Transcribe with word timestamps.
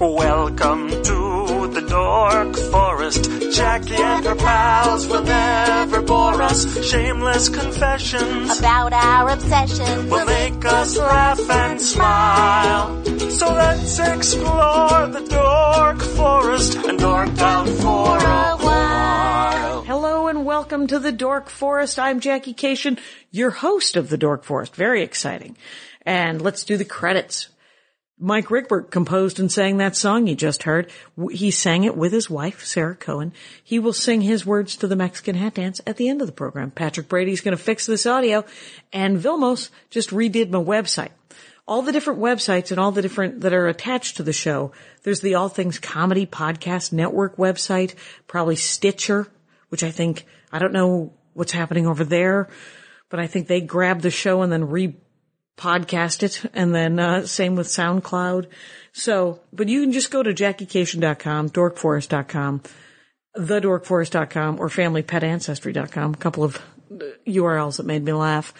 Welcome 0.00 0.90
to 0.90 1.70
the 1.72 1.84
Dork 1.88 2.56
Forest. 2.70 3.24
Jackie 3.50 3.96
and 3.96 4.24
her 4.26 4.36
pals 4.36 5.08
will 5.08 5.24
never 5.24 6.02
bore 6.02 6.40
us. 6.40 6.88
Shameless 6.88 7.48
confessions 7.48 8.60
about 8.60 8.92
our 8.92 9.30
obsession. 9.30 10.08
will 10.08 10.24
make 10.24 10.64
us 10.64 10.96
laugh 10.96 11.50
and 11.50 11.80
smile. 11.80 13.04
So 13.30 13.52
let's 13.52 13.98
explore 13.98 15.08
the 15.08 15.26
Dork 15.28 16.00
Forest 16.00 16.76
and 16.76 16.96
dork 16.96 17.36
out 17.40 17.68
for 17.68 18.18
a 18.18 18.56
while. 18.64 19.82
Hello 19.82 20.28
and 20.28 20.44
welcome 20.46 20.86
to 20.86 21.00
the 21.00 21.10
Dork 21.10 21.50
Forest. 21.50 21.98
I'm 21.98 22.20
Jackie 22.20 22.54
Kashian, 22.54 23.00
your 23.32 23.50
host 23.50 23.96
of 23.96 24.10
the 24.10 24.16
Dork 24.16 24.44
Forest. 24.44 24.76
Very 24.76 25.02
exciting. 25.02 25.56
And 26.02 26.40
let's 26.40 26.62
do 26.62 26.76
the 26.76 26.84
credits. 26.84 27.48
Mike 28.20 28.46
Ruekberg 28.46 28.90
composed 28.90 29.38
and 29.38 29.50
sang 29.50 29.76
that 29.76 29.94
song 29.94 30.26
you 30.26 30.34
just 30.34 30.64
heard. 30.64 30.90
He 31.30 31.52
sang 31.52 31.84
it 31.84 31.96
with 31.96 32.12
his 32.12 32.28
wife, 32.28 32.64
Sarah 32.64 32.96
Cohen. 32.96 33.32
He 33.62 33.78
will 33.78 33.92
sing 33.92 34.22
his 34.22 34.44
words 34.44 34.74
to 34.76 34.88
the 34.88 34.96
Mexican 34.96 35.36
hat 35.36 35.54
dance 35.54 35.80
at 35.86 35.96
the 35.96 36.08
end 36.08 36.20
of 36.20 36.26
the 36.26 36.32
program. 36.32 36.72
Patrick 36.72 37.08
Brady's 37.08 37.42
going 37.42 37.56
to 37.56 37.62
fix 37.62 37.86
this 37.86 38.06
audio 38.06 38.44
and 38.92 39.18
Vilmos 39.18 39.70
just 39.90 40.10
redid 40.10 40.50
my 40.50 40.58
website. 40.58 41.10
All 41.66 41.82
the 41.82 41.92
different 41.92 42.18
websites 42.18 42.70
and 42.70 42.80
all 42.80 42.90
the 42.90 43.02
different 43.02 43.42
that 43.42 43.52
are 43.52 43.68
attached 43.68 44.16
to 44.16 44.22
the 44.24 44.32
show. 44.32 44.72
There's 45.04 45.20
the 45.20 45.34
All 45.34 45.48
Things 45.48 45.78
Comedy 45.78 46.26
Podcast 46.26 46.92
Network 46.92 47.36
website, 47.36 47.94
probably 48.26 48.56
Stitcher, 48.56 49.28
which 49.68 49.84
I 49.84 49.90
think, 49.90 50.24
I 50.50 50.58
don't 50.58 50.72
know 50.72 51.12
what's 51.34 51.52
happening 51.52 51.86
over 51.86 52.04
there, 52.04 52.48
but 53.10 53.20
I 53.20 53.26
think 53.26 53.46
they 53.46 53.60
grabbed 53.60 54.02
the 54.02 54.10
show 54.10 54.42
and 54.42 54.50
then 54.50 54.70
re 54.70 54.96
podcast 55.58 56.22
it 56.22 56.50
and 56.54 56.74
then 56.74 56.98
uh, 56.98 57.26
same 57.26 57.56
with 57.56 57.66
SoundCloud. 57.66 58.46
So, 58.92 59.40
but 59.52 59.68
you 59.68 59.82
can 59.82 59.92
just 59.92 60.10
go 60.10 60.22
to 60.22 60.32
jackiekashian.com, 60.32 61.50
dorkforest.com, 61.50 62.62
thedorkforest.com 63.36 64.60
or 64.60 64.68
familypetancestry.com, 64.68 66.14
a 66.14 66.16
couple 66.16 66.44
of 66.44 66.56
uh, 66.90 67.04
URLs 67.26 67.76
that 67.76 67.86
made 67.86 68.04
me 68.04 68.12
laugh. 68.12 68.54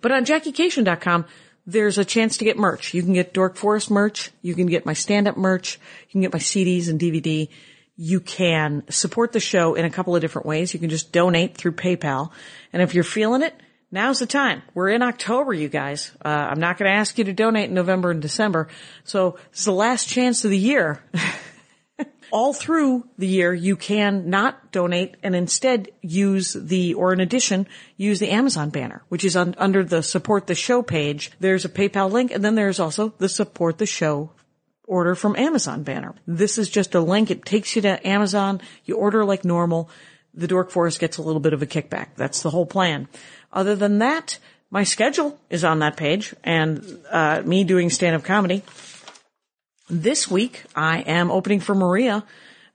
But 0.00 0.12
on 0.12 0.24
jackiekashian.com, 0.24 1.26
there's 1.66 1.98
a 1.98 2.04
chance 2.04 2.38
to 2.38 2.44
get 2.44 2.56
merch. 2.56 2.94
You 2.94 3.02
can 3.02 3.12
get 3.12 3.34
Dork 3.34 3.56
Forest 3.56 3.90
merch. 3.90 4.30
You 4.40 4.54
can 4.54 4.66
get 4.66 4.86
my 4.86 4.92
stand-up 4.92 5.36
merch. 5.36 5.80
You 6.06 6.12
can 6.12 6.20
get 6.20 6.32
my 6.32 6.38
CDs 6.38 6.88
and 6.88 7.00
DVD. 7.00 7.48
You 7.96 8.20
can 8.20 8.84
support 8.88 9.32
the 9.32 9.40
show 9.40 9.74
in 9.74 9.84
a 9.84 9.90
couple 9.90 10.14
of 10.14 10.20
different 10.20 10.46
ways. 10.46 10.72
You 10.72 10.80
can 10.80 10.90
just 10.90 11.12
donate 11.12 11.56
through 11.56 11.72
PayPal. 11.72 12.30
And 12.72 12.82
if 12.82 12.94
you're 12.94 13.04
feeling 13.04 13.42
it, 13.42 13.54
now's 13.90 14.18
the 14.18 14.26
time. 14.26 14.62
We're 14.74 14.90
in 14.90 15.02
October, 15.02 15.52
you 15.52 15.68
guys. 15.68 16.12
Uh, 16.24 16.28
I'm 16.28 16.60
not 16.60 16.78
going 16.78 16.90
to 16.90 16.96
ask 16.96 17.18
you 17.18 17.24
to 17.24 17.32
donate 17.32 17.68
in 17.68 17.74
November 17.74 18.10
and 18.10 18.22
December. 18.22 18.68
So 19.04 19.38
it's 19.52 19.64
the 19.64 19.72
last 19.72 20.08
chance 20.08 20.44
of 20.44 20.50
the 20.50 20.58
year. 20.58 21.02
all 22.30 22.52
through 22.52 23.08
the 23.18 23.26
year, 23.26 23.54
you 23.54 23.76
can 23.76 24.28
not 24.28 24.72
donate 24.72 25.16
and 25.22 25.34
instead 25.34 25.88
use 26.02 26.52
the, 26.52 26.94
or 26.94 27.12
in 27.12 27.20
addition, 27.20 27.66
use 27.96 28.18
the 28.18 28.30
Amazon 28.30 28.70
banner, 28.70 29.02
which 29.08 29.24
is 29.24 29.36
on, 29.36 29.54
under 29.58 29.84
the 29.84 30.02
support 30.02 30.46
the 30.46 30.54
show 30.54 30.82
page. 30.82 31.30
There's 31.40 31.64
a 31.64 31.70
PayPal 31.70 32.10
link 32.10 32.32
and 32.32 32.44
then 32.44 32.54
there's 32.54 32.80
also 32.80 33.14
the 33.18 33.28
support 33.28 33.78
the 33.78 33.86
show 33.86 34.32
order 34.86 35.14
from 35.14 35.36
Amazon 35.36 35.82
banner. 35.82 36.14
This 36.26 36.58
is 36.58 36.70
just 36.70 36.94
a 36.94 37.00
link. 37.00 37.30
It 37.30 37.44
takes 37.44 37.74
you 37.76 37.82
to 37.82 38.06
Amazon. 38.06 38.60
You 38.84 38.96
order 38.96 39.24
like 39.24 39.44
normal. 39.44 39.90
The 40.34 40.46
Dork 40.46 40.70
Forest 40.70 41.00
gets 41.00 41.16
a 41.16 41.22
little 41.22 41.40
bit 41.40 41.54
of 41.54 41.62
a 41.62 41.66
kickback. 41.66 42.08
That's 42.16 42.42
the 42.42 42.50
whole 42.50 42.66
plan. 42.66 43.08
Other 43.52 43.76
than 43.76 43.98
that, 43.98 44.38
my 44.70 44.84
schedule 44.84 45.38
is 45.48 45.64
on 45.64 45.78
that 45.80 45.96
page 45.96 46.34
and, 46.44 46.98
uh, 47.10 47.42
me 47.44 47.64
doing 47.64 47.90
stand-up 47.90 48.24
comedy. 48.24 48.62
This 49.88 50.30
week, 50.30 50.64
I 50.74 51.00
am 51.00 51.30
opening 51.30 51.60
for 51.60 51.74
Maria 51.74 52.24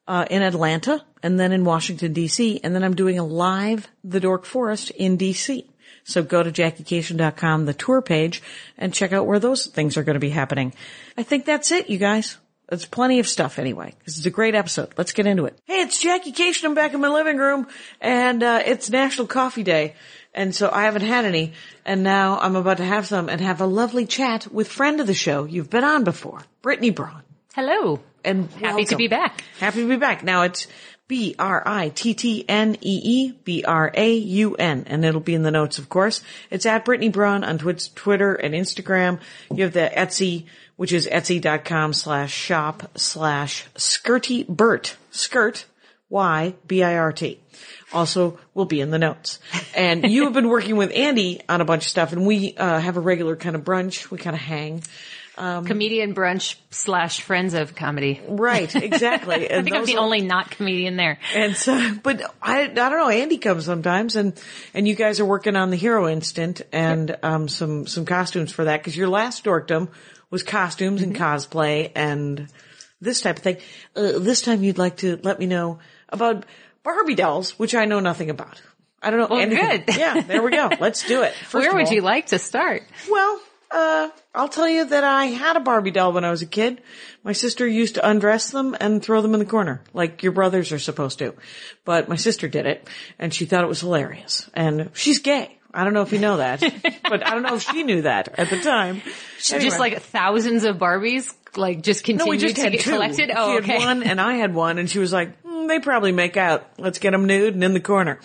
uh, 0.07 0.25
in 0.29 0.41
Atlanta 0.41 1.03
and 1.21 1.39
then 1.39 1.51
in 1.51 1.65
Washington, 1.65 2.13
D.C., 2.13 2.59
and 2.63 2.73
then 2.73 2.83
I'm 2.83 2.95
doing 2.95 3.19
a 3.19 3.25
live 3.25 3.87
The 4.03 4.19
Dork 4.19 4.45
Forest 4.45 4.91
in 4.91 5.17
D.C. 5.17 5.67
So 6.03 6.23
go 6.23 6.41
to 6.41 6.51
jackiekashian.com, 6.51 7.65
the 7.65 7.73
tour 7.73 8.01
page, 8.01 8.41
and 8.77 8.93
check 8.93 9.13
out 9.13 9.27
where 9.27 9.39
those 9.39 9.67
things 9.67 9.97
are 9.97 10.03
going 10.03 10.15
to 10.15 10.19
be 10.19 10.29
happening. 10.29 10.73
I 11.17 11.23
think 11.23 11.45
that's 11.45 11.71
it, 11.71 11.89
you 11.89 11.97
guys. 11.97 12.37
It's 12.71 12.85
plenty 12.85 13.19
of 13.19 13.27
stuff 13.27 13.59
anyway, 13.59 13.93
because 13.99 14.17
it's 14.17 14.25
a 14.25 14.31
great 14.31 14.55
episode. 14.55 14.93
Let's 14.97 15.11
get 15.11 15.27
into 15.27 15.45
it. 15.45 15.59
Hey, 15.65 15.81
it's 15.81 15.99
Jackie 15.99 16.31
Kashian. 16.31 16.65
I'm 16.65 16.73
back 16.73 16.93
in 16.93 17.01
my 17.01 17.09
living 17.09 17.37
room, 17.37 17.67
and 17.99 18.41
uh, 18.41 18.61
it's 18.65 18.89
National 18.89 19.27
Coffee 19.27 19.63
Day. 19.63 19.95
And 20.33 20.55
so 20.55 20.69
I 20.71 20.83
haven't 20.83 21.01
had 21.01 21.25
any, 21.25 21.53
and 21.85 22.03
now 22.03 22.39
I'm 22.39 22.55
about 22.55 22.77
to 22.77 22.85
have 22.85 23.05
some 23.05 23.27
and 23.27 23.41
have 23.41 23.59
a 23.59 23.65
lovely 23.65 24.05
chat 24.05 24.47
with 24.51 24.69
friend 24.69 25.01
of 25.01 25.07
the 25.07 25.13
show 25.13 25.43
you've 25.43 25.69
been 25.69 25.83
on 25.83 26.05
before, 26.05 26.43
Brittnee 26.63 26.95
Braun. 26.95 27.23
Hello. 27.53 27.99
And 28.23 28.49
Happy 28.51 28.85
to 28.85 28.95
be 28.95 29.07
back. 29.07 29.43
Happy 29.59 29.81
to 29.81 29.87
be 29.89 29.97
back. 29.97 30.23
Now 30.23 30.43
it's 30.43 30.67
B 31.11 31.35
R 31.37 31.61
I 31.65 31.89
T 31.89 32.13
T 32.13 32.45
N 32.47 32.77
E 32.79 33.01
E 33.03 33.31
B 33.43 33.65
R 33.65 33.91
A 33.93 34.13
U 34.13 34.55
N, 34.55 34.85
and 34.87 35.03
it'll 35.03 35.19
be 35.19 35.33
in 35.33 35.43
the 35.43 35.51
notes, 35.51 35.77
of 35.77 35.89
course. 35.89 36.23
It's 36.49 36.65
at 36.65 36.85
Brittnee 36.85 37.11
Braun 37.11 37.43
on 37.43 37.57
Twitter 37.57 38.33
and 38.33 38.53
Instagram. 38.53 39.19
You 39.53 39.65
have 39.65 39.73
the 39.73 39.91
Etsy, 39.93 40.45
which 40.77 40.93
is 40.93 41.07
etsy.com 41.07 41.91
slash 41.91 42.31
shop 42.31 42.91
slash 42.95 43.65
skirty 43.75 44.47
Bert. 44.47 44.95
Skirt, 45.09 45.65
Y 46.07 46.55
B 46.65 46.81
I 46.81 46.95
R 46.97 47.11
T. 47.11 47.40
Also 47.93 48.39
will 48.53 48.65
be 48.65 48.79
in 48.79 48.89
the 48.89 48.99
notes. 48.99 49.39
And 49.75 50.09
you 50.09 50.23
have 50.23 50.33
been 50.33 50.47
working 50.47 50.77
with 50.77 50.91
Andy 50.95 51.41
on 51.49 51.61
a 51.61 51.65
bunch 51.65 51.83
of 51.85 51.89
stuff, 51.89 52.13
and 52.13 52.25
we 52.25 52.55
uh, 52.55 52.79
have 52.79 52.97
a 52.97 53.01
regular 53.01 53.35
kind 53.35 53.55
of 53.55 53.63
brunch. 53.63 54.09
We 54.09 54.17
kind 54.17 54.35
of 54.35 54.41
hang. 54.41 54.83
Comedian 55.37 56.13
brunch 56.13 56.55
slash 56.69 57.21
friends 57.21 57.53
of 57.53 57.73
comedy. 57.75 58.21
Right, 58.27 58.73
exactly. 58.75 59.51
I 59.51 59.63
think 59.63 59.75
I'm 59.75 59.85
the 59.85 59.95
are- 59.97 60.01
only 60.01 60.21
not 60.21 60.51
comedian 60.51 60.97
there. 60.97 61.17
And 61.33 61.55
so, 61.55 61.95
but 62.03 62.21
I, 62.41 62.63
I 62.63 62.67
don't 62.67 62.91
know. 62.91 63.09
Andy 63.09 63.37
comes 63.37 63.65
sometimes, 63.65 64.15
and 64.15 64.39
and 64.73 64.87
you 64.87 64.93
guys 64.93 65.19
are 65.19 65.25
working 65.25 65.55
on 65.55 65.71
the 65.71 65.77
Hero 65.77 66.07
Instant 66.07 66.61
and 66.71 67.17
um 67.23 67.47
some 67.47 67.87
some 67.87 68.05
costumes 68.05 68.51
for 68.51 68.65
that 68.65 68.81
because 68.81 68.95
your 68.95 69.09
last 69.09 69.43
dorkdom 69.43 69.87
was 70.29 70.43
costumes 70.43 71.01
and 71.01 71.15
cosplay 71.15 71.91
and 71.95 72.47
this 72.99 73.21
type 73.21 73.37
of 73.37 73.43
thing. 73.43 73.57
Uh, 73.95 74.19
this 74.19 74.41
time, 74.41 74.63
you'd 74.63 74.77
like 74.77 74.97
to 74.97 75.19
let 75.23 75.39
me 75.39 75.47
know 75.47 75.79
about 76.09 76.45
Barbie 76.83 77.15
dolls, 77.15 77.57
which 77.59 77.75
I 77.75 77.85
know 77.85 77.99
nothing 77.99 78.29
about. 78.29 78.61
I 79.01 79.09
don't 79.09 79.19
know 79.19 79.27
Well, 79.29 79.39
anything. 79.39 79.83
good. 79.85 79.95
Yeah, 79.97 80.21
there 80.21 80.41
we 80.43 80.51
go. 80.51 80.69
Let's 80.79 81.07
do 81.07 81.23
it. 81.23 81.33
First 81.33 81.53
Where 81.67 81.73
would 81.75 81.87
all- 81.87 81.93
you 81.93 82.01
like 82.01 82.27
to 82.27 82.39
start? 82.39 82.83
well, 83.09 83.39
uh, 83.71 84.09
I'll 84.35 84.49
tell 84.49 84.67
you 84.67 84.85
that 84.85 85.03
I 85.03 85.25
had 85.27 85.55
a 85.55 85.59
Barbie 85.61 85.91
doll 85.91 86.11
when 86.11 86.25
I 86.25 86.29
was 86.29 86.41
a 86.41 86.45
kid. 86.45 86.81
My 87.23 87.31
sister 87.31 87.65
used 87.65 87.95
to 87.95 88.07
undress 88.07 88.51
them 88.51 88.75
and 88.79 89.01
throw 89.01 89.21
them 89.21 89.33
in 89.33 89.39
the 89.39 89.45
corner, 89.45 89.81
like 89.93 90.23
your 90.23 90.33
brothers 90.33 90.71
are 90.71 90.79
supposed 90.79 91.19
to. 91.19 91.33
But 91.85 92.09
my 92.09 92.17
sister 92.17 92.47
did 92.47 92.65
it, 92.65 92.87
and 93.17 93.33
she 93.33 93.45
thought 93.45 93.63
it 93.63 93.67
was 93.67 93.79
hilarious. 93.79 94.49
And 94.53 94.89
she's 94.93 95.19
gay. 95.19 95.57
I 95.73 95.85
don't 95.85 95.93
know 95.93 96.01
if 96.01 96.11
you 96.11 96.19
know 96.19 96.37
that, 96.37 96.59
but 97.09 97.25
I 97.25 97.29
don't 97.31 97.43
know 97.43 97.55
if 97.55 97.61
she 97.63 97.83
knew 97.83 98.01
that 98.01 98.37
at 98.37 98.49
the 98.49 98.59
time. 98.59 99.01
Anyway. 99.51 99.63
Just 99.63 99.79
like 99.79 100.01
thousands 100.01 100.65
of 100.65 100.75
Barbies, 100.77 101.33
like 101.55 101.81
just 101.81 102.03
continued 102.03 102.25
no, 102.25 102.29
we 102.31 102.37
just 102.39 102.55
to 102.57 102.61
had 102.63 102.71
get 102.73 102.81
two. 102.81 102.91
collected. 102.91 103.29
She 103.29 103.35
Oh, 103.37 103.53
had 103.53 103.63
okay. 103.63 103.77
one, 103.77 104.03
and 104.03 104.19
I 104.19 104.33
had 104.33 104.53
one, 104.53 104.79
and 104.79 104.89
she 104.89 104.99
was 104.99 105.13
like, 105.13 105.39
"Hmm, 105.40 105.40
"They 105.71 105.79
probably 105.79 106.11
make 106.11 106.37
out. 106.37 106.67
Let's 106.77 106.99
get 106.99 107.11
them 107.11 107.25
nude 107.25 107.53
and 107.53 107.63
in 107.63 107.73
the 107.73 107.79
corner." 107.79 108.19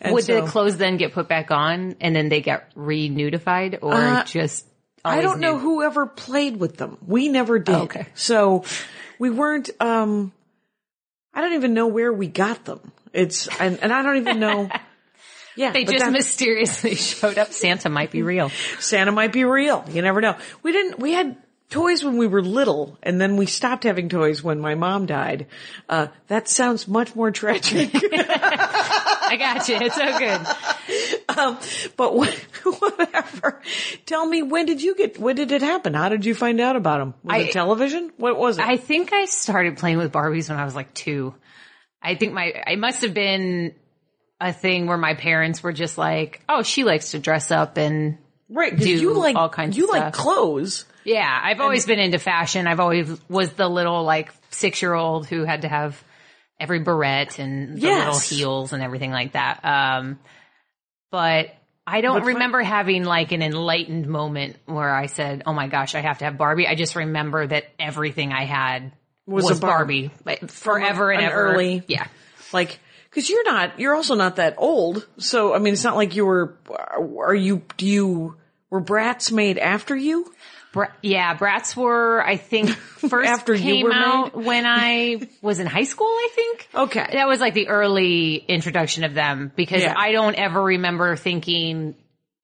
And 0.00 0.14
Would 0.14 0.24
so- 0.24 0.40
the 0.40 0.46
clothes 0.46 0.76
then 0.76 0.96
get 0.96 1.12
put 1.12 1.28
back 1.28 1.50
on 1.50 1.96
and 2.00 2.14
then 2.16 2.28
they 2.28 2.40
get 2.40 2.70
re-nudified 2.74 3.78
or 3.82 3.94
Uh, 3.94 4.24
just? 4.24 4.66
I 5.04 5.20
don't 5.20 5.40
know 5.40 5.54
nude? 5.54 5.62
whoever 5.62 6.06
played 6.06 6.56
with 6.58 6.76
them. 6.76 6.96
We 7.06 7.28
never 7.28 7.58
did. 7.58 7.74
Oh, 7.74 7.82
okay. 7.82 8.06
So 8.14 8.64
we 9.18 9.30
weren't, 9.30 9.68
um, 9.80 10.32
I 11.34 11.40
don't 11.40 11.54
even 11.54 11.74
know 11.74 11.88
where 11.88 12.12
we 12.12 12.28
got 12.28 12.64
them. 12.64 12.80
It's, 13.12 13.48
and, 13.58 13.78
and 13.82 13.92
I 13.92 14.02
don't 14.02 14.16
even 14.18 14.38
know. 14.40 14.70
Yeah. 15.54 15.72
They 15.72 15.84
just 15.84 16.10
mysteriously 16.10 16.94
showed 16.94 17.36
up. 17.36 17.52
Santa 17.52 17.90
might 17.90 18.10
be 18.10 18.22
real. 18.22 18.48
Santa 18.78 19.12
might 19.12 19.34
be 19.34 19.44
real. 19.44 19.84
You 19.90 20.00
never 20.00 20.22
know. 20.22 20.36
We 20.62 20.72
didn't, 20.72 20.98
we 20.98 21.12
had 21.12 21.36
toys 21.72 22.04
when 22.04 22.16
we 22.18 22.26
were 22.26 22.42
little 22.42 22.96
and 23.02 23.20
then 23.20 23.36
we 23.36 23.46
stopped 23.46 23.84
having 23.84 24.08
toys 24.08 24.42
when 24.42 24.60
my 24.60 24.74
mom 24.74 25.06
died. 25.06 25.46
Uh, 25.88 26.06
that 26.28 26.46
sounds 26.48 26.86
much 26.86 27.16
more 27.16 27.30
tragic. 27.30 27.90
I 27.94 29.36
got 29.38 29.68
you. 29.68 29.76
It's 29.80 29.94
so 29.94 30.18
good. 30.18 31.38
um, 31.38 31.58
but 31.96 32.14
what, 32.14 32.32
whatever. 32.78 33.60
Tell 34.06 34.26
me, 34.26 34.42
when 34.42 34.66
did 34.66 34.82
you 34.82 34.94
get, 34.94 35.18
when 35.18 35.36
did 35.36 35.50
it 35.52 35.62
happen? 35.62 35.94
How 35.94 36.08
did 36.10 36.24
you 36.24 36.34
find 36.34 36.60
out 36.60 36.76
about 36.76 36.98
them? 36.98 37.14
Was 37.24 37.34
I- 37.34 37.38
it 37.38 37.52
television? 37.52 38.12
What 38.18 38.38
was 38.38 38.58
it? 38.58 38.64
I 38.66 38.76
think 38.76 39.12
I 39.12 39.24
started 39.24 39.78
playing 39.78 39.98
with 39.98 40.12
Barbies 40.12 40.48
when 40.50 40.58
I 40.58 40.64
was 40.64 40.74
like 40.76 40.92
two. 40.94 41.34
I 42.02 42.14
think 42.16 42.32
my, 42.34 42.52
I 42.66 42.76
must 42.76 43.02
have 43.02 43.14
been 43.14 43.74
a 44.40 44.52
thing 44.52 44.86
where 44.86 44.98
my 44.98 45.14
parents 45.14 45.62
were 45.62 45.72
just 45.72 45.96
like, 45.96 46.42
oh, 46.48 46.62
she 46.62 46.84
likes 46.84 47.12
to 47.12 47.18
dress 47.18 47.50
up 47.50 47.78
and 47.78 48.18
Right, 48.50 48.72
'cause 48.72 48.80
do 48.84 48.90
you 48.90 49.14
like 49.14 49.34
all 49.36 49.48
kinds 49.48 49.74
of 49.76 49.78
you 49.78 49.88
like 49.88 50.12
clothes. 50.12 50.84
Yeah, 51.04 51.40
I've 51.42 51.60
always 51.60 51.86
been 51.86 51.98
into 51.98 52.18
fashion. 52.18 52.66
I've 52.66 52.80
always 52.80 53.08
was 53.28 53.52
the 53.52 53.68
little 53.68 54.04
like 54.04 54.30
six 54.50 54.80
year 54.82 54.94
old 54.94 55.26
who 55.26 55.44
had 55.44 55.62
to 55.62 55.68
have 55.68 56.02
every 56.60 56.80
barrette 56.80 57.38
and 57.38 57.76
the 57.76 57.80
Yes. 57.82 58.30
little 58.30 58.38
heels 58.38 58.72
and 58.72 58.82
everything 58.82 59.10
like 59.10 59.32
that. 59.32 59.64
Um, 59.64 60.18
but 61.10 61.48
I 61.86 62.00
don't 62.00 62.24
remember 62.24 62.62
having 62.62 63.04
like 63.04 63.32
an 63.32 63.42
enlightened 63.42 64.06
moment 64.06 64.56
where 64.66 64.94
I 64.94 65.06
said, 65.06 65.42
"Oh 65.46 65.52
my 65.52 65.66
gosh, 65.66 65.94
I 65.94 66.00
have 66.00 66.18
to 66.18 66.24
have 66.26 66.38
Barbie." 66.38 66.66
I 66.68 66.74
just 66.76 66.94
remember 66.94 67.46
that 67.46 67.64
everything 67.78 68.32
I 68.32 68.44
had 68.44 68.92
Was 69.26 69.44
was, 69.44 69.58
a 69.58 69.60
Barbie. 69.60 70.08
Barbie, 70.08 70.22
like, 70.24 70.50
forever 70.50 71.10
and 71.10 71.22
an 71.22 71.30
ever. 71.30 71.52
early- 71.54 71.82
yeah. 71.88 72.06
Like, 72.52 72.78
cause 73.10 73.28
you're 73.28 73.44
not, 73.44 73.80
you're 73.80 73.94
also 73.94 74.14
not 74.14 74.36
that 74.36 74.54
old. 74.58 75.06
So, 75.18 75.54
I 75.54 75.58
mean, 75.58 75.72
it's 75.72 75.84
not 75.84 75.96
like 75.96 76.14
you 76.16 76.24
were, 76.26 76.56
are 76.96 77.34
you, 77.34 77.62
do 77.78 77.86
you, 77.86 78.36
were 78.70 78.80
Bratz 78.82 79.32
made 79.32 79.58
after 79.58 79.96
you? 79.96 80.30
Bra- 80.72 80.88
yeah, 81.02 81.36
Bratz 81.36 81.76
were, 81.76 82.22
I 82.24 82.36
think, 82.36 82.70
first 82.70 83.28
After 83.28 83.54
you 83.54 83.60
came 83.74 83.84
were 83.84 83.92
out 83.92 84.34
when 84.34 84.64
I 84.66 85.20
was 85.42 85.58
in 85.60 85.66
high 85.66 85.84
school, 85.84 86.06
I 86.06 86.28
think. 86.34 86.68
Okay. 86.74 87.06
That 87.12 87.28
was 87.28 87.40
like 87.40 87.54
the 87.54 87.68
early 87.68 88.36
introduction 88.36 89.04
of 89.04 89.12
them 89.14 89.52
because 89.54 89.82
Yeah. 89.82 89.94
I 89.96 90.12
don't 90.12 90.34
ever 90.34 90.62
remember 90.62 91.14
thinking 91.16 91.94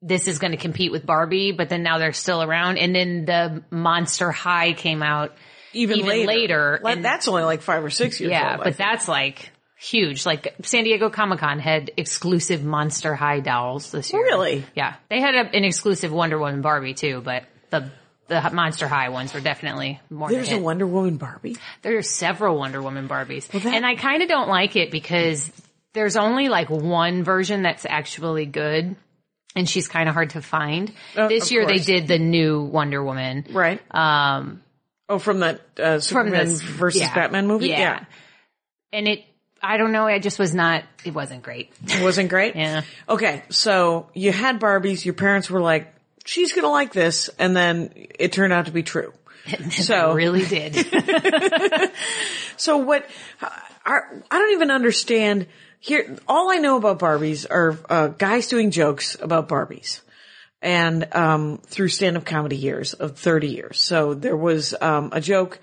this 0.03 0.29
is 0.29 0.39
going 0.39 0.51
to 0.53 0.57
compete 0.59 0.93
with 0.93 1.05
Barbie, 1.07 1.53
but 1.53 1.69
then 1.71 1.83
now 1.83 1.99
they're 1.99 2.13
still 2.13 2.43
around. 2.43 2.77
And 2.79 2.95
then 2.95 3.25
the 3.25 3.63
Monster 3.71 4.31
High 4.31 4.73
came 4.75 5.03
out. 5.03 5.33
Even, 5.73 5.99
Even 5.99 6.27
later. 6.27 6.81
later, 6.83 7.01
that's 7.03 7.29
only 7.29 7.43
like 7.43 7.63
five 7.63 7.85
or 7.85 7.91
six 7.91 8.21
years 8.21 8.31
Yeah, 8.31 8.55
old. 8.57 8.65
But 8.65 8.77
that's 8.79 9.07
like 9.09 9.51
huge. 9.79 10.25
Like 10.25 10.55
San 10.63 10.85
Diego 10.85 11.11
Comic 11.11 11.41
Con 11.41 11.59
had 11.59 11.91
exclusive 11.97 12.65
Monster 12.65 13.15
High 13.15 13.41
dolls 13.41 13.91
this 13.91 14.13
year. 14.13 14.23
Really? 14.23 14.65
Yeah. 14.75 14.95
They 15.11 15.21
had 15.21 15.35
a, 15.35 15.41
an 15.57 15.65
exclusive 15.65 16.13
Wonder 16.13 16.39
Woman 16.39 16.63
Barbie 16.63 16.95
too, 16.95 17.21
but 17.25 17.45
the 17.71 17.91
the 18.29 18.51
Monster 18.53 18.87
High 18.87 19.09
ones 19.09 19.35
were 19.35 19.41
definitely 19.41 20.01
more. 20.11 20.31
There's 20.31 20.53
a. 20.53 20.59
Wonder 20.59 20.87
Woman 20.87 21.17
Barbie. 21.17 21.57
There 21.83 21.97
are 21.99 22.03
several 22.03 22.59
Wonder 22.59 22.81
Woman 22.81 23.09
Barbies. 23.09 23.49
that- 23.49 23.67
and 23.67 23.85
I 23.85 23.95
kind 23.97 24.23
of 24.23 24.29
don't 24.29 24.49
like 24.49 24.77
it 24.77 24.91
because 24.91 25.51
there's 25.95 26.17
only 26.17 26.49
like 26.49 26.71
one 26.71 27.25
version 27.25 27.63
that's 27.63 27.87
actually 27.89 28.47
good. 28.47 28.97
And 29.57 29.69
she's 29.69 29.89
kind 29.89 30.09
of 30.09 30.15
hard 30.15 30.31
to 30.31 30.43
find. 30.43 30.93
Uh, 31.17 31.27
this 31.29 31.51
year 31.51 31.65
course. 31.67 31.85
they 31.87 31.99
did 31.99 32.07
the 32.07 32.19
new 32.19 32.63
Wonder 32.63 33.03
Woman. 33.03 33.47
Right. 33.51 33.81
Um, 33.93 34.63
oh, 35.09 35.19
from 35.19 35.41
that, 35.41 35.63
uh, 35.79 35.95
from 35.95 36.01
Superman 36.03 36.47
this 36.47 36.61
versus 36.61 37.01
yeah, 37.01 37.15
Batman 37.15 37.47
movie? 37.47 37.69
Yeah. 37.69 38.05
And 38.93 39.09
it, 39.09 39.25
I 39.63 39.79
don't 39.79 39.91
know, 39.91 40.07
I 40.07 40.19
just 40.19 40.39
was 40.39 40.55
not, 40.55 40.85
it 41.05 41.15
wasn't 41.15 41.43
great. 41.43 41.73
It 41.83 42.03
wasn't 42.03 42.29
great? 42.29 42.55
Yeah. 42.57 42.83
Okay, 43.09 43.43
so 43.49 44.11
you 44.15 44.31
had 44.33 44.61
Barbies, 44.61 45.05
your 45.05 45.15
parents 45.15 45.51
were 45.51 45.61
like, 45.63 45.93
she's 46.29 46.53
gonna 46.53 46.69
like 46.69 46.93
this, 46.93 47.31
and 47.39 47.57
then 47.57 47.91
it 48.19 48.33
turned 48.33 48.53
out 48.53 48.67
to 48.67 48.73
be 48.73 48.83
true. 48.83 49.13
So, 49.71 50.13
really 50.13 50.45
did. 50.45 50.75
so 52.59 52.77
what, 52.77 53.09
are, 53.87 54.23
I 54.31 54.39
don't 54.39 54.53
even 54.53 54.71
understand, 54.71 55.47
here, 55.81 56.19
all 56.29 56.51
I 56.51 56.57
know 56.57 56.77
about 56.77 56.99
Barbies 56.99 57.47
are, 57.51 57.79
uh, 57.89 58.09
guys 58.09 58.49
doing 58.49 58.71
jokes 58.71 59.17
about 59.21 59.49
Barbies. 59.49 60.03
And, 60.61 61.15
um, 61.15 61.59
through 61.65 61.89
stand-up 61.89 62.25
comedy 62.27 62.57
years 62.57 62.93
of 62.93 63.17
30 63.17 63.49
years. 63.49 63.81
So 63.81 64.13
there 64.13 64.37
was, 64.37 64.75
um, 64.79 65.11
a 65.13 65.21
joke 65.21 65.61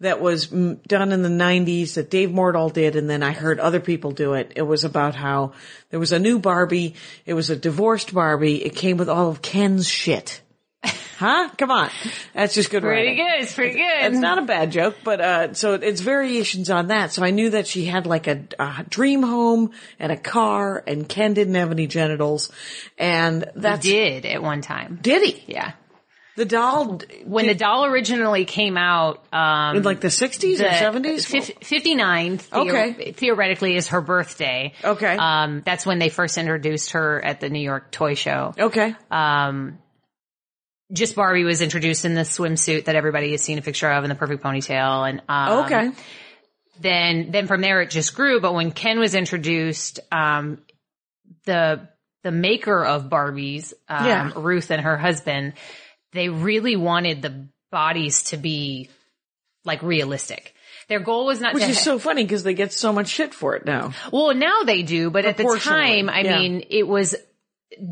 that 0.00 0.20
was 0.20 0.46
done 0.46 1.12
in 1.12 1.22
the 1.22 1.28
90s 1.28 1.94
that 1.94 2.10
Dave 2.10 2.30
Mordal 2.30 2.72
did 2.72 2.96
and 2.96 3.08
then 3.08 3.22
I 3.22 3.32
heard 3.32 3.60
other 3.60 3.80
people 3.80 4.10
do 4.12 4.32
it. 4.34 4.52
It 4.56 4.62
was 4.62 4.84
about 4.84 5.14
how 5.14 5.52
there 5.90 6.00
was 6.00 6.12
a 6.12 6.18
new 6.18 6.38
Barbie. 6.38 6.94
It 7.26 7.34
was 7.34 7.50
a 7.50 7.56
divorced 7.56 8.14
Barbie. 8.14 8.64
It 8.64 8.74
came 8.74 8.96
with 8.96 9.08
all 9.08 9.28
of 9.28 9.42
Ken's 9.42 9.88
shit. 9.88 10.40
Huh? 11.20 11.50
Come 11.58 11.70
on. 11.70 11.90
That's 12.32 12.54
just 12.54 12.70
good 12.70 12.80
pretty 12.82 13.08
writing. 13.08 13.22
good. 13.22 13.42
It's 13.42 13.52
pretty 13.52 13.74
good. 13.74 14.04
It's 14.04 14.16
not 14.16 14.38
a 14.38 14.46
bad 14.46 14.72
joke, 14.72 14.96
but 15.04 15.20
uh 15.20 15.52
so 15.52 15.74
it's 15.74 16.00
variations 16.00 16.70
on 16.70 16.86
that. 16.86 17.12
So 17.12 17.22
I 17.22 17.30
knew 17.30 17.50
that 17.50 17.66
she 17.66 17.84
had 17.84 18.06
like 18.06 18.26
a, 18.26 18.44
a 18.58 18.86
dream 18.88 19.22
home 19.22 19.72
and 19.98 20.10
a 20.10 20.16
car, 20.16 20.82
and 20.86 21.06
Ken 21.06 21.34
didn't 21.34 21.56
have 21.56 21.72
any 21.72 21.86
genitals, 21.86 22.50
and 22.96 23.44
that's 23.54 23.82
did 23.84 24.24
at 24.24 24.42
one 24.42 24.62
time. 24.62 24.98
did 25.02 25.22
he? 25.28 25.44
Yeah. 25.52 25.72
The 26.40 26.46
doll 26.46 27.00
When 27.26 27.46
the 27.46 27.54
doll 27.54 27.84
originally 27.84 28.46
came 28.46 28.78
out, 28.78 29.22
um, 29.30 29.76
in 29.76 29.82
like 29.82 30.00
the 30.00 30.08
sixties 30.08 30.58
or 30.62 30.70
seventies. 30.72 31.26
fif- 31.26 31.50
59 31.62 32.38
theor- 32.38 32.66
Okay. 32.94 33.12
theoretically 33.12 33.76
is 33.76 33.88
her 33.88 34.00
birthday. 34.00 34.72
Okay. 34.82 35.14
Um, 35.18 35.60
that's 35.66 35.84
when 35.84 35.98
they 35.98 36.08
first 36.08 36.38
introduced 36.38 36.92
her 36.92 37.22
at 37.22 37.40
the 37.40 37.50
New 37.50 37.60
York 37.60 37.90
Toy 37.90 38.14
Show. 38.14 38.54
okay. 38.58 38.94
Um, 39.10 39.80
just 40.90 41.14
Barbie 41.14 41.44
was 41.44 41.60
introduced 41.60 42.06
in 42.06 42.14
the 42.14 42.22
swimsuit 42.22 42.86
that 42.86 42.96
everybody 42.96 43.32
has 43.32 43.42
seen 43.42 43.58
a 43.58 43.62
picture 43.62 43.90
of 43.90 44.02
and 44.02 44.10
the 44.10 44.14
perfect 44.14 44.42
ponytail. 44.42 45.06
And, 45.10 45.20
um, 45.28 45.64
Okay. 45.66 45.90
then 46.80 47.30
then 47.32 47.48
from 47.48 47.60
there 47.60 47.82
it 47.82 47.90
just 47.90 48.14
grew. 48.16 48.40
But 48.40 48.54
when 48.54 48.70
Ken 48.72 48.98
was 48.98 49.14
introduced, 49.14 50.00
um, 50.10 50.62
the 51.44 51.86
the 52.22 52.30
maker 52.32 52.82
of 52.82 53.10
Barbies, 53.10 53.74
um, 53.90 54.06
Yeah. 54.06 54.30
Ruth 54.36 54.70
and 54.70 54.80
her 54.80 54.96
husband, 54.96 55.52
they 56.12 56.28
really 56.28 56.76
wanted 56.76 57.22
the 57.22 57.46
bodies 57.70 58.24
to 58.24 58.36
be 58.36 58.88
like 59.64 59.82
realistic. 59.82 60.54
Their 60.88 61.00
goal 61.00 61.26
was 61.26 61.40
not 61.40 61.54
Which 61.54 61.62
is 61.64 61.80
so 61.80 61.98
funny 62.00 62.24
because 62.24 62.42
they 62.42 62.54
get 62.54 62.72
so 62.72 62.92
much 62.92 63.08
shit 63.08 63.32
for 63.32 63.54
it 63.54 63.64
now. 63.64 63.92
well, 64.12 64.34
now 64.34 64.62
they 64.64 64.82
do, 64.82 65.10
but 65.10 65.24
at 65.24 65.36
the 65.36 65.44
time, 65.62 66.08
I 66.08 66.22
yeah. 66.22 66.38
mean, 66.38 66.64
it 66.68 66.86
was 66.86 67.14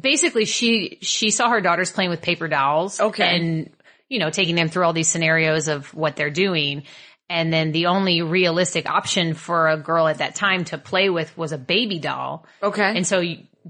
basically 0.00 0.44
she 0.46 0.98
she 1.00 1.30
saw 1.30 1.50
her 1.50 1.60
daughters 1.60 1.92
playing 1.92 2.10
with 2.10 2.22
paper 2.22 2.48
dolls, 2.48 3.00
Okay. 3.00 3.36
and 3.36 3.70
you 4.08 4.18
know 4.18 4.30
taking 4.30 4.56
them 4.56 4.68
through 4.68 4.84
all 4.84 4.92
these 4.92 5.08
scenarios 5.08 5.68
of 5.68 5.94
what 5.94 6.16
they're 6.16 6.30
doing, 6.30 6.82
and 7.30 7.52
then 7.52 7.70
the 7.70 7.86
only 7.86 8.22
realistic 8.22 8.88
option 8.90 9.34
for 9.34 9.68
a 9.68 9.76
girl 9.76 10.08
at 10.08 10.18
that 10.18 10.34
time 10.34 10.64
to 10.64 10.78
play 10.78 11.08
with 11.08 11.36
was 11.38 11.52
a 11.52 11.58
baby 11.58 11.98
doll, 12.00 12.46
Okay. 12.62 12.96
and 12.96 13.06
so. 13.06 13.22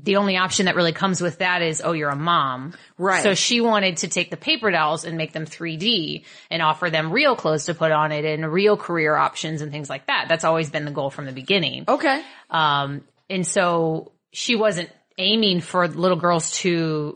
The 0.04 0.16
only 0.16 0.36
option 0.36 0.66
that 0.66 0.76
really 0.76 0.92
comes 0.92 1.20
with 1.20 1.38
that 1.38 1.62
is, 1.62 1.82
oh, 1.84 1.92
you're 1.92 2.10
a 2.10 2.16
mom. 2.16 2.74
Right. 2.98 3.22
So 3.22 3.34
she 3.34 3.60
wanted 3.60 3.98
to 3.98 4.08
take 4.08 4.30
the 4.30 4.36
paper 4.36 4.70
dolls 4.70 5.04
and 5.04 5.16
make 5.16 5.32
them 5.32 5.44
3D 5.46 6.24
and 6.50 6.62
offer 6.62 6.90
them 6.90 7.10
real 7.12 7.34
clothes 7.36 7.66
to 7.66 7.74
put 7.74 7.90
on 7.90 8.12
it 8.12 8.24
and 8.24 8.50
real 8.52 8.76
career 8.76 9.16
options 9.16 9.60
and 9.60 9.72
things 9.72 9.88
like 9.90 10.06
that. 10.06 10.26
That's 10.28 10.44
always 10.44 10.70
been 10.70 10.84
the 10.84 10.90
goal 10.90 11.10
from 11.10 11.26
the 11.26 11.32
beginning. 11.32 11.84
Okay. 11.88 12.22
Um, 12.50 13.02
and 13.30 13.46
so 13.46 14.12
she 14.32 14.56
wasn't 14.56 14.90
aiming 15.16 15.60
for 15.60 15.88
little 15.88 16.16
girls 16.18 16.52
to 16.58 17.14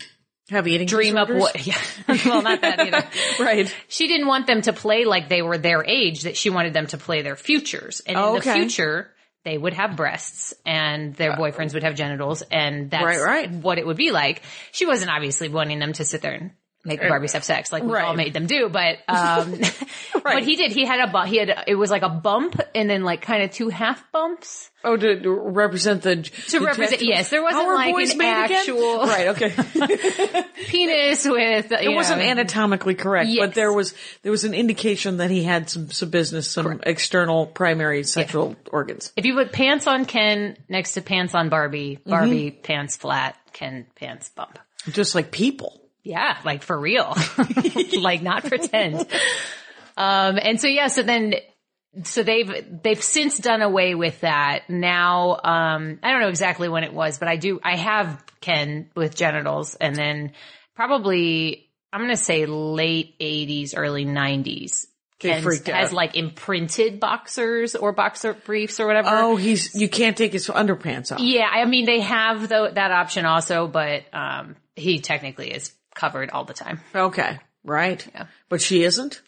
Have 0.51 0.67
eating 0.67 0.87
dream 0.89 1.17
up 1.17 1.31
what, 1.31 1.65
yeah, 1.67 1.79
well, 2.27 2.43
not 2.43 2.61
that 2.63 2.81
either. 2.81 3.07
Right. 3.43 3.75
She 3.89 4.09
didn't 4.09 4.27
want 4.27 4.47
them 4.47 4.63
to 4.63 4.73
play 4.73 5.05
like 5.05 5.29
they 5.29 5.41
were 5.43 5.57
their 5.59 5.85
age, 5.85 6.23
that 6.23 6.37
she 6.37 6.51
wanted 6.51 6.75
them 6.75 6.87
to 6.89 6.99
play 6.99 7.23
their 7.23 7.37
futures. 7.37 8.01
And 8.01 8.17
Oh, 8.17 8.33
in 8.35 8.39
okay. 8.41 8.53
the 8.55 8.59
future, 8.61 9.11
they 9.45 9.59
would 9.59 9.75
have 9.75 9.97
breasts 9.97 10.55
and 10.65 11.15
their 11.15 11.33
uh, 11.33 11.37
boyfriends 11.37 11.75
would 11.75 11.83
have 11.83 11.95
genitals 11.95 12.43
and 12.43 12.91
that's 12.91 13.05
Right, 13.05 13.21
right. 13.21 13.51
what 13.51 13.79
it 13.79 13.87
would 13.87 13.97
be 13.97 14.11
like. 14.13 14.43
She 14.71 14.87
wasn't 14.87 15.11
obviously 15.11 15.49
wanting 15.49 15.79
them 15.79 15.93
to 15.95 16.05
sit 16.05 16.23
there 16.23 16.33
and 16.33 16.51
make 16.85 17.01
the 17.01 17.07
Barbies 17.07 17.33
have 17.33 17.45
sex 17.45 17.71
like 17.73 17.83
we 17.83 17.93
Right. 17.93 18.05
all 18.05 18.15
made 18.15 18.33
them 18.35 18.47
do, 18.47 18.69
but, 18.69 18.99
um, 19.09 19.61
but 20.23 20.43
he 20.43 20.57
did, 20.57 20.73
he 20.73 20.85
had 20.85 21.01
a, 21.09 21.27
he 21.27 21.37
had, 21.37 21.65
it 21.67 21.75
was 21.77 21.91
like 21.91 22.03
a 22.03 22.09
bump 22.09 22.61
and 22.75 22.91
then 22.91 23.03
like 23.05 23.23
kind 23.23 23.43
of 23.43 23.51
two 23.53 23.69
half 23.69 24.11
bumps. 24.13 24.71
Oh, 24.85 24.97
to, 24.97 25.21
to 25.21 25.31
represent 25.31 26.03
the 26.03 26.17
To 26.23 26.59
represent- 26.59 27.03
yes, 27.03 27.31
there 27.31 27.43
wasn't 27.43 27.67
are 27.67 27.75
like 27.77 27.95
boys 27.95 28.11
an 28.13 28.19
made 28.19 28.45
again? 28.47 28.59
actual- 28.59 28.99
Right. 29.07 29.29
Okay. 29.29 29.51
Penis 30.67 31.25
with, 31.25 31.71
you 31.71 31.77
It 31.91 31.95
wasn't 31.95 32.21
anatomically 32.23 32.95
correct, 32.95 33.31
but 33.39 33.55
there 33.55 33.73
was 33.73 33.95
there 34.23 34.33
was 34.33 34.45
an 34.45 34.55
indication 34.55 35.19
that 35.19 35.31
he 35.31 35.43
had 35.45 35.71
some 35.71 35.91
some 35.91 36.11
business, 36.11 36.51
some 36.51 36.81
external 36.85 37.47
primary 37.47 38.03
sexual 38.05 38.57
organs. 38.71 39.13
If 39.17 39.25
you 39.25 39.35
put 39.35 39.53
pants 39.53 39.87
on 39.87 40.05
Ken 40.05 40.57
next 40.69 40.95
to 40.95 41.03
pants 41.03 41.35
on 41.35 41.49
Barbie, 41.49 41.99
Barbie 42.05 42.51
pants 42.51 42.97
flat, 42.97 43.37
Ken 43.53 43.87
pants 43.95 44.31
bump. 44.31 44.59
Just 44.91 45.15
like 45.15 45.31
people. 45.31 45.81
Yeah, 46.03 46.37
like 46.45 46.63
for 46.63 46.79
real. 46.79 47.17
like 48.01 48.23
not 48.23 48.45
pretend. 48.45 49.07
Um, 49.97 50.39
and 50.41 50.61
so 50.61 50.67
yeah, 50.67 50.89
so 50.89 51.03
then, 51.03 51.35
so 52.05 52.23
they've, 52.23 52.83
they've 52.83 53.03
since 53.03 53.39
done 53.39 53.63
away 53.63 53.95
with 53.95 54.21
that. 54.23 54.69
Now, 54.69 55.39
um, 55.45 55.99
I 56.03 56.11
don't 56.11 56.21
know 56.21 56.29
exactly 56.29 56.69
when 56.69 56.85
it 56.85 56.93
was, 56.93 57.19
but 57.19 57.29
I 57.29 57.37
do, 57.37 57.61
I 57.63 57.77
have 57.77 58.25
Ken 58.41 58.91
with 58.97 59.15
genitals 59.15 59.77
and 59.77 59.95
then 59.95 60.33
probably, 60.75 61.69
I'm 61.93 62.01
going 62.01 62.11
to 62.11 62.17
say 62.17 62.47
late 62.47 63.15
eighties, 63.21 63.75
early 63.75 64.05
nineties. 64.05 64.87
They 65.23 65.31
Ken 65.31 65.43
freaked 65.43 65.69
has 65.69 65.93
like 65.93 66.17
imprinted 66.17 66.99
boxers 66.99 67.75
or 67.77 67.93
boxer 67.93 68.35
briefs 68.35 68.81
or 68.81 68.87
whatever. 68.87 69.09
Oh, 69.13 69.37
he's 69.37 69.75
you 69.75 69.89
can't 69.89 70.17
take 70.17 70.33
his 70.33 70.49
underpants 70.49 71.13
off. 71.13 71.21
Yeah, 71.21 71.47
I 71.49 71.65
mean 71.65 71.87
they 71.87 72.01
have 72.01 72.49
though 72.49 72.69
that 72.69 72.91
option 72.91 73.25
also, 73.25 73.69
but 73.69 74.03
um, 74.13 74.57
he 74.75 75.01
technically 75.01 75.53
is 75.53 75.73
covered 75.95 76.31
all 76.31 76.45
the 76.45 76.55
time. 76.55 76.81
Okay, 76.95 77.39
right. 77.65 78.07
Yeah. 78.15 78.27
But 78.49 78.61
she 78.61 78.83
isn't. 78.85 79.21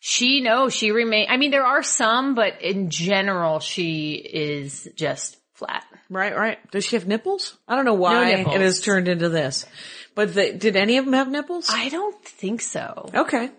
She 0.00 0.40
no, 0.40 0.68
she 0.68 0.90
remain. 0.90 1.26
I 1.30 1.36
mean, 1.36 1.52
there 1.52 1.64
are 1.64 1.82
some, 1.82 2.34
but 2.34 2.60
in 2.60 2.90
general, 2.90 3.60
she 3.60 4.14
is 4.14 4.88
just 4.96 5.36
flat. 5.54 5.84
Right, 6.10 6.36
right. 6.36 6.70
Does 6.72 6.84
she 6.84 6.96
have 6.96 7.06
nipples? 7.06 7.56
I 7.68 7.76
don't 7.76 7.84
know 7.84 7.94
why 7.94 8.34
nipples. 8.34 8.54
it 8.56 8.60
has 8.60 8.80
turned 8.80 9.08
into 9.08 9.28
this. 9.28 9.64
But 10.14 10.34
the, 10.34 10.52
did 10.52 10.76
any 10.76 10.98
of 10.98 11.04
them 11.04 11.14
have 11.14 11.28
nipples? 11.30 11.68
I 11.70 11.88
don't 11.88 12.22
think 12.24 12.60
so. 12.60 13.10
okay. 13.14 13.50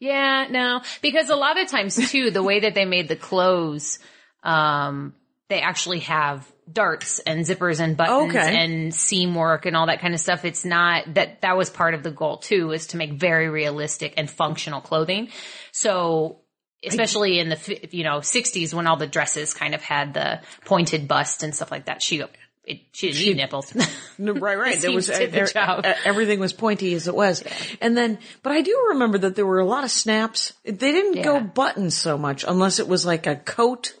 Yeah, 0.00 0.48
no, 0.50 0.82
because 1.00 1.30
a 1.30 1.36
lot 1.36 1.58
of 1.58 1.68
times 1.68 1.96
too, 2.10 2.30
the 2.30 2.42
way 2.42 2.60
that 2.60 2.74
they 2.74 2.84
made 2.84 3.08
the 3.08 3.16
clothes, 3.16 3.98
um, 4.42 5.14
they 5.48 5.60
actually 5.60 6.00
have 6.00 6.46
darts 6.70 7.18
and 7.20 7.44
zippers 7.44 7.80
and 7.80 7.96
buttons 7.96 8.34
Okay. 8.34 8.56
and 8.64 8.94
seam 8.94 9.34
work 9.34 9.66
and 9.66 9.76
all 9.76 9.86
that 9.86 10.00
kind 10.00 10.14
of 10.14 10.20
stuff. 10.20 10.44
It's 10.44 10.64
not 10.64 11.14
that 11.14 11.42
that 11.42 11.56
was 11.56 11.70
part 11.70 11.94
of 11.94 12.02
the 12.02 12.10
goal 12.10 12.38
too, 12.38 12.72
is 12.72 12.88
to 12.88 12.96
make 12.96 13.12
very 13.14 13.48
realistic 13.48 14.14
and 14.16 14.30
functional 14.30 14.80
clothing. 14.80 15.28
So 15.72 16.40
especially 16.86 17.38
in 17.38 17.48
the 17.48 17.88
you 17.92 18.04
know 18.04 18.18
60s 18.18 18.74
when 18.74 18.86
all 18.86 18.96
the 18.96 19.06
dresses 19.06 19.54
kind 19.54 19.74
of 19.74 19.82
had 19.82 20.14
the 20.14 20.40
pointed 20.64 21.08
bust 21.08 21.42
and 21.42 21.54
stuff 21.54 21.70
like 21.70 21.86
that. 21.86 22.02
She 22.02 22.22
it, 22.66 22.80
she 22.92 23.08
didn't 23.12 23.26
need 23.26 23.36
nipples. 23.36 23.74
No, 24.18 24.32
right, 24.32 24.56
right. 24.56 24.78
There 24.80 24.92
was 24.92 25.08
did 25.08 25.32
the 25.32 25.44
job. 25.52 25.84
er- 25.84 25.96
everything 26.06 26.40
was 26.40 26.52
pointy 26.54 26.94
as 26.94 27.08
it 27.08 27.14
was, 27.14 27.44
and 27.82 27.94
then, 27.96 28.18
but 28.42 28.52
I 28.52 28.62
do 28.62 28.86
remember 28.90 29.18
that 29.18 29.34
there 29.36 29.44
were 29.44 29.58
a 29.58 29.66
lot 29.66 29.84
of 29.84 29.90
snaps. 29.90 30.54
They 30.64 30.72
didn't 30.72 31.22
go 31.22 31.40
buttons 31.40 31.94
so 31.96 32.16
much, 32.16 32.42
unless 32.46 32.78
it 32.78 32.88
was 32.88 33.04
like 33.04 33.26
a 33.26 33.36
coat 33.36 33.92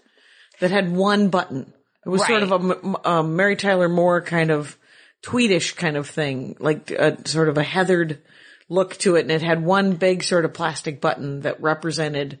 that 0.60 0.70
had 0.70 0.90
one 0.90 1.28
button. 1.28 1.73
It 2.04 2.08
was 2.08 2.26
sort 2.26 2.42
of 2.42 2.52
a 2.52 3.08
um, 3.08 3.36
Mary 3.36 3.56
Tyler 3.56 3.88
Moore 3.88 4.20
kind 4.20 4.50
of 4.50 4.76
tweedish 5.22 5.74
kind 5.76 5.96
of 5.96 6.08
thing, 6.08 6.56
like 6.58 6.90
a 6.90 7.26
sort 7.26 7.48
of 7.48 7.56
a 7.58 7.62
heathered 7.62 8.22
look 8.68 8.96
to 8.98 9.16
it, 9.16 9.22
and 9.22 9.30
it 9.30 9.42
had 9.42 9.64
one 9.64 9.94
big 9.94 10.22
sort 10.22 10.44
of 10.44 10.52
plastic 10.52 11.00
button 11.00 11.40
that 11.40 11.60
represented 11.62 12.38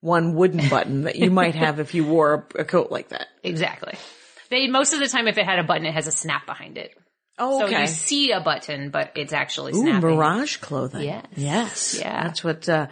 one 0.00 0.34
wooden 0.34 0.68
button 0.70 1.02
that 1.02 1.16
you 1.16 1.30
might 1.30 1.54
have 1.54 1.80
if 1.80 1.94
you 1.94 2.04
wore 2.04 2.46
a, 2.56 2.60
a 2.60 2.64
coat 2.64 2.90
like 2.90 3.08
that. 3.10 3.26
exactly. 3.42 3.94
They 4.50 4.68
most 4.68 4.92
of 4.92 5.00
the 5.00 5.08
time, 5.08 5.26
if 5.26 5.38
it 5.38 5.46
had 5.46 5.58
a 5.58 5.64
button, 5.64 5.86
it 5.86 5.94
has 5.94 6.06
a 6.06 6.12
snap 6.12 6.46
behind 6.46 6.76
it. 6.76 6.94
Oh, 7.38 7.60
So 7.60 7.66
you 7.66 7.86
see 7.88 8.30
a 8.30 8.40
button, 8.40 8.90
but 8.90 9.12
it's 9.16 9.32
actually 9.32 9.72
Ooh. 9.74 10.00
Mirage 10.00 10.58
clothing. 10.58 11.02
Yes. 11.02 11.26
Yes. 11.34 11.98
Yeah. 11.98 12.22
That's 12.22 12.44
what, 12.44 12.68
uh, 12.68 12.86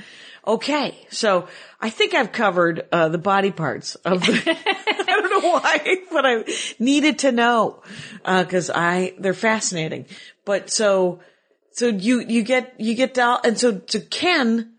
okay. 0.47 1.07
So 1.11 1.49
I 1.81 1.91
think 1.91 2.15
I've 2.15 2.33
covered, 2.33 2.87
uh, 2.93 3.09
the 3.09 3.19
body 3.19 3.51
parts 3.51 3.95
of 3.97 4.21
the, 4.21 4.33
I 4.99 5.05
don't 5.07 5.43
know 5.43 5.51
why, 5.51 5.97
but 6.11 6.27
I 6.27 6.45
needed 6.79 7.21
to 7.21 7.33
know, 7.33 7.83
uh, 8.25 8.45
cause 8.45 8.71
I, 8.71 9.15
they're 9.19 9.35
fascinating. 9.35 10.07
But 10.45 10.71
so, 10.71 11.21
so 11.73 11.89
you, 11.89 12.21
you 12.21 12.43
get, 12.43 12.75
you 12.79 12.95
get 12.95 13.15
doll, 13.15 13.41
and 13.45 13.59
so, 13.59 13.81
so 13.87 14.01
Ken, 14.11 14.75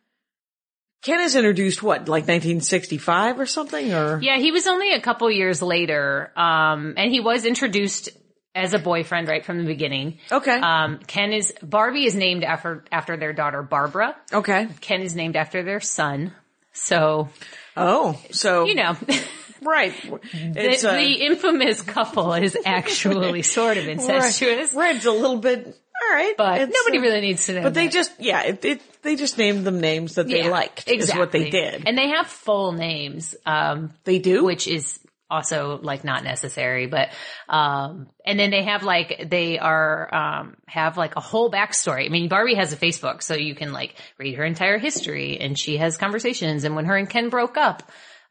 Ken 1.03 1.19
is 1.19 1.35
introduced 1.35 1.83
what, 1.83 2.07
like 2.07 2.23
1965 2.23 3.39
or 3.39 3.45
something, 3.45 3.93
or? 3.93 4.21
Yeah, 4.21 4.37
he 4.37 4.51
was 4.51 4.67
only 4.67 4.93
a 4.93 5.01
couple 5.01 5.29
years 5.29 5.61
later, 5.61 6.31
um, 6.37 6.93
and 6.95 7.11
he 7.11 7.19
was 7.19 7.45
introduced 7.45 8.09
as 8.55 8.73
a 8.73 8.79
boyfriend 8.79 9.27
right 9.27 9.43
from 9.45 9.57
the 9.59 9.63
beginning. 9.65 10.19
Okay. 10.31 10.55
Um, 10.59 10.99
Ken 11.07 11.33
is 11.33 11.53
Barbie 11.63 12.05
is 12.05 12.15
named 12.15 12.43
after 12.43 12.83
after 12.91 13.17
their 13.17 13.33
daughter 13.33 13.61
Barbara. 13.63 14.15
okay. 14.31 14.67
Ken 14.81 15.01
is 15.01 15.15
named 15.15 15.35
after 15.35 15.63
their 15.63 15.79
son. 15.79 16.33
So 16.73 17.29
Oh, 17.75 18.19
so, 18.31 18.65
you 18.65 18.75
know, 18.75 18.95
right. 19.63 19.93
the, 20.03 20.87
uh, 20.87 20.93
the 20.95 21.13
infamous 21.25 21.81
couple 21.81 22.33
is 22.33 22.55
actually 22.65 23.41
sort 23.43 23.77
of 23.77 23.87
incestuous, 23.87 24.73
Right. 24.73 24.95
It's 24.95 25.05
a 25.05 25.11
little 25.11 25.37
bit, 25.37 25.65
all 25.65 26.15
right. 26.15 26.35
but 26.37 26.69
nobody 26.71 26.99
uh, 26.99 27.01
really 27.01 27.21
needs 27.21 27.45
to 27.47 27.53
know. 27.53 27.63
But 27.63 27.73
they 27.73 27.85
that. 27.87 27.93
just, 27.93 28.11
yeah, 28.19 28.43
it, 28.43 28.63
it, 28.63 28.81
they 29.01 29.15
just 29.15 29.39
named 29.39 29.65
them 29.65 29.79
names 29.81 30.15
that 30.15 30.27
they 30.27 30.43
Yeah, 30.43 30.49
liked. 30.49 30.87
exactly. 30.87 30.97
Is 30.97 31.15
what 31.19 31.31
they 31.31 31.49
did. 31.49 31.83
and 31.87 31.97
they 31.97 32.09
have 32.09 32.27
full 32.27 32.73
names. 32.73 33.35
Um, 33.45 33.91
they 34.03 34.19
do. 34.19 34.43
which 34.43 34.67
is 34.67 34.99
also 35.33 35.79
like 35.81 36.03
not 36.03 36.23
necessary, 36.23 36.87
but, 36.87 37.09
um, 37.49 38.07
and 38.25 38.39
then 38.39 38.51
they 38.51 38.63
have 38.63 38.83
like, 38.83 39.27
they 39.29 39.59
are, 39.59 40.13
um, 40.13 40.55
have 40.67 40.97
like 40.97 41.15
a 41.15 41.21
whole 41.21 41.49
backstory. 41.51 42.05
I 42.05 42.09
mean, 42.09 42.29
Barbie 42.29 42.55
has 42.55 42.71
a 42.73 42.77
Facebook, 42.77 43.21
so 43.23 43.33
you 43.35 43.55
can 43.55 43.73
like 43.73 43.95
read 44.17 44.35
her 44.35 44.43
entire 44.45 44.77
history 44.77 45.39
and 45.39 45.57
she 45.57 45.77
has 45.77 45.97
conversations. 45.97 46.63
And 46.63 46.75
when 46.75 46.85
her 46.85 46.95
and 46.95 47.09
Ken 47.09 47.29
broke 47.29 47.57
up, 47.57 47.83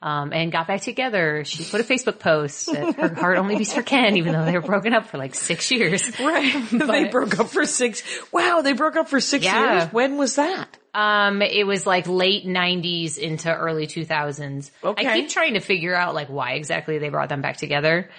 um, 0.04 0.32
and 0.32 0.50
got 0.50 0.66
back 0.66 0.80
together, 0.80 1.44
she 1.44 1.62
put 1.62 1.80
a 1.80 1.84
Facebook 1.84 2.18
post 2.18 2.66
that 2.72 2.96
her 2.96 3.14
heart 3.14 3.38
only 3.38 3.56
beats 3.56 3.72
for 3.72 3.82
Ken, 3.82 4.16
even 4.16 4.32
though 4.32 4.44
they 4.44 4.54
were 4.58 4.60
broken 4.66 4.92
up 4.92 5.06
for 5.06 5.16
like 5.16 5.32
six 5.36 5.70
years. 5.70 6.18
right. 6.18 6.52
they 6.72 7.04
broke 7.04 7.38
up 7.38 7.46
for 7.50 7.64
six. 7.64 8.02
Wow, 8.32 8.62
they 8.62 8.72
broke 8.72 8.96
up 8.96 9.08
for 9.08 9.20
six 9.20 9.44
Yeah. 9.44 9.74
years. 9.82 9.92
When 9.92 10.16
was 10.16 10.34
that? 10.34 10.76
Um, 10.94 11.40
it 11.40 11.66
was 11.66 11.86
like 11.86 12.06
late 12.06 12.44
nineties 12.46 13.16
into 13.18 13.52
early 13.54 13.86
two 13.86 14.04
thousands. 14.04 14.70
Okay. 14.84 15.06
I 15.06 15.14
keep 15.20 15.30
trying 15.30 15.54
to 15.54 15.60
figure 15.60 15.94
out 15.94 16.14
like 16.14 16.28
why 16.28 16.52
exactly 16.52 16.98
they 16.98 17.08
brought 17.08 17.28
them 17.30 17.40
back 17.40 17.56
together. 17.56 18.10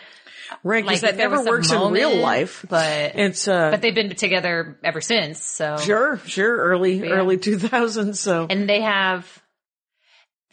Right, 0.64 0.84
because 0.84 1.02
Like, 1.02 1.12
that 1.12 1.18
never 1.18 1.44
works 1.44 1.72
in 1.72 1.92
real 1.92 2.16
life. 2.18 2.66
but 2.70 3.16
It's 3.16 3.48
uh, 3.48 3.72
but 3.72 3.82
they've 3.82 3.96
been 3.96 4.16
together 4.16 4.78
ever 4.84 5.02
since. 5.02 5.44
So 5.44 5.78
sure, 5.78 6.18
sure, 6.26 6.56
early, 6.56 6.98
Yeah. 7.00 7.12
early 7.12 7.38
two 7.38 7.58
thousands. 7.58 8.20
So 8.20 8.48
and 8.50 8.68
they 8.70 8.82
have 8.82 9.42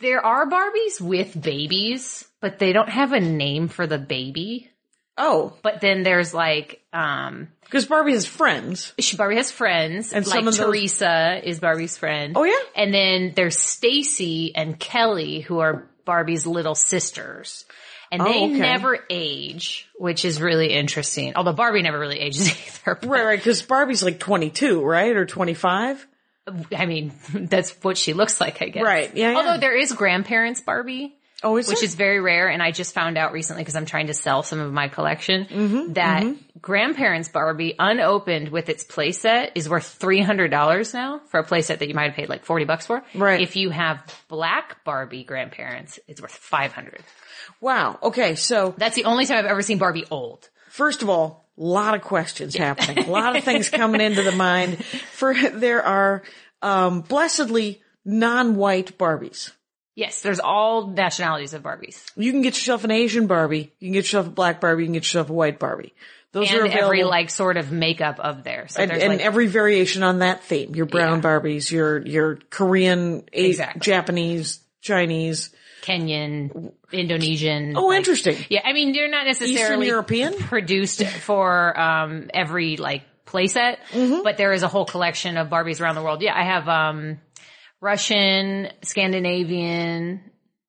there 0.00 0.25
are 0.25 0.49
Barbies 0.49 1.00
with 1.00 1.41
babies, 1.41 2.27
but 2.41 2.59
they 2.59 2.73
don't 2.73 2.89
have 2.89 3.12
a 3.12 3.21
name 3.21 3.69
for 3.69 3.87
the 3.87 3.99
baby. 3.99 4.70
Oh, 5.19 5.55
But 5.62 5.81
then 5.81 6.02
there's 6.02 6.33
like 6.35 6.83
um 6.93 7.49
because 7.64 7.87
Barbie 7.87 8.12
has 8.12 8.26
friends. 8.26 8.93
she 8.99 9.17
Barbie 9.17 9.37
has 9.37 9.50
friends, 9.52 10.12
And 10.12 10.26
like 10.26 10.35
some 10.35 10.49
of 10.49 10.57
those- 10.57 10.67
Teresa 10.67 11.40
is 11.45 11.61
Barbie's 11.61 11.97
friend. 11.97 12.35
Oh, 12.37 12.45
yeah? 12.45 12.55
and 12.75 12.93
then 12.93 13.33
there's 13.37 13.57
Stacy 13.59 14.55
and 14.57 14.79
Kelly 14.79 15.40
who 15.40 15.61
are 15.61 15.88
Barbie's 16.05 16.47
little 16.47 16.75
sisters. 16.75 17.64
And 18.12 18.21
Oh, 18.23 18.25
they 18.25 18.38
okay. 18.47 18.59
never 18.59 18.99
age, 19.09 19.88
which 19.97 20.25
is 20.25 20.40
really 20.43 20.73
interesting. 20.73 21.35
Although 21.37 21.52
Barbie 21.52 21.83
never 21.83 21.97
really 21.99 22.19
ages 22.19 22.49
either. 22.85 22.97
but- 22.97 23.07
Right, 23.07 23.25
right. 23.25 23.38
Because 23.38 23.62
Barbie's 23.62 24.02
like 24.02 24.19
twenty 24.19 24.50
two, 24.50 24.83
right, 24.85 25.14
or 25.14 25.26
twenty 25.26 25.55
five. 25.55 26.05
I 26.76 26.87
mean, 26.87 27.12
that's 27.35 27.71
what 27.85 27.97
she 27.97 28.12
looks 28.12 28.40
like, 28.40 28.61
I 28.62 28.67
guess. 28.71 28.83
Right, 28.83 29.14
yeah, 29.14 29.31
yeah. 29.31 29.37
Although 29.37 29.59
there 29.61 29.76
is 29.76 29.93
grandparents 29.93 30.61
Barbie, 30.61 31.14
Oh, 31.42 31.56
is 31.56 31.68
which 31.68 31.78
there? 31.78 31.85
is 31.87 31.94
very 31.94 32.20
rare. 32.20 32.49
And 32.49 32.62
I 32.62 32.70
just 32.70 32.92
found 32.94 33.16
out 33.16 33.32
recently 33.32 33.62
because 33.62 33.76
I'm 33.76 33.87
trying 33.87 34.09
to 34.09 34.14
sell 34.14 34.42
some 34.42 34.61
of 34.61 34.73
my 34.73 34.88
collection 34.88 35.47
Mm-hmm, 35.47 35.92
that 35.94 36.26
grandparents 36.61 37.28
Barbie 37.28 37.75
unopened 37.78 38.50
with 38.50 38.68
its 38.68 38.85
playset 38.85 39.52
is 39.54 39.68
worth 39.68 39.99
$300 39.99 40.94
now 40.94 41.20
for 41.28 41.40
a 41.40 41.44
playset 41.44 41.78
that 41.78 41.88
you 41.88 41.94
might 41.94 42.06
have 42.06 42.14
paid 42.14 42.28
like 42.28 42.44
40 42.44 42.64
bucks 42.66 42.87
for. 42.87 43.02
Right. 43.14 43.40
If 43.40 43.56
you 43.56 43.70
have 43.70 44.02
black 44.28 44.85
Barbie 44.85 45.25
grandparents, 45.25 45.99
it's 46.09 46.20
worth 46.20 46.32
500. 46.32 47.00
wow. 47.61 47.99
Okay, 48.02 48.35
so 48.35 48.75
That's 48.76 48.97
the 48.97 49.04
only 49.04 49.26
time 49.26 49.38
I've 49.38 49.47
ever 49.47 49.62
seen 49.62 49.78
Barbie 49.78 50.04
old. 50.11 50.49
First 50.68 51.02
of 51.02 51.09
all, 51.09 51.49
a 51.59 51.62
lot 51.62 51.94
of 51.94 52.02
questions 52.02 52.54
happening. 52.54 53.06
A 53.06 53.11
lot 53.11 53.37
of 53.37 53.44
things 53.44 53.68
coming 53.68 54.00
into 54.00 54.23
the 54.23 54.32
mind. 54.32 54.82
For 55.12 55.35
there 55.35 55.82
are 55.85 56.23
um, 56.62 57.00
blessedly 57.02 57.82
non-white 58.04 58.97
Barbies. 58.99 59.50
Yes, 60.00 60.23
there's 60.23 60.40
all 60.40 60.87
nationalities 60.87 61.52
of 61.52 61.62
Barbies. 61.62 62.02
You 62.16 62.33
can 62.33 62.40
get 62.42 62.54
yourself 62.54 62.85
an 62.85 62.90
Asian 62.90 63.26
Barbie. 63.26 63.71
You 63.78 63.88
can 63.88 63.92
get 63.92 64.04
yourself 64.04 64.26
a 64.28 64.30
black 64.30 64.61
Barbie. 64.61 64.85
You 64.85 64.87
can 64.87 64.95
get 64.95 65.02
yourself 65.04 65.28
a 65.28 65.33
white 65.35 65.59
Barbie. 65.59 65.92
Those 66.33 66.50
are 66.52 66.59
And 66.59 66.66
available. 66.69 66.85
every 66.87 67.04
like 67.04 67.28
sort 67.28 67.57
of 67.59 67.71
makeup 67.71 68.19
of 68.19 68.42
there. 68.45 68.66
So 68.69 68.80
and, 68.83 68.92
and 68.92 69.09
like 69.14 69.21
every 69.21 69.47
variation 69.49 70.02
on 70.02 70.21
that 70.21 70.42
theme. 70.45 70.75
Your 70.75 70.87
brown 70.87 71.19
Yeah. 71.19 71.23
Barbies, 71.28 71.71
your 71.71 71.99
your 72.07 72.37
Korean, 72.50 73.25
Exactly. 73.33 73.80
Japanese, 73.80 74.61
Chinese. 74.80 75.50
Kenyan, 75.83 76.73
Indonesian. 76.92 77.76
Oh, 77.76 77.87
like- 77.87 77.99
interesting. 77.99 78.37
Yeah, 78.49 78.61
I 78.64 78.73
mean, 78.73 78.92
they're 78.92 79.11
not 79.11 79.26
necessarily 79.26 79.87
European? 79.88 80.35
produced 80.35 81.04
for 81.04 81.78
um 81.78 82.30
every 82.33 82.76
like 82.76 83.02
playset, 83.26 83.76
Mm-hmm. 83.92 84.23
but 84.23 84.37
there 84.37 84.52
is 84.52 84.62
a 84.62 84.69
whole 84.69 84.85
collection 84.85 85.37
of 85.37 85.49
Barbies 85.49 85.80
around 85.80 85.95
the 85.95 86.02
world. 86.02 86.21
Yeah, 86.23 86.35
I 86.37 86.45
have 86.45 86.69
um 86.69 87.19
Russian, 87.81 88.69
Scandinavian, 88.83 90.21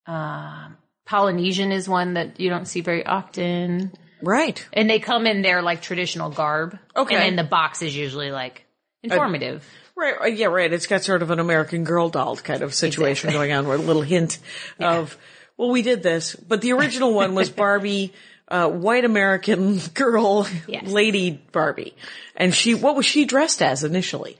um 0.07 0.77
Polynesian 1.05 1.71
is 1.73 1.89
one 1.89 2.13
that 2.13 2.39
you 2.39 2.49
don't 2.49 2.65
see 2.65 2.79
very 2.81 3.05
often. 3.05 3.91
Right. 4.21 4.65
And 4.71 4.89
they 4.89 4.99
come 4.99 5.25
in 5.25 5.41
their 5.41 5.61
like 5.61 5.81
traditional 5.81 6.29
garb. 6.29 6.77
Okay. 6.95 7.15
And 7.15 7.23
then 7.23 7.35
the 7.35 7.49
box 7.49 7.81
is 7.81 7.93
usually 7.95 8.31
like 8.31 8.65
informative. 9.03 9.67
Right. 9.97 10.15
uh, 10.21 10.25
Yeah. 10.27 10.47
Right. 10.47 10.71
It's 10.71 10.87
got 10.87 11.03
sort 11.03 11.21
of 11.21 11.29
an 11.31 11.39
American 11.39 11.83
Girl 11.83 12.07
doll 12.09 12.37
kind 12.37 12.61
of 12.61 12.73
situation 12.73 13.29
Exactly. 13.29 13.47
going 13.49 13.51
on, 13.51 13.67
with 13.67 13.81
a 13.81 13.83
little 13.83 14.03
hint 14.03 14.37
of, 14.79 15.17
well, 15.57 15.69
we 15.69 15.81
did 15.81 16.01
this, 16.01 16.33
but 16.35 16.61
the 16.61 16.71
original 16.73 17.13
one 17.13 17.35
was 17.35 17.49
Barbie, 17.49 18.13
uh, 18.47 18.69
white 18.69 19.03
American 19.03 19.79
girl, 19.93 20.47
Yes. 20.67 20.87
lady 20.87 21.41
Barbie, 21.51 21.93
and 22.37 22.55
she, 22.55 22.73
what 22.73 22.95
was 22.95 23.05
she 23.05 23.25
dressed 23.25 23.61
as 23.61 23.83
initially? 23.83 24.37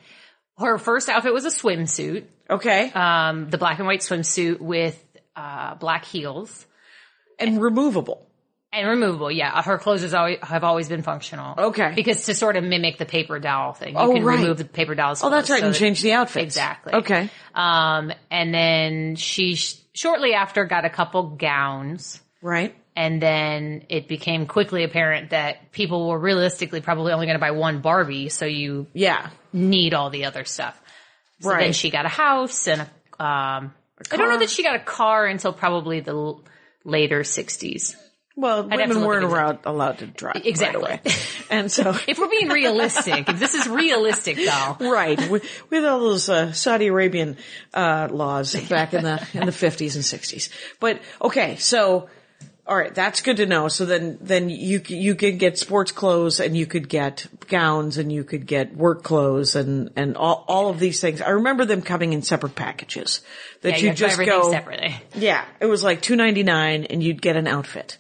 Her 0.62 0.78
first 0.78 1.10
outfit 1.10 1.34
was 1.34 1.46
a 1.46 1.50
swimsuit. 1.50 2.26
Okay, 2.50 2.92
um, 2.92 3.50
the 3.50 3.58
black 3.58 3.80
and 3.80 3.88
white 3.88 4.02
swimsuit 4.02 4.60
with 4.60 5.02
uh, 5.36 5.76
black 5.76 6.06
heels 6.06 6.66
and 7.40 7.62
removable. 7.62 8.28
and 8.74 8.88
removable. 8.88 9.32
Yeah, 9.32 9.62
her 9.64 9.78
clothes 9.78 10.14
always, 10.14 10.38
have 10.44 10.64
always 10.64 10.88
been 10.90 11.02
functional. 11.02 11.56
Okay. 11.58 11.94
because 11.96 12.26
to 12.26 12.34
sort 12.36 12.56
of 12.58 12.64
mimic 12.64 12.98
the 12.98 13.06
paper 13.06 13.40
doll 13.40 13.74
thing, 13.74 13.94
you 13.94 14.00
Oh, 14.00 14.14
can 14.14 14.24
right. 14.24 14.40
remove 14.40 14.58
the 14.58 14.66
paper 14.66 14.96
doll's. 14.96 15.24
Oh, 15.24 15.30
that's 15.30 15.50
right, 15.50 15.64
and 15.64 15.74
so 15.76 15.80
change 15.80 16.02
the 16.02 16.14
outfit. 16.14 16.44
Exactly. 16.44 16.94
Okay. 16.94 17.30
Um, 17.56 18.12
and 18.30 18.54
then 18.54 19.16
she 19.16 19.56
sh- 19.56 19.76
shortly 19.94 20.34
after 20.34 20.66
got 20.66 20.86
a 20.86 20.90
couple 20.90 21.36
gowns. 21.36 22.22
Right. 22.42 22.76
And 22.96 23.22
then 23.22 23.86
it 23.90 24.08
became 24.10 24.46
quickly 24.46 24.84
apparent 24.84 25.30
that 25.30 25.72
people 25.72 26.10
were 26.10 26.20
realistically 26.20 26.82
probably 26.82 27.14
only 27.14 27.26
going 27.26 27.36
to 27.36 27.40
buy 27.40 27.52
one 27.52 27.80
Barbie, 27.82 28.28
so 28.30 28.46
you 28.46 28.88
Yeah. 28.94 29.30
need 29.54 29.94
all 29.94 30.10
the 30.10 30.26
other 30.26 30.44
stuff. 30.46 30.80
So 31.40 31.50
Right. 31.52 31.62
then 31.64 31.74
she 31.74 31.90
got 31.90 32.06
a 32.06 32.10
house 32.10 32.68
and 32.68 32.82
a, 32.82 33.24
um, 33.24 33.74
I 34.12 34.18
don't 34.18 34.30
know 34.30 34.40
that 34.40 34.50
she 34.50 34.62
got 34.64 34.76
a 34.76 34.80
car 34.80 35.26
until 35.26 35.54
probably 35.54 36.02
the 36.02 36.12
l- 36.12 36.44
later 36.84 37.22
60s. 37.24 37.96
Well, 38.36 38.64
to 38.64 38.76
women 38.76 39.04
weren't 39.06 39.26
it. 39.26 39.60
allowed, 39.66 40.00
to 40.00 40.08
drive. 40.08 40.36
right 40.36 40.46
Exactly. 40.46 40.82
away. 40.82 41.02
And 41.50 41.72
so, 41.72 41.94
If 42.08 42.18
we're 42.18 42.30
being 42.30 42.50
realistic, 42.50 43.30
if 43.30 43.40
this 43.40 43.54
is 43.54 43.68
realistic 43.68 44.38
though. 44.38 44.78
right, 44.92 45.30
with, 45.30 45.44
with 45.70 45.84
all 45.86 46.00
those 46.00 46.30
uh, 46.30 46.52
Saudi 46.54 46.88
Arabian 46.88 47.38
uh, 47.74 48.08
laws 48.10 48.56
back 48.68 48.94
in 48.94 49.04
the 49.04 49.26
in 49.34 49.46
the 49.46 49.52
fifties 49.52 49.96
and 49.98 50.04
sixties. 50.06 50.50
But 50.80 51.02
okay, 51.22 51.58
so 51.58 52.10
all 52.68 52.78
right, 52.78 52.94
that's 52.94 53.22
good 53.22 53.38
to 53.38 53.46
know. 53.46 53.68
So 53.68 53.86
then, 53.86 54.18
then 54.22 54.50
you 54.50 54.82
you 54.88 55.16
could 55.16 55.40
get 55.40 55.58
sports 55.58 55.92
clothes 55.92 56.40
and 56.40 56.56
you 56.56 56.68
could 56.68 56.88
get 56.88 57.26
gowns 57.48 57.98
and 57.98 58.12
you 58.12 58.24
could 58.24 58.46
get 58.46 58.76
work 58.76 59.04
clothes 59.04 59.56
and 59.56 59.90
and 59.96 60.16
all 60.16 60.46
all 60.48 60.70
of 60.70 60.80
these 60.80 61.02
things. 61.02 61.22
I 61.22 61.30
remember 61.30 61.66
them 61.66 61.82
coming 61.82 62.14
in 62.14 62.22
separate 62.22 62.56
packages 62.56 63.22
that 63.62 63.72
Yeah, 63.72 63.76
you 63.78 63.84
you 63.84 63.90
have 63.90 63.98
to 63.98 64.04
buy 64.04 64.10
just 64.10 64.26
go 64.26 64.52
separately. 64.52 64.96
Yeah, 65.16 65.44
it 65.60 65.66
was 65.66 65.84
like 65.84 66.02
two 66.02 66.16
ninety 66.16 66.44
nine, 66.44 66.86
and 66.86 67.02
you'd 67.02 67.22
get 67.22 67.36
an 67.36 67.48
outfit, 67.48 67.98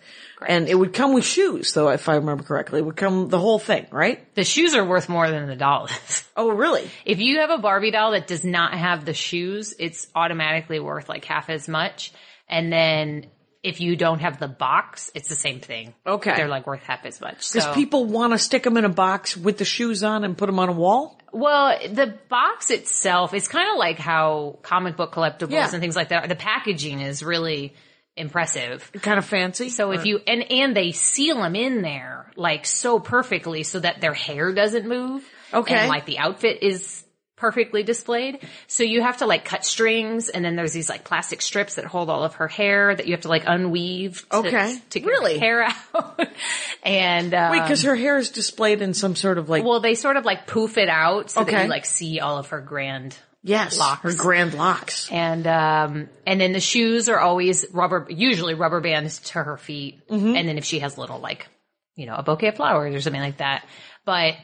and 0.48 0.70
it 0.70 0.75
would 0.75 0.94
come 0.94 1.13
with 1.13 1.25
shoes. 1.25 1.74
Though, 1.74 1.89
if 1.89 2.08
I 2.08 2.15
remember 2.15 2.44
correctly, 2.44 2.80
it 2.80 2.86
would 2.86 2.98
come 2.98 3.30
the 3.30 3.39
whole 3.39 3.60
thing, 3.60 3.88
right? 3.91 4.24
The 4.36 4.44
shoes 4.44 4.75
are 4.75 4.86
worth 4.86 5.10
more 5.10 5.30
than 5.30 5.48
the 5.48 5.56
doll 5.56 5.88
is. 5.88 6.24
Oh, 6.38 6.51
really? 6.51 6.89
If 7.03 7.20
you 7.20 7.39
have 7.39 7.50
a 7.50 7.58
Barbie 7.58 7.91
doll 7.91 8.12
that 8.12 8.27
does 8.27 8.46
not 8.46 8.75
have 8.75 9.06
the 9.06 9.13
shoes, 9.13 9.74
it's 9.80 10.08
automatically 10.15 10.80
worth 10.80 11.10
like 11.10 11.25
half 11.25 11.50
as 11.50 11.68
much. 11.68 12.13
And 12.48 12.72
then 12.72 13.27
if 13.63 13.80
you 13.80 13.96
don't 13.96 14.20
have 14.20 14.39
the 14.39 14.48
box, 14.48 15.12
it's 15.13 15.30
the 15.30 15.36
same 15.36 15.60
thing. 15.60 15.94
Okay. 16.06 16.36
They're 16.36 16.48
like 16.48 16.65
worth 16.65 16.82
half 16.84 17.06
as 17.06 17.22
much. 17.22 17.51
Because 17.51 17.65
So, 17.65 17.74
people 17.74 18.06
want 18.06 18.34
to 18.34 18.39
stick 18.39 18.63
them 18.63 18.75
in 18.77 18.86
a 18.86 18.89
box 18.89 19.38
with 19.38 19.58
the 19.58 19.65
shoes 19.65 20.03
on 20.03 20.24
and 20.24 20.38
put 20.38 20.48
them 20.48 20.58
on 20.60 20.70
a 20.70 20.74
wall. 20.74 21.20
well, 21.32 21.77
the 21.88 22.18
box 22.30 22.72
itself 22.72 23.34
is 23.34 23.48
kind 23.48 23.70
of 23.72 23.77
like 23.77 24.00
how 24.00 24.58
comic 24.63 24.98
book 24.98 25.13
collectibles 25.13 25.51
Yeah. 25.51 25.70
and 25.72 25.80
things 25.80 25.96
like 25.96 26.10
that. 26.10 26.27
The 26.27 26.36
packaging 26.36 27.01
is 27.01 27.22
really 27.24 27.74
impressive. 28.18 28.91
Kind 29.01 29.18
of 29.18 29.25
fancy. 29.25 29.70
So 29.70 29.91
if 29.91 30.01
uh. 30.01 30.03
you 30.03 30.20
and 30.27 30.51
and 30.51 30.75
they 30.75 30.91
seal 30.91 31.38
them 31.41 31.56
in 31.56 31.82
there 31.82 32.32
like 32.36 32.65
so 32.65 33.00
perfectly 33.00 33.63
so 33.63 33.80
that 33.80 34.01
their 34.01 34.13
hair 34.13 34.53
doesn't 34.53 34.88
move. 34.88 35.24
Okay. 35.53 35.75
And 35.75 35.89
like 35.89 36.06
the 36.06 36.18
outfit 36.18 36.60
is 36.62 37.00
perfectly 37.41 37.83
displayed. 37.83 38.39
So 38.67 38.83
you 38.83 39.01
have 39.01 39.17
to 39.17 39.25
like 39.25 39.43
cut 39.43 39.65
strings 39.65 40.29
and 40.29 40.45
then 40.45 40.55
there's 40.55 40.71
these 40.71 40.88
like 40.89 41.03
plastic 41.03 41.41
strips 41.41 41.75
that 41.75 41.86
hold 41.86 42.10
all 42.10 42.24
of 42.24 42.36
her 42.36 42.48
hair 42.48 42.95
that 42.95 43.07
you 43.07 43.12
have 43.13 43.21
to 43.21 43.27
like 43.27 43.43
unweave 43.45 44.25
to, 44.29 44.38
Okay. 44.38 44.77
to 44.91 45.00
get 45.01 45.05
Really? 45.07 45.38
hair 45.39 45.63
out. 45.63 46.27
and 46.83 47.33
um, 47.33 47.51
wait, 47.51 47.62
because 47.63 47.83
her 47.83 47.95
hair 47.95 48.17
is 48.17 48.29
displayed 48.29 48.81
in 48.81 48.93
some 48.93 49.15
sort 49.15 49.38
of 49.38 49.50
like 49.50 49.63
well 49.63 49.79
they 49.79 49.95
sort 49.95 50.17
of 50.17 50.24
like 50.25 50.48
poof 50.48 50.77
it 50.77 50.88
out 50.89 51.31
so 51.31 51.43
that 51.43 51.63
you 51.63 51.69
like 51.69 51.86
see 51.86 52.19
all 52.19 52.38
of 52.38 52.48
her 52.50 52.62
grand 52.62 53.17
yes, 53.43 53.77
locks. 53.79 54.03
her 54.03 54.13
grand 54.13 54.53
locks. 54.53 55.10
and 55.12 55.48
um 55.48 56.10
and 56.27 56.39
then 56.39 56.53
the 56.53 56.60
shoes 56.60 57.10
are 57.10 57.19
always 57.19 57.65
rubber 57.74 58.05
usually 58.10 58.53
rubber 58.53 58.81
bands 58.81 59.19
to 59.19 59.43
her 59.43 59.57
feet 59.57 60.00
Mm-hmm. 60.07 60.36
and 60.36 60.48
then 60.48 60.57
if 60.57 60.65
she 60.65 60.79
has 60.79 60.98
little 60.98 61.19
like 61.19 61.48
you 61.95 62.05
know 62.05 62.15
a 62.15 62.24
bouquet 62.24 62.50
of 62.50 62.55
flowers 62.55 62.93
or 62.95 63.01
something 63.01 63.21
like 63.21 63.38
that 63.38 63.65
but 64.05 64.36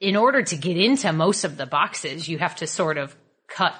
in 0.00 0.16
order 0.16 0.42
to 0.42 0.56
get 0.56 0.76
into 0.76 1.12
most 1.12 1.44
of 1.44 1.56
the 1.56 1.66
boxes 1.66 2.28
you 2.28 2.38
have 2.38 2.56
to 2.56 2.66
sort 2.66 2.98
of 2.98 3.14
cut 3.48 3.74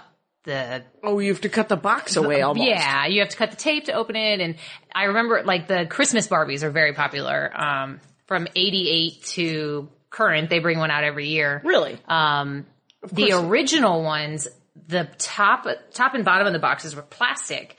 the 0.45 0.83
Oh, 1.03 1.19
you 1.19 1.33
have 1.33 1.41
to 1.43 1.49
cut 1.49 1.69
the 1.69 1.77
box 1.77 2.17
away 2.17 2.41
almost. 2.43 2.69
yeah 2.69 3.07
you 3.07 3.21
have 3.21 3.31
to 3.31 3.37
cut 3.37 3.51
the 3.51 3.57
tape 3.57 3.85
to 3.87 3.93
open 3.93 4.17
it 4.17 4.41
and 4.41 4.55
i 4.95 5.05
remember 5.05 5.43
like 5.45 5.67
the 5.69 5.87
christmas 5.87 6.29
barbies 6.29 6.63
are 6.63 6.71
very 6.71 6.93
popular 6.95 7.51
um 7.61 8.01
from 8.27 8.47
88 8.55 9.23
to 9.25 9.89
current 10.11 10.49
they 10.49 10.61
bring 10.61 10.79
one 10.79 10.91
out 10.91 11.05
every 11.05 11.29
year 11.29 11.61
Really? 11.65 11.99
um, 12.07 12.65
the 13.13 13.33
original 13.33 14.03
ones, 14.03 14.49
the 14.89 15.09
top, 15.19 15.67
top 15.93 16.15
and 16.15 16.25
bottom 16.25 16.47
of 16.49 16.53
the 16.53 16.59
boxes 16.59 16.97
were 16.97 17.03
plastic. 17.03 17.77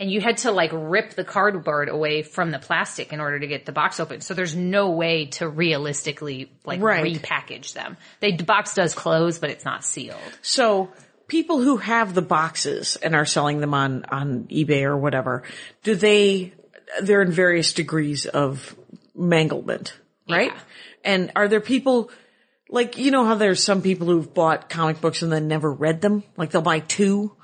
And 0.00 0.10
you 0.10 0.20
had 0.20 0.38
to 0.38 0.50
like 0.50 0.70
rip 0.72 1.14
the 1.14 1.22
cardboard 1.24 1.88
away 1.88 2.22
from 2.22 2.50
the 2.50 2.58
plastic 2.58 3.12
in 3.12 3.20
order 3.20 3.38
to 3.38 3.46
get 3.46 3.64
the 3.64 3.70
box 3.72 4.00
open. 4.00 4.22
So 4.22 4.34
there's 4.34 4.56
no 4.56 4.90
way 4.90 5.26
to 5.26 5.48
realistically 5.48 6.50
like 6.64 6.80
Right. 6.80 7.14
repackage 7.14 7.74
them. 7.74 7.96
They, 8.18 8.32
the 8.32 8.42
box 8.44 8.74
does 8.74 8.92
close, 8.92 9.38
but 9.38 9.50
it's 9.50 9.64
not 9.64 9.84
sealed. 9.84 10.18
So 10.42 10.90
people 11.28 11.60
who 11.60 11.76
have 11.76 12.12
the 12.12 12.22
boxes 12.22 12.96
and 12.96 13.14
are 13.14 13.24
selling 13.24 13.60
them 13.60 13.72
on, 13.72 14.04
on 14.06 14.44
eBay 14.50 14.82
or 14.82 14.96
whatever, 14.96 15.44
do 15.84 15.94
they, 15.94 16.54
they're 17.00 17.22
in 17.22 17.30
various 17.30 17.72
degrees 17.72 18.26
of 18.26 18.74
manglement, 19.14 19.96
right? 20.28 20.50
Yeah. 20.52 20.60
And 21.04 21.30
are 21.36 21.46
there 21.46 21.60
people, 21.60 22.10
like, 22.68 22.98
you 22.98 23.12
know 23.12 23.24
how 23.24 23.36
there's 23.36 23.62
some 23.62 23.80
people 23.80 24.08
who've 24.08 24.34
bought 24.34 24.68
comic 24.68 25.00
books 25.00 25.22
and 25.22 25.30
then 25.30 25.46
never 25.46 25.72
read 25.72 26.00
them? 26.00 26.24
Like 26.36 26.50
they'll 26.50 26.62
buy 26.62 26.80
two 26.80 27.36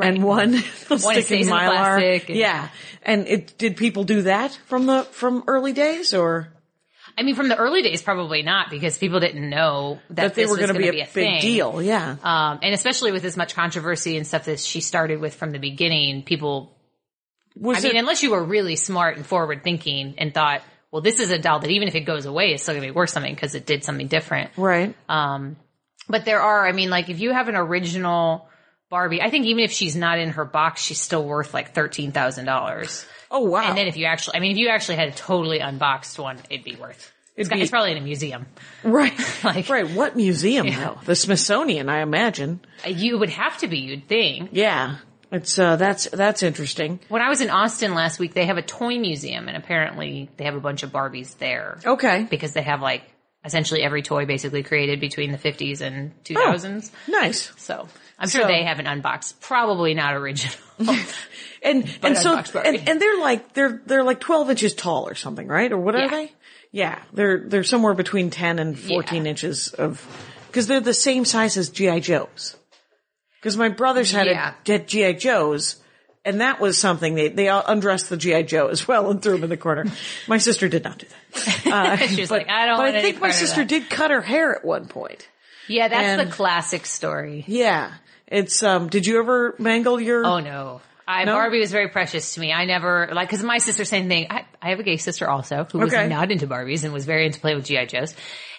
and 0.00 0.22
one, 0.22 0.52
they'll 0.88 0.98
One 0.98 1.22
stick 1.22 1.30
in 1.30 1.46
mylar. 1.48 2.20
and- 2.28 2.36
yeah. 2.36 2.68
And 3.02 3.26
it, 3.26 3.56
did 3.58 3.76
people 3.76 4.04
do 4.04 4.22
that 4.22 4.52
from 4.66 4.86
the, 4.86 5.04
from 5.04 5.44
early 5.46 5.72
days 5.72 6.12
or 6.14 6.52
I 7.16 7.22
mean, 7.24 7.34
from 7.34 7.48
the 7.48 7.56
early 7.56 7.82
days, 7.82 8.00
probably 8.00 8.42
not 8.42 8.70
because 8.70 8.96
people 8.96 9.18
didn't 9.18 9.48
know 9.50 9.98
that, 10.10 10.16
that 10.16 10.34
they 10.34 10.42
this 10.42 10.50
were 10.50 10.56
was 10.56 10.66
going 10.66 10.74
to 10.74 10.80
gonna 10.80 10.92
be 10.92 11.00
a, 11.00 11.04
big 11.04 11.12
thing. 11.12 11.40
deal? 11.40 11.82
Yeah. 11.82 12.16
Um, 12.22 12.60
and 12.62 12.72
especially 12.74 13.10
with 13.10 13.24
as 13.24 13.36
much 13.36 13.54
controversy 13.56 14.16
and 14.16 14.24
stuff 14.24 14.44
that 14.44 14.60
she 14.60 14.80
started 14.80 15.20
with 15.20 15.34
from 15.34 15.50
the 15.50 15.58
beginning, 15.58 16.22
people 16.22 16.76
Was 17.56 17.84
I 17.84 17.88
mean, 17.88 17.96
unless 17.96 18.22
you 18.22 18.30
were 18.30 18.44
really 18.44 18.76
smart 18.76 19.16
and 19.16 19.26
forward 19.26 19.64
thinking 19.64 20.14
and 20.18 20.32
thought, 20.32 20.62
well, 20.92 21.02
this 21.02 21.18
is 21.18 21.30
a 21.32 21.38
doll 21.38 21.58
that 21.58 21.70
even 21.70 21.88
if 21.88 21.96
it 21.96 22.02
goes 22.02 22.24
away, 22.24 22.52
it's 22.52 22.62
still 22.62 22.74
going 22.74 22.86
to 22.86 22.92
be 22.92 22.96
worth 22.96 23.10
something 23.10 23.34
because 23.34 23.56
it 23.56 23.66
did 23.66 23.82
something 23.82 24.06
different. 24.06 24.50
right. 24.56 24.94
Um, 25.08 25.56
but 26.08 26.24
there 26.24 26.40
are, 26.40 26.66
I 26.68 26.72
mean, 26.72 26.88
like 26.88 27.08
if 27.10 27.18
you 27.20 27.32
have 27.32 27.48
an 27.48 27.56
original 27.56 28.48
Barbie, 28.90 29.20
I 29.22 29.30
think 29.30 29.46
even 29.46 29.64
if 29.64 29.72
she's 29.72 29.94
not 29.96 30.18
in 30.18 30.30
her 30.30 30.44
box, 30.44 30.82
she's 30.82 31.00
still 31.00 31.24
worth 31.24 31.52
like 31.54 31.74
thirteen 31.74 32.12
thousand 32.12 32.46
dollars. 32.46 33.04
Oh, 33.30 33.40
wow. 33.40 33.62
And 33.68 33.76
then 33.76 33.86
if 33.88 33.96
you 33.96 34.06
actually, 34.06 34.36
I 34.38 34.40
mean, 34.40 34.52
if 34.52 34.56
you 34.58 34.68
actually 34.70 34.96
had 34.96 35.08
a 35.08 35.12
totally 35.12 35.58
unboxed 35.58 36.18
one, 36.18 36.38
it'd 36.48 36.64
be 36.64 36.76
worth. 36.76 37.12
It's, 37.36 37.46
It'd 37.48 37.56
be- 37.58 37.60
it's 37.62 37.70
probably 37.70 37.92
in 37.92 37.98
a 37.98 38.00
museum. 38.00 38.46
Right. 38.82 39.12
Like- 39.44 39.68
right. 39.68 39.88
What 39.90 40.16
museum 40.16 40.66
though? 40.70 40.98
The 41.04 41.14
Smithsonian, 41.14 41.88
I 41.90 42.00
imagine. 42.00 42.60
Uh, 42.84 42.88
You 42.88 43.18
would 43.18 43.28
have 43.30 43.58
to 43.58 43.68
be, 43.68 43.78
you'd 43.78 44.08
think. 44.08 44.50
Yeah. 44.52 44.96
It's, 45.30 45.58
uh, 45.58 45.76
that's, 45.76 46.08
that's 46.08 46.42
interesting. 46.42 47.00
When 47.10 47.20
I 47.20 47.28
was 47.28 47.42
in 47.42 47.50
Austin 47.50 47.94
last 47.94 48.18
week, 48.18 48.32
they 48.32 48.46
have 48.46 48.56
a 48.56 48.62
toy 48.62 48.98
museum, 48.98 49.46
and 49.46 49.58
apparently 49.58 50.30
they 50.38 50.44
have 50.44 50.54
a 50.56 50.60
bunch 50.60 50.82
of 50.82 50.90
Barbies 50.90 51.36
there. 51.36 51.78
Okay. 51.84 52.26
because 52.30 52.54
they 52.54 52.62
have 52.62 52.80
like 52.80 53.02
essentially 53.44 53.82
every 53.82 54.00
toy 54.02 54.24
basically 54.24 54.62
created 54.62 55.00
between 55.00 55.30
the 55.30 55.38
50s 55.38 55.82
and 55.82 56.12
2000s. 56.24 56.90
Nice. 57.08 57.52
So 57.58 57.88
I'm 58.18 58.28
sure 58.28 58.42
So- 58.42 58.48
they 58.48 58.64
have 58.64 58.78
an 58.80 58.86
unboxed, 58.86 59.40
probably 59.40 59.94
not 59.94 60.14
original. 60.14 60.54
And, 61.60 61.90
and 62.04 62.16
so, 62.24 62.36
and, 62.64 62.88
and 62.88 63.02
they're 63.02 63.18
like, 63.18 63.52
they're, 63.52 63.82
they're 63.84 64.04
like 64.04 64.20
12 64.20 64.50
inches 64.50 64.74
tall 64.74 65.08
or 65.08 65.16
something, 65.16 65.48
right? 65.48 65.72
Or 65.72 65.76
what 65.76 65.96
are 65.96 66.02
Yeah. 66.02 66.08
they? 66.08 66.32
Yeah. 66.70 67.02
They're, 67.12 67.40
they're 67.48 67.64
somewhere 67.64 67.94
between 67.94 68.30
10 68.30 68.60
and 68.60 68.78
14 68.78 69.24
Yeah. 69.24 69.30
inches 69.30 69.72
of, 69.74 70.00
cause 70.52 70.68
they're 70.68 70.78
the 70.80 70.94
same 70.94 71.24
size 71.24 71.56
as 71.56 71.70
G.I. 71.70 71.98
Joe's. 71.98 72.56
Cause 73.42 73.56
my 73.56 73.70
brothers 73.70 74.12
had 74.12 74.28
Yeah. 74.28 74.54
a, 74.66 74.70
had 74.70 74.86
G.I. 74.86 75.14
Joe's 75.14 75.82
and 76.24 76.40
that 76.42 76.60
was 76.60 76.78
something 76.78 77.16
they, 77.16 77.26
they 77.28 77.48
undressed 77.48 78.08
the 78.08 78.16
G.I. 78.16 78.42
Joe 78.42 78.68
as 78.68 78.86
well 78.86 79.10
and 79.10 79.20
threw 79.20 79.34
him 79.34 79.42
in 79.42 79.50
the 79.50 79.56
corner. 79.56 79.86
My 80.28 80.38
sister 80.38 80.68
did 80.68 80.84
not 80.84 80.98
do 80.98 81.06
that. 81.08 81.66
Uh, 81.66 81.96
She 82.06 82.20
was 82.20 82.28
but, 82.28 82.38
like, 82.38 82.48
I 82.50 82.66
don't 82.66 82.76
but 82.76 82.94
I 82.94 83.02
think 83.02 83.20
my 83.20 83.32
sister 83.32 83.64
did 83.64 83.90
cut 83.90 84.12
her 84.12 84.20
hair 84.22 84.54
at 84.54 84.64
one 84.64 84.86
point. 84.86 85.26
yeah, 85.66 85.88
that's 85.88 86.20
And- 86.20 86.28
the 86.30 86.32
classic 86.32 86.86
story. 86.86 87.44
Yeah. 87.48 87.94
It's, 88.30 88.62
um, 88.62 88.88
did 88.88 89.06
you 89.06 89.18
ever 89.18 89.54
mangle 89.58 90.00
your? 90.00 90.24
Oh 90.24 90.38
no. 90.40 90.80
I, 91.06 91.24
No? 91.24 91.32
Barbie 91.32 91.60
was 91.60 91.72
very 91.72 91.88
precious 91.88 92.34
to 92.34 92.40
me. 92.40 92.52
I 92.52 92.66
never, 92.66 93.08
like, 93.14 93.30
cause 93.30 93.42
my 93.42 93.56
sister, 93.58 93.86
same 93.86 94.08
thing. 94.10 94.26
I, 94.28 94.44
I 94.60 94.68
have 94.70 94.78
a 94.78 94.82
gay 94.82 94.98
sister 94.98 95.26
also 95.28 95.64
who 95.72 95.78
was 95.78 95.90
not 95.92 96.30
into 96.30 96.46
Barbies 96.46 96.84
and 96.84 96.92
was 96.92 97.06
very 97.06 97.24
into 97.24 97.40
playing 97.40 97.56
with 97.56 97.64
G.I. 97.64 97.86
Joes. 97.86 98.14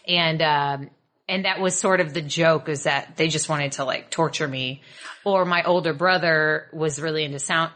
And, 0.08 0.42
um, 0.42 0.90
and 1.28 1.46
that 1.46 1.60
was 1.60 1.78
sort 1.80 2.00
of 2.02 2.12
the 2.16 2.24
joke 2.24 2.68
is 2.68 2.86
that 2.86 3.18
they 3.18 3.28
just 3.28 3.50
wanted 3.50 3.74
to 3.74 3.84
like 3.86 4.10
torture 4.10 4.48
me. 4.48 4.82
Or 5.24 5.46
my 5.46 5.62
older 5.64 5.94
brother 5.94 6.70
was 6.74 7.00
really 7.00 7.24
into 7.24 7.38
Sound, 7.38 7.72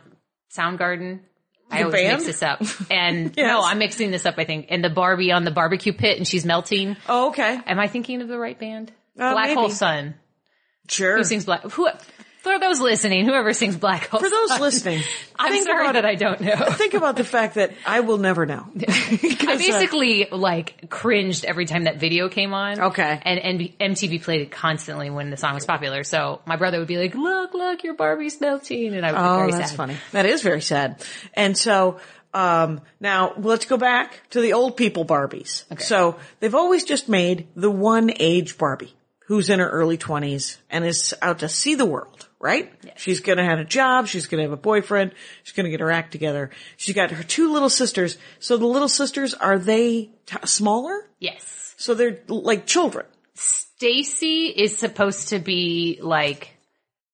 Soundgarden. 0.58 1.20
I 1.70 1.80
The 1.80 1.86
always 1.86 2.02
band? 2.02 2.14
mix 2.18 2.26
this 2.26 2.42
up. 2.42 2.62
And 2.90 3.34
Yes. 3.38 3.48
no, 3.48 3.62
I'm 3.64 3.78
mixing 3.78 4.10
this 4.10 4.26
up, 4.26 4.36
I 4.40 4.46
think. 4.46 4.68
And 4.70 4.84
the 4.84 4.90
Barbie 4.90 5.32
on 5.32 5.44
the 5.44 5.52
barbecue 5.52 5.94
pit 5.94 6.18
and 6.18 6.28
she's 6.28 6.46
melting. 6.46 6.98
Oh, 7.08 7.30
okay. 7.30 7.60
Am 7.66 7.80
I 7.80 7.88
thinking 7.88 8.22
of 8.24 8.28
the 8.28 8.40
right 8.40 8.60
band? 8.60 8.92
Uh, 9.20 9.34
Black 9.34 9.50
maybe. 9.50 9.60
Hole 9.60 9.70
Sun. 9.70 10.16
Sure. 10.88 11.18
Who 11.18 11.24
sings 11.24 11.46
Black? 11.46 11.64
Who? 11.64 11.90
For 12.44 12.60
those 12.60 12.82
listening, 12.82 13.26
whoever 13.26 13.54
sings 13.54 13.78
Black 13.78 14.10
Hole 14.10 14.20
For 14.20 14.30
those 14.30 14.50
Sun. 14.50 14.60
listening, 14.60 15.02
I'm 15.40 15.54
think 15.54 15.66
sorry 15.66 15.86
about- 15.86 15.94
that 15.94 16.06
I 16.06 16.16
don't 16.16 16.42
know. 16.42 16.56
think 16.72 16.94
about 16.94 17.16
the 17.16 17.24
fact 17.24 17.56
that 17.56 17.72
I 17.86 18.02
will 18.02 18.18
never 18.18 18.46
know. 18.46 18.68
I 18.88 19.48
uh, 19.54 19.58
basically 19.58 20.28
like 20.30 20.90
cringed 20.90 21.46
every 21.46 21.66
time 21.66 21.86
that 21.86 22.02
video 22.02 22.28
came 22.28 22.54
on. 22.54 22.82
Okay. 22.82 23.22
And, 23.24 23.40
and 23.40 23.96
MTV 23.96 24.22
played 24.24 24.42
it 24.42 24.52
constantly 24.52 25.10
when 25.10 25.30
the 25.30 25.38
song 25.38 25.54
was 25.54 25.66
popular. 25.66 26.04
So 26.04 26.42
my 26.46 26.58
brother 26.58 26.80
would 26.80 26.88
be 26.90 26.98
like, 26.98 27.16
look, 27.16 27.54
look, 27.54 27.82
your 27.86 27.94
Barbie's 27.94 28.42
melting. 28.42 28.94
And 28.94 29.06
I 29.06 29.14
would 29.14 29.18
be 29.20 29.24
oh, 29.24 29.38
very 29.38 29.52
that's 29.54 29.70
sad. 29.70 29.78
funny. 29.78 29.96
That 30.12 30.26
is 30.26 30.42
very 30.42 30.62
sad. 30.62 31.02
And 31.34 31.58
so, 31.58 32.02
um, 32.34 32.82
now 33.00 33.36
let's 33.38 33.64
go 33.66 33.78
back 33.78 34.20
to 34.32 34.42
the 34.42 34.52
old 34.52 34.76
people 34.76 35.06
Barbies. 35.06 35.64
So 35.80 36.18
they've 36.42 36.56
always 36.56 36.84
just 36.84 37.08
made 37.08 37.48
the 37.56 37.72
one 37.72 38.12
age 38.20 38.58
Barbie 38.58 38.94
who's 39.28 39.50
in 39.50 39.60
her 39.60 39.70
early 39.70 39.98
twenties 39.98 40.58
and 40.70 40.86
is 40.86 41.14
out 41.22 41.40
to 41.40 41.50
see 41.50 41.76
the 41.76 41.86
world, 41.86 42.28
right? 42.40 42.72
She's 42.98 43.20
gonna 43.20 43.46
have 43.46 43.60
a 43.60 43.64
job. 43.64 44.08
She's 44.08 44.28
gonna 44.28 44.44
have 44.44 44.52
a 44.52 44.58
boyfriend. 44.58 45.14
She's 45.44 45.54
gonna 45.54 45.70
get 45.70 45.80
her 45.80 45.92
act 45.92 46.12
together. 46.12 46.50
She's 46.78 46.96
got 46.96 47.12
her 47.12 47.24
two 47.24 47.52
little 47.52 47.70
sisters. 47.70 48.18
So 48.40 48.58
the 48.58 48.66
little 48.66 48.90
sisters, 48.90 49.34
are 49.34 49.58
they 49.58 50.12
t- 50.26 50.38
smaller? 50.46 51.10
Yes. 51.20 51.76
So 51.78 51.94
they're 51.94 52.20
like 52.28 52.66
children. 52.66 53.06
Stacy 53.34 54.48
is 54.48 54.78
supposed 54.78 55.30
to 55.30 55.40
be 55.40 56.00
like 56.02 56.56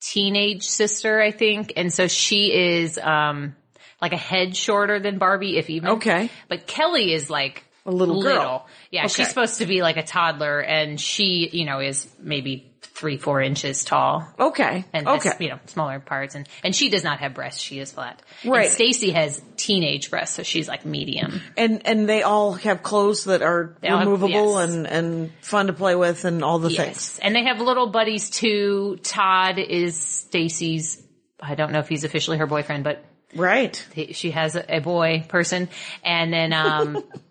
teenage 0.01 0.63
sister, 0.63 1.21
I 1.21 1.31
think. 1.31 1.73
And 1.77 1.91
so 1.93 2.07
she 2.07 2.51
is, 2.53 2.97
um, 2.97 3.55
like 4.01 4.13
a 4.13 4.17
head 4.17 4.55
shorter 4.55 4.99
than 4.99 5.17
Barbie, 5.17 5.57
if 5.57 5.69
even. 5.69 5.89
Okay. 5.89 6.29
But 6.47 6.67
Kelly 6.67 7.13
is 7.13 7.29
like 7.29 7.65
A 7.89 7.91
little 7.91 8.21
girl. 8.21 8.67
Yeah. 8.91 9.05
Okay. 9.05 9.13
She's 9.13 9.29
supposed 9.29 9.57
to 9.59 9.65
be 9.65 9.81
like 9.81 9.97
a 9.97 10.03
toddler 10.03 10.59
and 10.59 10.99
she, 10.99 11.49
you 11.51 11.65
know, 11.65 11.79
is 11.79 12.07
maybe 12.19 12.71
three, 12.81 13.17
four 13.17 13.41
inches 13.41 13.85
tall. 13.85 14.27
Okay. 14.39 14.83
And 14.93 15.07
okay. 15.07 15.29
has, 15.29 15.39
you 15.39 15.49
know, 15.49 15.59
smaller 15.67 15.99
parts 15.99 16.35
and, 16.35 16.47
and 16.63 16.75
she 16.75 16.89
does 16.89 17.03
not 17.03 17.19
have 17.19 17.33
breasts. 17.33 17.61
She 17.61 17.79
is 17.79 17.91
flat. 17.93 18.21
Right. 18.45 18.69
Stacy 18.69 19.11
has 19.11 19.41
teenage 19.55 20.09
breasts, 20.09 20.35
so 20.35 20.43
she's 20.43 20.67
like 20.67 20.85
medium. 20.85 21.41
And 21.57 21.85
and 21.85 22.07
they 22.07 22.23
all 22.23 22.53
have 22.53 22.83
clothes 22.83 23.23
that 23.25 23.41
are 23.41 23.75
have- 23.83 23.99
removable 23.99 24.59
yes. 24.59 24.69
and 24.69 24.87
and 24.87 25.31
fun 25.41 25.67
to 25.67 25.73
play 25.73 25.95
with 25.95 26.25
and 26.25 26.43
all 26.43 26.59
the 26.59 26.69
things. 26.69 27.19
And 27.21 27.33
they 27.35 27.45
have 27.45 27.59
little 27.61 27.87
buddies 27.89 28.29
too. 28.29 28.99
Todd 29.01 29.59
is 29.59 29.95
Stacy's, 29.97 31.01
I 31.39 31.55
don't 31.55 31.71
know 31.71 31.79
if 31.79 31.87
he's 31.87 32.03
officially 32.03 32.37
her 32.37 32.47
boyfriend, 32.47 32.83
but 32.83 33.03
Right. 33.35 33.75
he- 33.93 34.13
she 34.13 34.31
has 34.31 34.55
a, 34.55 34.77
a 34.77 34.79
boy 34.79 35.25
person. 35.29 35.69
And 36.03 36.33
then, 36.33 36.51
um, 36.53 37.03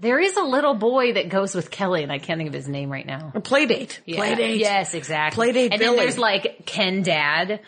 there 0.00 0.18
is 0.18 0.36
a 0.36 0.42
little 0.42 0.74
boy 0.74 1.12
that 1.14 1.28
goes 1.28 1.54
with 1.54 1.70
Kelly 1.70 2.02
and 2.02 2.10
I 2.10 2.18
can't 2.18 2.38
think 2.38 2.48
of 2.48 2.54
his 2.54 2.68
name 2.68 2.90
right 2.90 3.06
now. 3.06 3.32
A 3.34 3.40
play 3.40 3.66
date. 3.66 4.00
Yeah. 4.06 4.16
Play 4.16 4.34
date. 4.34 4.58
Yes, 4.60 4.94
exactly. 4.94 5.52
Playdate 5.52 5.70
And 5.72 5.78
Billy. 5.80 5.96
then 5.96 5.96
there's 5.96 6.18
like 6.18 6.64
Ken 6.66 7.02
Dad. 7.02 7.60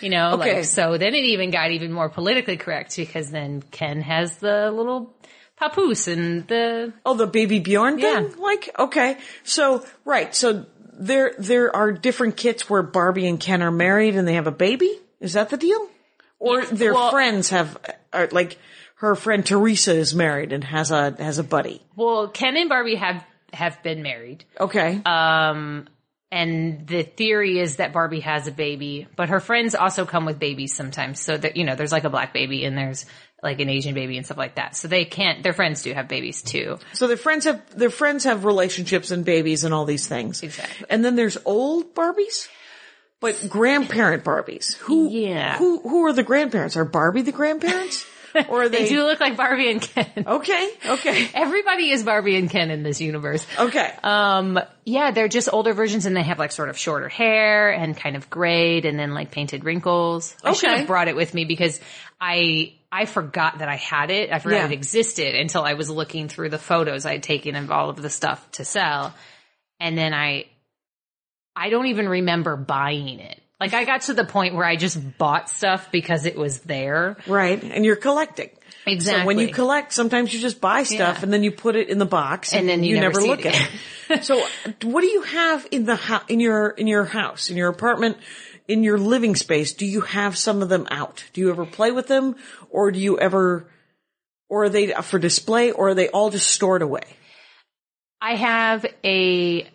You 0.00 0.08
know, 0.08 0.34
Okay. 0.34 0.54
like, 0.56 0.64
so 0.66 0.96
then 0.98 1.14
it 1.14 1.24
even 1.24 1.50
got 1.50 1.72
even 1.72 1.92
more 1.92 2.08
politically 2.08 2.56
correct 2.56 2.96
because 2.96 3.30
then 3.30 3.60
Ken 3.72 4.00
has 4.02 4.36
the 4.36 4.70
little 4.70 5.12
papoose 5.56 6.06
and 6.06 6.46
the, 6.46 6.92
Oh, 7.04 7.14
the 7.14 7.26
baby 7.26 7.58
Bjorn 7.58 7.96
thing? 8.00 8.04
Yeah. 8.30 8.34
Like, 8.38 8.70
okay. 8.78 9.18
So, 9.42 9.84
right. 10.04 10.32
So 10.34 10.64
there, 10.94 11.34
there 11.38 11.74
are 11.74 11.90
different 11.90 12.36
kits 12.36 12.70
where 12.70 12.82
Barbie 12.84 13.26
and 13.26 13.40
Ken 13.40 13.62
are 13.62 13.72
married 13.72 14.14
and 14.14 14.28
they 14.28 14.34
have 14.34 14.46
a 14.46 14.52
baby? 14.52 14.96
Is 15.18 15.32
that 15.32 15.50
the 15.50 15.56
deal? 15.56 15.88
Or 16.38 16.64
their 16.64 16.94
well- 16.94 17.10
friends 17.10 17.50
have, 17.50 17.76
are 18.12 18.28
like, 18.30 18.58
her 19.00 19.14
friend 19.14 19.44
Teresa 19.44 19.94
is 19.94 20.14
married 20.14 20.52
and 20.52 20.62
has 20.64 20.90
a, 20.90 21.10
has 21.18 21.38
a 21.38 21.44
buddy. 21.44 21.80
well, 21.96 22.28
Ken 22.28 22.56
and 22.56 22.68
Barbie 22.68 22.96
have, 22.96 23.24
have 23.52 23.82
been 23.82 24.02
married. 24.02 24.44
Okay. 24.58 25.00
Um, 25.04 25.88
and 26.30 26.86
the 26.86 27.02
theory 27.02 27.58
is 27.58 27.76
that 27.76 27.92
Barbie 27.92 28.20
has 28.20 28.46
a 28.46 28.52
baby, 28.52 29.08
but 29.16 29.30
her 29.30 29.40
friends 29.40 29.74
also 29.74 30.04
come 30.06 30.26
with 30.26 30.38
babies 30.38 30.74
sometimes. 30.74 31.18
So 31.20 31.36
that, 31.36 31.56
you 31.56 31.64
know, 31.64 31.74
there's 31.74 31.90
like 31.92 32.04
a 32.04 32.10
black 32.10 32.32
baby 32.32 32.64
and 32.64 32.76
there's 32.78 33.04
like 33.42 33.58
an 33.58 33.68
Asian 33.68 33.94
baby 33.94 34.16
and 34.16 34.24
stuff 34.26 34.36
like 34.38 34.54
that. 34.56 34.76
So 34.76 34.86
they 34.86 35.04
can't, 35.06 35.42
their 35.42 35.54
friends 35.54 35.82
do 35.82 35.92
have 35.94 36.06
babies 36.06 36.42
too. 36.42 36.78
so 36.92 37.08
their 37.08 37.16
friends 37.16 37.46
have, 37.46 37.76
their 37.76 37.90
friends 37.90 38.24
have 38.24 38.44
relationships 38.44 39.10
and 39.10 39.24
babies 39.24 39.64
and 39.64 39.74
all 39.74 39.86
these 39.86 40.06
things. 40.06 40.42
Exactly. 40.42 40.86
And 40.90 41.04
then 41.04 41.16
there's 41.16 41.38
old 41.46 41.94
Barbies? 41.94 42.48
But 43.18 43.46
grandparent 43.48 44.22
Barbies. 44.24 44.76
Who, 44.76 45.08
Yeah. 45.10 45.56
who, 45.58 45.80
who 45.80 46.06
are 46.06 46.12
the 46.12 46.22
grandparents? 46.22 46.76
Are 46.76 46.84
Barbie 46.84 47.22
the 47.22 47.32
grandparents? 47.32 48.06
Or 48.48 48.68
They 48.68 48.84
they, 48.84 48.88
do 48.88 49.02
look 49.04 49.20
like 49.20 49.36
Barbie 49.36 49.70
and 49.70 49.80
Ken. 49.80 50.24
okay, 50.26 50.70
okay, 50.86 51.28
Everybody 51.34 51.90
is 51.90 52.02
Barbie 52.02 52.36
and 52.36 52.48
Ken 52.50 52.70
in 52.70 52.82
this 52.82 53.00
universe. 53.00 53.46
okay. 53.58 53.92
Um, 54.02 54.58
yeah, 54.84 55.10
they're 55.10 55.28
just 55.28 55.48
older 55.52 55.72
versions 55.72 56.06
and 56.06 56.16
they 56.16 56.22
have 56.22 56.38
like 56.38 56.52
sort 56.52 56.68
of 56.68 56.78
shorter 56.78 57.08
hair 57.08 57.70
and 57.72 57.96
kind 57.96 58.16
of 58.16 58.30
grayed 58.30 58.84
and 58.84 58.98
then 58.98 59.14
like 59.14 59.30
painted 59.30 59.64
wrinkles. 59.64 60.36
I 60.44 60.52
should 60.52 60.70
have 60.70 60.86
brought 60.86 61.08
it 61.08 61.16
with 61.16 61.34
me 61.34 61.44
because 61.44 61.80
I, 62.20 62.74
I 62.92 63.06
forgot 63.06 63.58
that 63.58 63.68
I 63.68 63.76
had 63.76 64.10
it. 64.10 64.32
I 64.32 64.38
forgot 64.40 64.56
Yeah. 64.56 64.66
it 64.66 64.72
existed 64.72 65.34
until 65.34 65.62
I 65.64 65.74
was 65.74 65.88
looking 65.90 66.28
through 66.28 66.50
the 66.50 66.58
photos 66.58 67.06
I 67.06 67.12
had 67.12 67.22
taken 67.22 67.54
of 67.56 67.70
all 67.70 67.90
of 67.90 68.00
the 68.00 68.10
stuff 68.10 68.48
to 68.52 68.64
sell. 68.64 69.14
And 69.78 69.96
then 69.96 70.12
I, 70.12 70.46
I 71.56 71.70
don't 71.70 71.86
even 71.86 72.08
remember 72.08 72.56
buying 72.56 73.20
it. 73.20 73.40
Like 73.60 73.74
I 73.74 73.84
got 73.84 74.02
to 74.02 74.14
the 74.14 74.24
point 74.24 74.54
where 74.54 74.64
I 74.64 74.76
just 74.76 75.18
bought 75.18 75.50
stuff 75.50 75.92
because 75.92 76.24
it 76.24 76.34
was 76.36 76.60
there. 76.60 77.18
Right. 77.26 77.62
And 77.62 77.84
you're 77.84 77.96
collecting. 77.96 78.48
Exactly. 78.86 79.20
So 79.22 79.26
when 79.26 79.38
you 79.38 79.48
collect, 79.48 79.92
sometimes 79.92 80.32
you 80.32 80.40
just 80.40 80.60
buy 80.62 80.84
stuff 80.84 81.18
Yeah. 81.18 81.22
and 81.24 81.32
then 81.32 81.42
you 81.44 81.52
put 81.52 81.76
it 81.76 81.90
in 81.90 81.98
the 81.98 82.06
box 82.06 82.54
And 82.54 82.66
then 82.66 82.82
you 82.82 82.98
never 82.98 83.20
see 83.20 83.28
look 83.28 83.44
it 83.44 83.54
at 83.54 83.70
it. 84.08 84.24
so 84.24 84.42
what 84.82 85.02
do 85.02 85.08
you 85.08 85.22
have 85.22 85.66
in 85.70 85.84
the 85.84 85.96
house, 85.96 86.24
in 86.28 86.40
your, 86.40 86.70
in 86.70 86.86
your 86.86 87.04
house, 87.04 87.50
in 87.50 87.58
your 87.58 87.68
apartment, 87.68 88.16
in 88.66 88.82
your 88.82 88.96
living 88.96 89.36
space? 89.36 89.74
Do 89.74 89.84
you 89.84 90.00
have 90.00 90.38
some 90.38 90.62
of 90.62 90.70
them 90.70 90.86
out? 90.90 91.22
Do 91.34 91.42
you 91.42 91.50
ever 91.50 91.66
play 91.66 91.90
with 91.90 92.06
them 92.06 92.36
or 92.70 92.90
do 92.90 92.98
you 92.98 93.18
ever, 93.18 93.68
or 94.48 94.64
are 94.64 94.68
they 94.70 94.92
for 95.02 95.18
display 95.18 95.70
or 95.70 95.88
are 95.90 95.94
they 95.94 96.08
all 96.08 96.30
just 96.30 96.46
stored 96.50 96.80
away? 96.80 97.02
I 98.22 98.36
have 98.36 98.86
a 99.04 99.68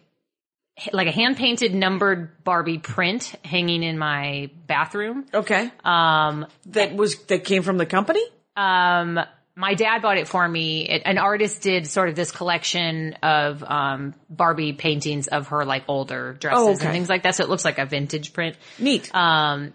like 0.91 1.07
a 1.07 1.11
hand 1.11 1.37
painted 1.37 1.73
numbered 1.73 2.43
Barbie 2.43 2.79
print 2.79 3.33
hanging 3.43 3.83
in 3.83 3.97
my 3.97 4.49
bathroom. 4.67 5.25
Okay. 5.33 5.71
Um, 5.83 6.47
That 6.67 6.95
was, 6.95 7.15
that 7.25 7.43
came 7.45 7.63
from 7.63 7.77
the 7.77 7.85
company? 7.85 8.21
um, 8.57 9.19
my 9.57 9.73
dad 9.73 10.01
bought 10.01 10.17
it 10.17 10.27
for 10.27 10.45
me. 10.45 10.81
It, 10.89 11.03
an 11.05 11.17
artist 11.17 11.61
did 11.61 11.87
sort 11.87 12.09
of 12.09 12.15
this 12.15 12.29
collection 12.29 13.13
of 13.23 13.63
um, 13.63 14.13
Barbie 14.29 14.73
paintings 14.73 15.27
of 15.27 15.47
her 15.47 15.63
like 15.63 15.85
older 15.87 16.33
dresses 16.33 16.59
Oh, 16.61 16.73
okay. 16.73 16.83
and 16.83 16.91
things 16.93 17.07
like 17.07 17.23
that. 17.23 17.35
So 17.35 17.43
it 17.45 17.49
looks 17.49 17.63
like 17.63 17.77
a 17.79 17.85
vintage 17.85 18.33
print. 18.33 18.57
Neat. 18.79 19.09
Um, 19.15 19.71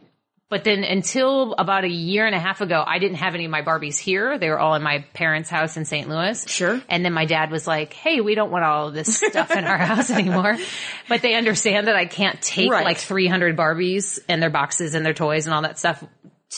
but 0.50 0.64
then 0.64 0.84
until 0.84 1.54
about 1.54 1.84
a 1.84 1.88
year 1.88 2.26
and 2.26 2.34
a 2.34 2.38
half 2.40 2.60
ago, 2.60 2.82
I 2.84 2.98
didn't 2.98 3.18
have 3.18 3.34
any 3.34 3.44
of 3.44 3.50
my 3.52 3.62
Barbies 3.62 3.96
here. 3.98 4.36
They 4.36 4.48
were 4.50 4.58
all 4.58 4.74
in 4.74 4.82
my 4.82 5.04
parents' 5.14 5.48
house 5.48 5.76
in 5.76 5.84
St. 5.84 6.08
Louis. 6.08 6.44
Sure. 6.48 6.82
And 6.88 7.04
then 7.04 7.12
my 7.12 7.24
dad 7.24 7.50
was 7.52 7.66
like, 7.68 7.92
Hey, 7.92 8.20
we 8.20 8.34
don't 8.34 8.50
want 8.50 8.64
all 8.64 8.88
of 8.88 8.94
this 8.94 9.16
stuff 9.16 9.52
in 9.52 9.64
our 9.64 9.78
house 9.92 10.10
anymore. 10.10 10.58
But 11.08 11.22
they 11.22 11.34
understand 11.34 11.86
that 11.86 11.94
I 11.96 12.06
can't 12.06 12.42
take 12.42 12.70
Right. 12.70 12.84
like 12.84 12.98
300 12.98 13.56
Barbies 13.56 14.18
and 14.28 14.42
their 14.42 14.50
boxes 14.50 14.94
and 14.94 15.06
their 15.06 15.14
toys 15.14 15.46
and 15.46 15.54
all 15.54 15.62
that 15.62 15.78
stuff 15.78 16.04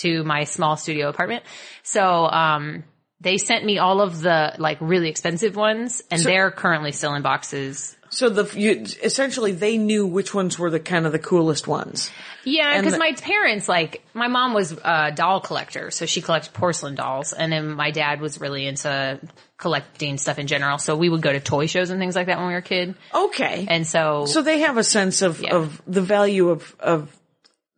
to 0.00 0.24
my 0.24 0.44
small 0.44 0.76
studio 0.78 1.08
apartment. 1.10 1.44
So, 1.82 2.02
um, 2.26 2.84
they 3.20 3.36
sent 3.38 3.64
me 3.64 3.78
all 3.78 4.00
of 4.00 4.20
the 4.20 4.54
like 4.58 4.78
really 4.80 5.08
expensive 5.08 5.54
ones 5.54 6.02
and 6.10 6.20
they're 6.20 6.50
currently 6.50 6.90
still 6.90 7.14
in 7.14 7.22
boxes. 7.22 7.96
So 8.12 8.28
the, 8.28 8.44
you, 8.58 8.84
essentially 9.02 9.52
they 9.52 9.78
knew 9.78 10.06
which 10.06 10.34
ones 10.34 10.58
were 10.58 10.70
the 10.70 10.78
kind 10.78 11.06
of 11.06 11.12
the 11.12 11.18
coolest 11.18 11.66
ones. 11.66 12.10
Yeah, 12.44 12.76
because 12.78 12.98
my 12.98 13.12
parents, 13.12 13.68
like, 13.68 14.04
my 14.14 14.28
mom 14.28 14.52
was 14.52 14.72
a 14.72 15.12
doll 15.14 15.40
collector, 15.40 15.90
so 15.90 16.06
she 16.06 16.20
collected 16.20 16.52
porcelain 16.52 16.94
dolls, 16.94 17.32
and 17.32 17.50
then 17.52 17.72
my 17.72 17.90
dad 17.90 18.20
was 18.20 18.40
really 18.40 18.66
into 18.66 19.18
collecting 19.56 20.18
stuff 20.18 20.38
in 20.38 20.46
general. 20.46 20.76
So 20.78 20.96
we 20.96 21.08
would 21.08 21.22
go 21.22 21.32
to 21.32 21.40
toy 21.40 21.66
shows 21.66 21.90
and 21.90 21.98
things 21.98 22.14
like 22.14 22.26
that 22.26 22.36
when 22.38 22.48
we 22.48 22.52
were 22.52 22.58
a 22.58 22.62
kid, 22.62 22.94
Okay. 23.14 23.66
and 23.68 23.86
so, 23.86 24.26
So 24.26 24.42
they 24.42 24.60
have 24.60 24.76
a 24.76 24.84
sense 24.84 25.22
of, 25.22 25.40
Yeah. 25.40 25.54
of 25.54 25.80
the 25.86 26.02
value 26.02 26.50
of, 26.50 26.76
of 26.80 27.16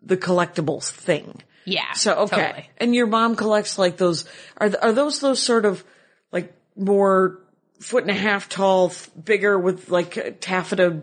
the 0.02 0.16
collectibles 0.16 0.90
thing. 0.90 1.42
yeah. 1.64 1.92
So, 1.92 2.12
okay. 2.24 2.36
totally. 2.42 2.70
And 2.78 2.94
your 2.94 3.06
mom 3.06 3.36
collects 3.36 3.78
like 3.78 3.98
those, 3.98 4.24
are, 4.56 4.68
th- 4.68 4.80
are 4.82 4.92
those 4.92 5.20
those 5.20 5.40
sort 5.42 5.64
of 5.64 5.84
like 6.32 6.52
more 6.74 7.38
foot 7.80 8.02
and 8.02 8.10
a 8.10 8.14
half 8.14 8.48
tall, 8.48 8.92
bigger 9.22 9.58
with 9.58 9.90
like 9.90 10.40
taffeta 10.40 11.02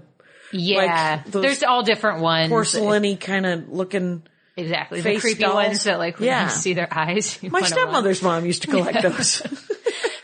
Yeah, 0.52 1.24
those 1.28 1.42
there's 1.44 1.64
all 1.64 1.84
different 1.84 2.22
ones. 2.22 2.50
porcelain 2.50 3.18
kind 3.18 3.46
of 3.46 3.70
looking? 3.70 4.24
exactly. 4.58 5.02
The 5.02 5.20
creepy 5.20 5.42
dolls. 5.42 5.54
ones 5.56 5.84
that, 5.86 5.98
like, 5.98 6.20
when 6.20 6.28
Yeah. 6.28 6.44
you 6.46 6.50
see 6.50 6.74
their 6.74 6.88
eyes. 6.92 7.42
you 7.42 7.50
My 7.50 7.62
stepmother's 7.62 8.22
mom 8.22 8.46
used 8.46 8.64
to 8.64 8.68
collect 8.68 9.02
those. 9.04 9.42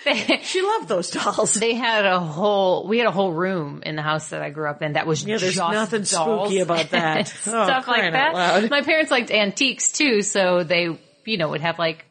They, 0.06 0.40
she 0.44 0.62
loved 0.62 0.88
those 0.88 1.12
dolls. 1.12 1.54
they 1.56 1.74
had 1.74 2.06
a 2.06 2.18
whole, 2.18 2.88
we 2.88 2.98
had 2.98 3.08
a 3.08 3.12
whole 3.12 3.34
room 3.34 3.84
in 3.86 3.98
the 3.98 4.02
house 4.02 4.30
that 4.30 4.42
I 4.42 4.50
grew 4.52 4.70
up 4.70 4.82
in 4.82 4.94
that 4.94 5.06
was 5.06 5.22
Yeah, 5.26 5.38
there's 5.38 5.56
just 5.56 5.72
nothing 5.74 6.04
dolls 6.04 6.48
spooky 6.48 6.62
about 6.62 6.92
that. 6.92 7.28
Oh, 7.46 7.66
stuff 7.66 7.90
like 7.90 8.14
that. 8.14 8.70
My 8.70 8.84
parents 8.84 9.12
liked 9.12 9.32
antiques 9.32 9.92
too, 9.92 10.22
so 10.22 10.64
they, 10.64 10.98
you 11.26 11.38
know, 11.38 11.50
would 11.50 11.60
have 11.60 11.78
like 11.78 12.06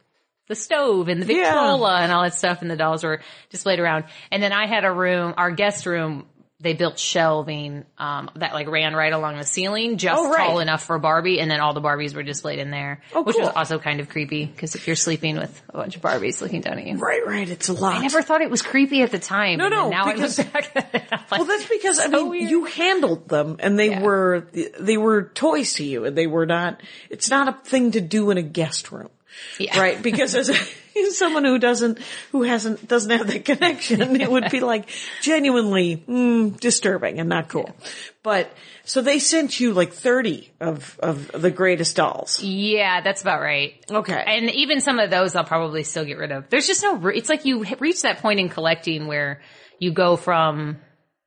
the 0.49 0.55
stove 0.55 1.09
and 1.09 1.23
the 1.23 1.27
Yeah. 1.35 1.45
Victrola 1.45 2.01
and 2.01 2.13
all 2.13 2.23
that 2.23 2.35
stuff, 2.35 2.63
and 2.63 2.71
the 2.71 2.77
dolls 2.77 3.05
were 3.05 3.21
displayed 3.51 3.79
around. 3.81 4.05
And 4.31 4.43
then 4.43 4.53
I 4.53 4.67
had 4.67 4.85
a 4.85 4.93
room, 4.93 5.35
our 5.37 5.51
guest 5.51 5.87
room. 5.87 6.27
They 6.59 6.73
built 6.73 6.99
shelving 6.99 7.85
um, 7.99 8.31
that 8.37 8.55
like 8.55 8.67
ran 8.67 8.95
right 8.97 9.13
along 9.13 9.37
the 9.37 9.45
ceiling, 9.45 9.99
just 9.99 10.19
Oh, 10.19 10.31
right. 10.31 10.47
tall 10.47 10.61
enough 10.61 10.83
for 10.85 10.99
Barbie, 10.99 11.39
and 11.39 11.51
then 11.51 11.61
all 11.61 11.75
the 11.75 11.83
Barbies 11.83 12.15
were 12.15 12.23
displayed 12.23 12.59
in 12.59 12.71
there, 12.71 13.03
Oh, 13.15 13.21
which 13.25 13.37
was 13.39 13.51
also 13.55 13.79
kind 13.79 14.01
of 14.01 14.09
creepy 14.09 14.47
because 14.47 14.75
if 14.75 14.87
you're 14.87 14.97
sleeping 14.97 15.37
with 15.37 15.63
a 15.69 15.77
bunch 15.77 15.97
of 15.97 16.03
Barbies 16.03 16.41
looking 16.41 16.63
down 16.63 16.79
at 16.79 16.87
you, 16.87 16.97
right, 16.97 17.27
right. 17.27 17.47
It's 17.51 17.69
a 17.69 17.75
lot. 17.75 17.97
I 17.97 18.01
never 18.01 18.23
thought 18.23 18.41
it 18.41 18.49
was 18.51 18.63
creepy 18.63 19.03
at 19.03 19.11
the 19.11 19.19
time. 19.19 19.59
No, 19.59 19.69
no, 19.69 19.91
Now 19.91 20.11
because- 20.11 20.39
I 20.39 20.45
look 20.45 20.53
back 20.55 20.71
at 20.77 20.95
it. 20.95 21.03
I'm 21.13 21.19
like, 21.31 21.41
Well, 21.41 21.45
that's 21.45 21.69
because 21.69 21.99
I 21.99 22.05
so 22.05 22.11
mean 22.23 22.31
weird. 22.31 22.51
you 22.51 22.65
handled 22.65 23.29
them, 23.29 23.57
and 23.59 23.79
they 23.79 23.91
Yeah. 23.91 24.01
were 24.03 24.49
they 24.81 24.97
were 24.97 25.25
toys 25.25 25.75
to 25.75 25.85
you, 25.85 26.07
and 26.07 26.17
they 26.17 26.27
were 26.27 26.47
not. 26.47 26.81
It's 27.11 27.29
not 27.29 27.49
a 27.49 27.53
thing 27.69 27.91
to 27.93 28.01
do 28.01 28.31
in 28.31 28.39
a 28.39 28.43
guest 28.43 28.91
room. 28.91 29.11
Yeah. 29.59 29.79
right? 29.81 30.03
Because 30.03 30.35
as, 30.35 30.49
a, 30.49 30.55
someone 31.11 31.45
who 31.45 31.59
doesn't, 31.59 31.99
who 32.33 32.43
hasn't, 32.43 32.87
doesn't 32.87 33.11
have 33.11 33.27
that 33.29 33.45
connection, 33.45 34.21
it 34.21 34.31
would 34.31 34.51
be 34.51 34.61
like 34.61 34.89
genuinely 35.23 35.97
mm, 35.97 36.59
disturbing 36.59 37.21
and 37.21 37.29
not 37.29 37.49
cool. 37.49 37.75
But 38.23 38.53
so 38.85 39.03
they 39.03 39.19
sent 39.19 39.61
you 39.61 39.73
like 39.73 39.93
thirty 39.93 40.53
of 40.61 40.99
of 41.01 41.31
the 41.33 41.51
greatest 41.51 41.97
dolls. 41.97 42.43
Yeah, 42.43 43.01
that's 43.01 43.23
about 43.23 43.41
right. 43.41 43.75
Okay. 43.91 44.23
And 44.27 44.51
even 44.51 44.81
some 44.81 44.99
of 44.99 45.11
those 45.11 45.35
I'll 45.37 45.45
probably 45.45 45.83
still 45.83 46.05
get 46.05 46.19
rid 46.19 46.33
of. 46.33 46.49
There's 46.51 46.67
just 46.67 46.83
no, 46.83 46.97
re- 46.97 47.17
it's 47.17 47.29
like 47.29 47.45
you 47.45 47.65
reach 47.79 48.03
that 48.03 48.19
point 48.19 48.41
in 48.41 48.49
collecting 48.49 49.07
where 49.07 49.43
you 49.79 49.93
go 49.93 50.17
from 50.17 50.79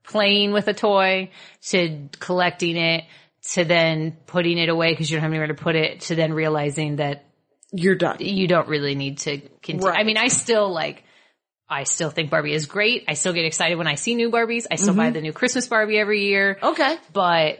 playing 0.03 0.51
with 0.51 0.67
a 0.67 0.73
toy 0.73 1.29
to 1.69 2.09
collecting 2.19 2.77
it 2.77 3.05
to 3.51 3.63
then 3.63 4.17
putting 4.25 4.57
it 4.57 4.69
away 4.69 4.91
because 4.91 5.09
you 5.09 5.17
don't 5.17 5.23
have 5.23 5.31
anywhere 5.31 5.47
to 5.47 5.53
put 5.53 5.75
it 5.75 6.01
to 6.01 6.15
then 6.15 6.33
realizing 6.33 6.97
that 6.97 7.25
You're 7.71 7.95
done. 7.95 8.17
you 8.19 8.47
don't 8.47 8.67
really 8.67 8.95
need 8.95 9.19
to 9.19 9.39
continue. 9.61 9.85
Right. 9.85 9.99
I 9.99 10.03
mean, 10.03 10.17
I 10.17 10.27
still 10.27 10.71
like, 10.71 11.03
I 11.67 11.83
still 11.83 12.09
think 12.09 12.31
Barbie 12.31 12.53
is 12.53 12.65
great. 12.65 13.05
I 13.07 13.13
still 13.13 13.33
get 13.33 13.45
excited 13.45 13.77
when 13.77 13.87
I 13.87 13.95
see 13.95 14.15
new 14.15 14.31
Barbies. 14.31 14.65
I 14.71 14.75
still 14.75 14.95
buy 14.95 15.05
mm-hmm. 15.05 15.13
the 15.13 15.21
new 15.21 15.33
Christmas 15.33 15.67
Barbie 15.67 15.99
every 15.99 16.25
year. 16.25 16.57
Okay. 16.61 16.97
But 17.13 17.59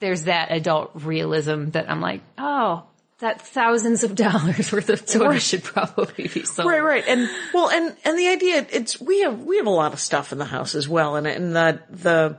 there's 0.00 0.24
that 0.24 0.50
adult 0.50 0.90
realism 0.94 1.70
that 1.70 1.88
I'm 1.88 2.00
like, 2.00 2.22
oh, 2.36 2.84
that 3.20 3.42
thousands 3.42 4.02
of 4.02 4.14
dollars 4.16 4.72
worth 4.72 4.90
of 4.90 5.06
toys 5.06 5.42
should 5.46 5.62
probably 5.62 6.28
be 6.28 6.42
sold. 6.42 6.68
Right, 6.68 6.82
right. 6.82 7.04
And 7.06 7.28
well, 7.54 7.70
and, 7.70 7.96
and 8.04 8.18
the 8.18 8.28
idea, 8.28 8.66
it's, 8.70 9.00
we 9.00 9.20
have, 9.20 9.40
we 9.42 9.58
have 9.58 9.66
a 9.66 9.70
lot 9.70 9.92
of 9.92 10.00
stuff 10.00 10.32
in 10.32 10.38
the 10.38 10.44
house 10.44 10.74
as 10.74 10.88
well. 10.88 11.14
And, 11.14 11.26
and 11.26 11.54
the, 11.54 11.80
the, 11.90 12.38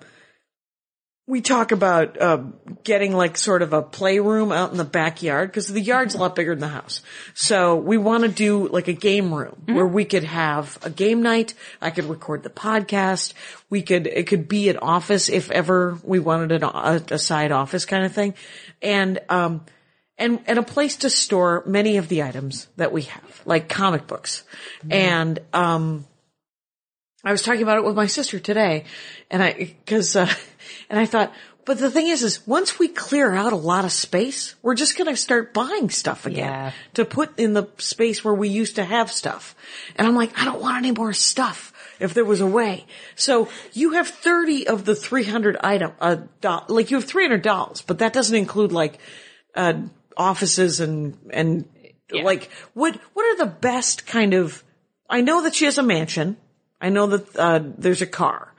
we 1.29 1.41
talk 1.41 1.71
about, 1.71 2.19
uh, 2.19 2.41
getting 2.83 3.13
like 3.13 3.37
sort 3.37 3.61
of 3.61 3.71
a 3.71 3.83
playroom 3.83 4.51
out 4.51 4.71
in 4.71 4.77
the 4.77 4.83
backyard 4.83 5.49
because 5.49 5.67
the 5.67 5.79
yard's 5.79 6.15
a 6.15 6.17
lot 6.17 6.35
bigger 6.35 6.55
than 6.55 6.61
the 6.61 6.67
house. 6.67 7.03
So 7.35 7.75
we 7.75 7.97
want 7.97 8.23
to 8.23 8.29
do 8.29 8.67
like 8.67 8.87
a 8.87 8.93
game 8.93 9.31
room 9.31 9.55
where 9.67 9.85
we 9.85 10.05
could 10.05 10.23
have 10.23 10.79
a 10.81 10.89
game 10.89 11.21
night. 11.21 11.53
I 11.79 11.91
could 11.91 12.05
record 12.05 12.41
the 12.41 12.49
podcast. 12.49 13.33
We 13.69 13.83
could, 13.83 14.07
it 14.07 14.25
could 14.25 14.47
be 14.47 14.69
an 14.69 14.77
office 14.77 15.29
if 15.29 15.51
ever 15.51 15.99
we 16.03 16.17
wanted 16.17 16.51
an, 16.51 16.63
a, 16.63 17.01
a 17.11 17.19
side 17.19 17.51
office 17.51 17.85
kind 17.85 18.05
of 18.05 18.11
thing. 18.11 18.33
And, 18.81 19.19
um, 19.29 19.61
and 20.17 20.41
and 20.47 20.59
a 20.59 20.63
place 20.63 20.97
to 20.97 21.09
store 21.09 21.63
many 21.65 21.95
of 21.95 22.09
the 22.09 22.23
items 22.23 22.67
that 22.75 22.91
we 22.91 23.03
have, 23.03 23.41
like 23.45 23.69
comic 23.69 24.05
books. 24.05 24.43
And 24.89 25.39
um, 25.53 26.05
I 27.23 27.31
was 27.31 27.41
talking 27.41 27.63
about 27.63 27.77
it 27.77 27.83
with 27.83 27.95
my 27.95 28.07
sister 28.07 28.39
today, 28.39 28.85
and 29.29 29.43
I 29.43 29.53
because 29.53 30.15
uh, 30.15 30.31
and 30.89 30.99
I 30.99 31.05
thought, 31.05 31.33
but 31.65 31.77
the 31.77 31.91
thing 31.91 32.07
is, 32.07 32.23
is 32.23 32.47
once 32.47 32.79
we 32.79 32.87
clear 32.87 33.33
out 33.33 33.53
a 33.53 33.57
lot 33.57 33.85
of 33.85 33.91
space, 33.91 34.55
we're 34.61 34.75
just 34.75 34.97
going 34.97 35.09
to 35.09 35.17
start 35.17 35.53
buying 35.53 35.89
stuff 35.89 36.25
again 36.25 36.47
Yeah. 36.47 36.71
to 36.95 37.05
put 37.05 37.37
in 37.37 37.53
the 37.53 37.67
space 37.77 38.23
where 38.23 38.33
we 38.33 38.49
used 38.49 38.77
to 38.77 38.83
have 38.83 39.11
stuff. 39.11 39.55
And 39.95 40.07
I'm 40.07 40.15
like, 40.15 40.39
I 40.39 40.45
don't 40.45 40.61
want 40.61 40.77
any 40.77 40.91
more 40.91 41.13
stuff. 41.13 41.73
If 41.99 42.13
there 42.13 42.23
was 42.23 42.39
a 42.39 42.47
way. 42.47 42.85
So 43.15 43.49
you 43.73 43.91
have 43.91 44.07
30 44.07 44.67
of 44.69 44.85
the 44.85 44.95
300 44.95 45.57
item, 45.59 45.91
uh, 45.99 46.15
doll, 46.39 46.63
like 46.69 46.91
you 46.91 46.95
have 46.97 47.03
300 47.03 47.41
dolls, 47.41 47.81
but 47.81 47.99
that 47.99 48.13
doesn't 48.13 48.37
include 48.37 48.71
like, 48.71 48.99
uh, 49.53 49.81
offices 50.15 50.79
and, 50.79 51.17
and 51.29 51.67
like, 52.23 52.49
what, 52.73 52.95
what 53.13 53.25
are 53.25 53.45
the 53.45 53.51
best 53.51 54.07
kind 54.07 54.33
of, 54.33 54.63
I 55.09 55.19
know 55.19 55.43
that 55.43 55.55
she 55.55 55.65
has 55.65 55.77
a 55.77 55.83
mansion. 55.83 56.37
I 56.81 56.89
know 56.89 57.07
that, 57.07 57.35
uh, 57.35 57.59
there's 57.77 58.01
a 58.01 58.07
car. 58.07 58.53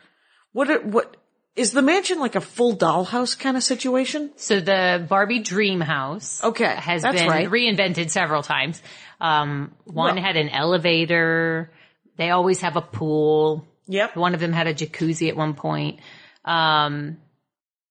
What, 0.52 0.70
are, 0.70 0.80
what, 0.80 1.16
is 1.56 1.72
the 1.72 1.82
mansion 1.82 2.18
like 2.18 2.36
a 2.36 2.40
full 2.40 2.76
dollhouse 2.76 3.38
kind 3.38 3.56
of 3.56 3.62
situation? 3.62 4.30
So 4.36 4.60
the 4.60 5.04
Barbie 5.08 5.40
Dream 5.40 5.80
House 5.80 6.42
Okay, 6.42 6.74
has 6.74 7.02
been 7.02 7.28
right. 7.28 7.48
reinvented 7.48 8.10
several 8.10 8.42
times. 8.42 8.80
Um, 9.20 9.74
one 9.84 10.14
Well- 10.14 10.24
had 10.24 10.36
an 10.36 10.48
elevator. 10.48 11.70
They 12.16 12.30
always 12.30 12.60
have 12.62 12.76
a 12.76 12.82
pool. 12.82 13.66
Yep. 13.88 14.16
One 14.16 14.34
of 14.34 14.40
them 14.40 14.52
had 14.52 14.66
a 14.66 14.74
jacuzzi 14.74 15.28
at 15.28 15.36
one 15.36 15.54
point. 15.54 16.00
Um, 16.44 17.18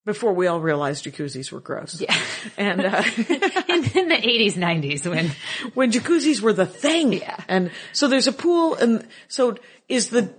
Before 0.06 0.34
we 0.34 0.48
all 0.48 0.60
realized 0.60 1.06
jacuzzis 1.06 1.52
were 1.52 1.60
gross. 1.60 2.02
Yeah. 2.02 2.16
And, 2.58 2.82
uh, 2.82 3.04
in, 3.18 3.84
in 3.84 4.08
the 4.08 4.16
80s, 4.16 4.54
90s 4.54 5.10
when 5.10 5.32
when 5.74 5.92
jacuzzis 5.92 6.42
were 6.42 6.54
the 6.54 6.66
thing. 6.66 7.14
Yeah. 7.14 7.38
And 7.48 7.72
so 7.92 8.08
there's 8.08 8.28
a 8.28 8.32
pool 8.32 8.76
and 8.76 9.06
so 9.28 9.58
is 9.90 10.10
the, 10.10 10.34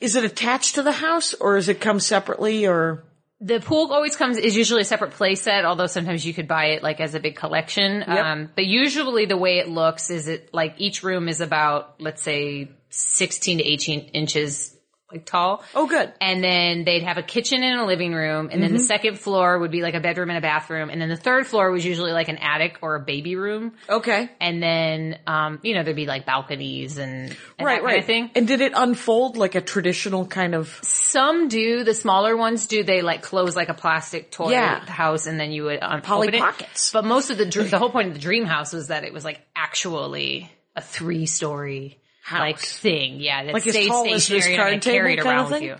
is 0.00 0.16
it 0.16 0.24
attached 0.24 0.74
to 0.74 0.82
the 0.82 0.92
house 0.92 1.34
or 1.34 1.54
does 1.54 1.68
it 1.68 1.80
come 1.80 2.00
separately 2.00 2.66
or? 2.66 3.04
the 3.40 3.60
pool 3.60 3.92
always 3.92 4.16
comes 4.16 4.38
is 4.38 4.56
usually 4.56 4.82
a 4.82 4.84
separate 4.84 5.12
play 5.12 5.34
set, 5.34 5.64
although 5.64 5.86
sometimes 5.86 6.24
you 6.24 6.32
could 6.32 6.48
buy 6.48 6.66
it 6.66 6.82
like 6.82 7.00
as 7.00 7.14
a 7.14 7.20
big 7.20 7.36
collection. 7.36 8.02
Um, 8.06 8.50
but 8.54 8.64
usually 8.64 9.26
the 9.26 9.36
way 9.36 9.58
it 9.58 9.68
looks 9.68 10.10
is 10.10 10.26
it 10.26 10.54
like 10.54 10.74
each 10.78 11.02
room 11.02 11.28
is 11.28 11.40
about 11.40 12.00
let's 12.00 12.22
say 12.22 12.70
16 12.90 13.58
to 13.58 13.64
18 13.64 14.00
inches 14.14 14.75
like 15.12 15.24
tall. 15.24 15.62
Oh, 15.74 15.86
good. 15.86 16.12
And 16.20 16.42
then 16.42 16.82
they'd 16.84 17.04
have 17.04 17.16
a 17.16 17.22
kitchen 17.22 17.62
and 17.62 17.80
a 17.80 17.84
living 17.84 18.12
room. 18.12 18.48
And 18.50 18.60
then 18.60 18.72
the 18.72 18.80
second 18.80 19.20
floor 19.20 19.56
would 19.60 19.70
be 19.70 19.80
like 19.80 19.94
a 19.94 20.00
bedroom 20.00 20.30
and 20.30 20.38
a 20.38 20.40
bathroom. 20.40 20.90
And 20.90 21.00
then 21.00 21.08
the 21.08 21.16
third 21.16 21.46
floor 21.46 21.70
was 21.70 21.84
usually 21.84 22.10
like 22.10 22.26
an 22.28 22.38
attic 22.38 22.78
or 22.82 22.96
a 22.96 23.00
baby 23.00 23.36
room. 23.36 23.74
Okay. 23.88 24.28
And 24.40 24.60
then, 24.60 25.18
um, 25.28 25.60
you 25.62 25.74
know, 25.74 25.84
there'd 25.84 25.94
be 25.94 26.06
like 26.06 26.26
balconies 26.26 26.98
and, 26.98 27.36
and 27.56 27.66
right, 27.66 27.80
that 27.80 27.84
right. 27.84 27.90
kind 27.90 28.00
of 28.00 28.04
thing. 28.06 28.30
And 28.34 28.48
did 28.48 28.60
it 28.60 28.72
unfold 28.74 29.36
like 29.36 29.54
a 29.54 29.60
traditional 29.60 30.26
kind 30.26 30.56
of? 30.56 30.76
Some 30.82 31.46
do. 31.48 31.84
The 31.84 31.94
smaller 31.94 32.36
ones 32.36 32.66
do. 32.66 32.82
They 32.82 33.02
like 33.02 33.22
close 33.22 33.54
like 33.54 33.68
a 33.68 33.74
plastic 33.74 34.32
toy 34.32 34.50
Yeah. 34.50 34.84
house, 34.86 35.26
and 35.28 35.38
then 35.38 35.52
you 35.52 35.64
would 35.64 35.78
um, 35.82 36.02
Polly 36.02 36.26
open 36.28 36.40
it. 36.40 36.42
Pockets. 36.42 36.90
But 36.90 37.04
most 37.04 37.30
of 37.30 37.38
the 37.38 37.46
dr- 37.46 37.70
the 37.70 37.78
whole 37.78 37.90
point 37.90 38.08
of 38.08 38.14
the 38.14 38.20
dream 38.20 38.44
house 38.44 38.72
was 38.72 38.88
that 38.88 39.04
it 39.04 39.12
was 39.12 39.24
like 39.24 39.40
actually 39.54 40.50
a 40.74 40.82
three 40.82 41.26
story 41.26 42.00
House. 42.26 42.40
like 42.40 42.58
thing. 42.58 43.20
Yeah, 43.20 43.44
that 43.44 43.54
Like 43.54 43.66
as 43.66 43.86
tall 43.86 44.12
as 44.12 44.26
this 44.26 44.46
card 44.56 44.72
and 44.72 44.82
table 44.82 45.06
kind 45.06 45.20
around 45.20 45.44
of 45.44 45.50
thing? 45.50 45.62
you. 45.62 45.76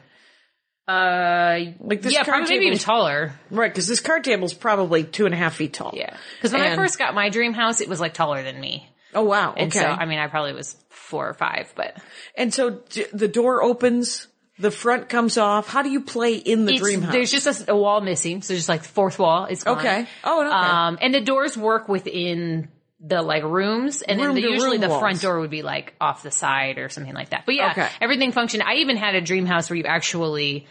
Uh, 0.89 1.73
Like 1.81 2.01
this 2.03 2.13
yeah, 2.13 2.23
card 2.23 2.39
probably 2.39 2.55
maybe 2.55 2.67
even 2.67 2.79
taller. 2.79 3.33
Right, 3.51 3.73
because 3.73 3.89
this 3.89 3.99
card 4.01 4.23
table 4.23 4.45
is 4.45 4.55
probably 4.55 5.03
two 5.03 5.25
and 5.27 5.35
a 5.35 5.37
half 5.37 5.57
feet 5.57 5.73
tall. 5.73 5.93
Yeah, 5.95 6.17
because 6.37 6.53
when 6.53 6.63
I 6.63 6.77
first 6.77 6.99
got 6.99 7.15
my 7.15 7.29
dream 7.29 7.53
house, 7.55 7.81
it 7.81 7.89
was 7.89 7.99
like 8.01 8.15
taller 8.15 8.43
than 8.45 8.61
me, 8.61 8.89
Oh 9.13 9.23
wow. 9.25 9.55
and 9.57 9.73
okay. 9.73 9.81
so 9.81 9.87
I 9.87 10.07
mean, 10.07 10.21
I 10.21 10.29
probably 10.29 10.53
was 10.53 10.77
four 10.91 11.29
or 11.29 11.35
five, 11.35 11.73
but 11.75 11.97
and 12.37 12.55
so 12.55 12.71
d- 12.91 13.07
the 13.13 13.27
door 13.27 13.65
opens, 13.65 14.29
the 14.61 14.71
front 14.71 15.09
comes 15.09 15.37
off. 15.39 15.67
How 15.69 15.83
do 15.83 15.91
you 15.91 16.03
play 16.03 16.37
in 16.37 16.67
the 16.67 16.75
It's- 16.75 16.81
dream 16.83 17.03
house? 17.03 17.13
There's 17.13 17.33
just 17.33 17.67
a, 17.69 17.73
a 17.73 17.77
wall 17.77 18.01
missing, 18.01 18.43
so 18.43 18.55
just 18.55 18.69
like 18.69 18.83
the 18.83 18.89
fourth 18.89 19.19
wall 19.19 19.47
is 19.47 19.65
gone. 19.65 19.79
Okay. 19.79 20.07
Oh, 20.23 20.41
okay. 20.47 20.51
Um, 20.55 20.99
and 21.01 21.13
the 21.13 21.21
doors 21.21 21.57
work 21.57 21.89
within 21.89 22.69
the 23.09 23.23
like 23.23 23.45
rooms, 23.45 24.03
and 24.03 24.19
Room 24.21 24.35
then 24.35 24.43
the, 24.43 24.51
usually 24.51 24.79
the 24.79 24.89
walls. 24.89 25.01
front 25.01 25.21
door 25.21 25.41
would 25.41 25.51
be 25.51 25.63
like 25.63 25.95
off 26.01 26.23
the 26.23 26.31
side 26.31 26.79
or 26.79 26.89
something 26.89 27.15
like 27.15 27.31
that. 27.31 27.45
But 27.47 27.55
yeah, 27.55 27.71
Okay. 27.73 27.89
everything 28.01 28.33
functioned. 28.33 28.63
I 28.65 28.77
even 28.77 28.97
had 28.97 29.15
a 29.15 29.21
dream 29.21 29.47
house 29.47 29.71
where 29.71 29.77
you 29.77 29.85
actually 29.85 30.67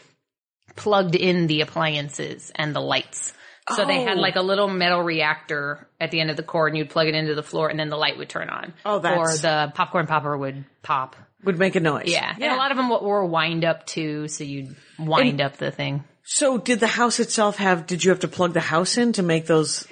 plugged 0.76 1.16
in 1.16 1.48
the 1.48 1.62
appliances 1.62 2.52
and 2.56 2.76
the 2.76 2.82
lights. 2.82 3.34
So 3.76 3.86
they 3.86 4.04
had 4.04 4.18
Oh. 4.18 4.22
like 4.22 4.36
a 4.36 4.42
little 4.42 4.68
metal 4.68 5.02
reactor 5.02 5.88
at 6.00 6.12
the 6.12 6.20
end 6.20 6.30
of 6.30 6.38
the 6.38 6.44
cord, 6.44 6.72
and 6.72 6.78
you'd 6.78 6.90
plug 6.90 7.08
it 7.08 7.16
into 7.16 7.34
the 7.34 7.42
floor, 7.42 7.70
and 7.70 7.80
then 7.80 7.90
the 7.90 7.98
light 7.98 8.18
would 8.18 8.30
turn 8.30 8.50
on. 8.50 8.74
Oh, 8.86 9.00
that's- 9.00 9.18
or 9.20 9.42
the 9.42 9.72
popcorn 9.74 10.06
popper 10.06 10.38
would 10.38 10.66
pop. 10.84 11.16
Would 11.46 11.58
make 11.58 11.76
a 11.76 11.80
noise. 11.80 12.04
Yeah, 12.08 12.32
and 12.34 12.44
a 12.44 12.56
lot 12.58 12.72
of 12.72 12.78
them 12.78 12.90
were 12.90 13.26
wind 13.26 13.66
up 13.66 13.86
too, 13.86 14.28
so 14.28 14.44
you'd 14.44 14.76
wind 15.00 15.42
up 15.42 15.58
the 15.58 15.72
thing. 15.72 16.04
So 16.24 16.58
did 16.58 16.80
the 16.80 16.88
house 16.88 17.20
itself 17.20 17.58
have? 17.58 17.86
Did 17.88 18.04
you 18.04 18.10
have 18.12 18.20
to 18.22 18.28
plug 18.28 18.54
the 18.54 18.60
house 18.60 18.98
in 18.98 19.14
to 19.14 19.24
make 19.24 19.46
those 19.46 19.88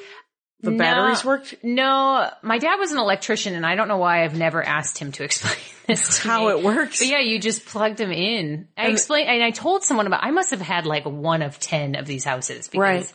the 0.64 0.72
batteries 0.72 1.24
worked? 1.24 1.56
No, 1.64 2.30
my 2.42 2.58
dad 2.58 2.78
was 2.78 2.92
an 2.92 2.98
electrician, 2.98 3.54
and 3.54 3.66
I 3.66 3.76
don't 3.76 3.88
know 3.88 3.98
why 3.98 4.24
I've 4.24 4.36
never 4.38 4.64
asked 4.66 4.98
him 4.98 5.12
to 5.14 5.24
explain 5.24 5.56
this. 5.88 6.22
To 6.22 6.28
How 6.28 6.46
me. 6.48 6.52
it 6.60 6.64
works? 6.64 7.00
But 7.00 7.10
yeah, 7.10 7.20
you 7.20 7.40
just 7.40 7.66
plugged 7.66 7.98
them 7.98 8.12
in. 8.12 8.68
I 8.78 8.88
explained, 8.88 9.30
and 9.30 9.44
I 9.44 9.52
told 9.52 9.84
someone 9.84 10.08
about. 10.08 10.24
I 10.24 10.32
must 10.32 10.50
have 10.52 10.62
had 10.62 10.86
like 10.86 11.06
one 11.06 11.42
of 11.42 11.60
ten 11.60 11.96
of 11.96 12.06
these 12.06 12.24
houses, 12.24 12.68
because 12.68 12.80
Right. 12.80 13.14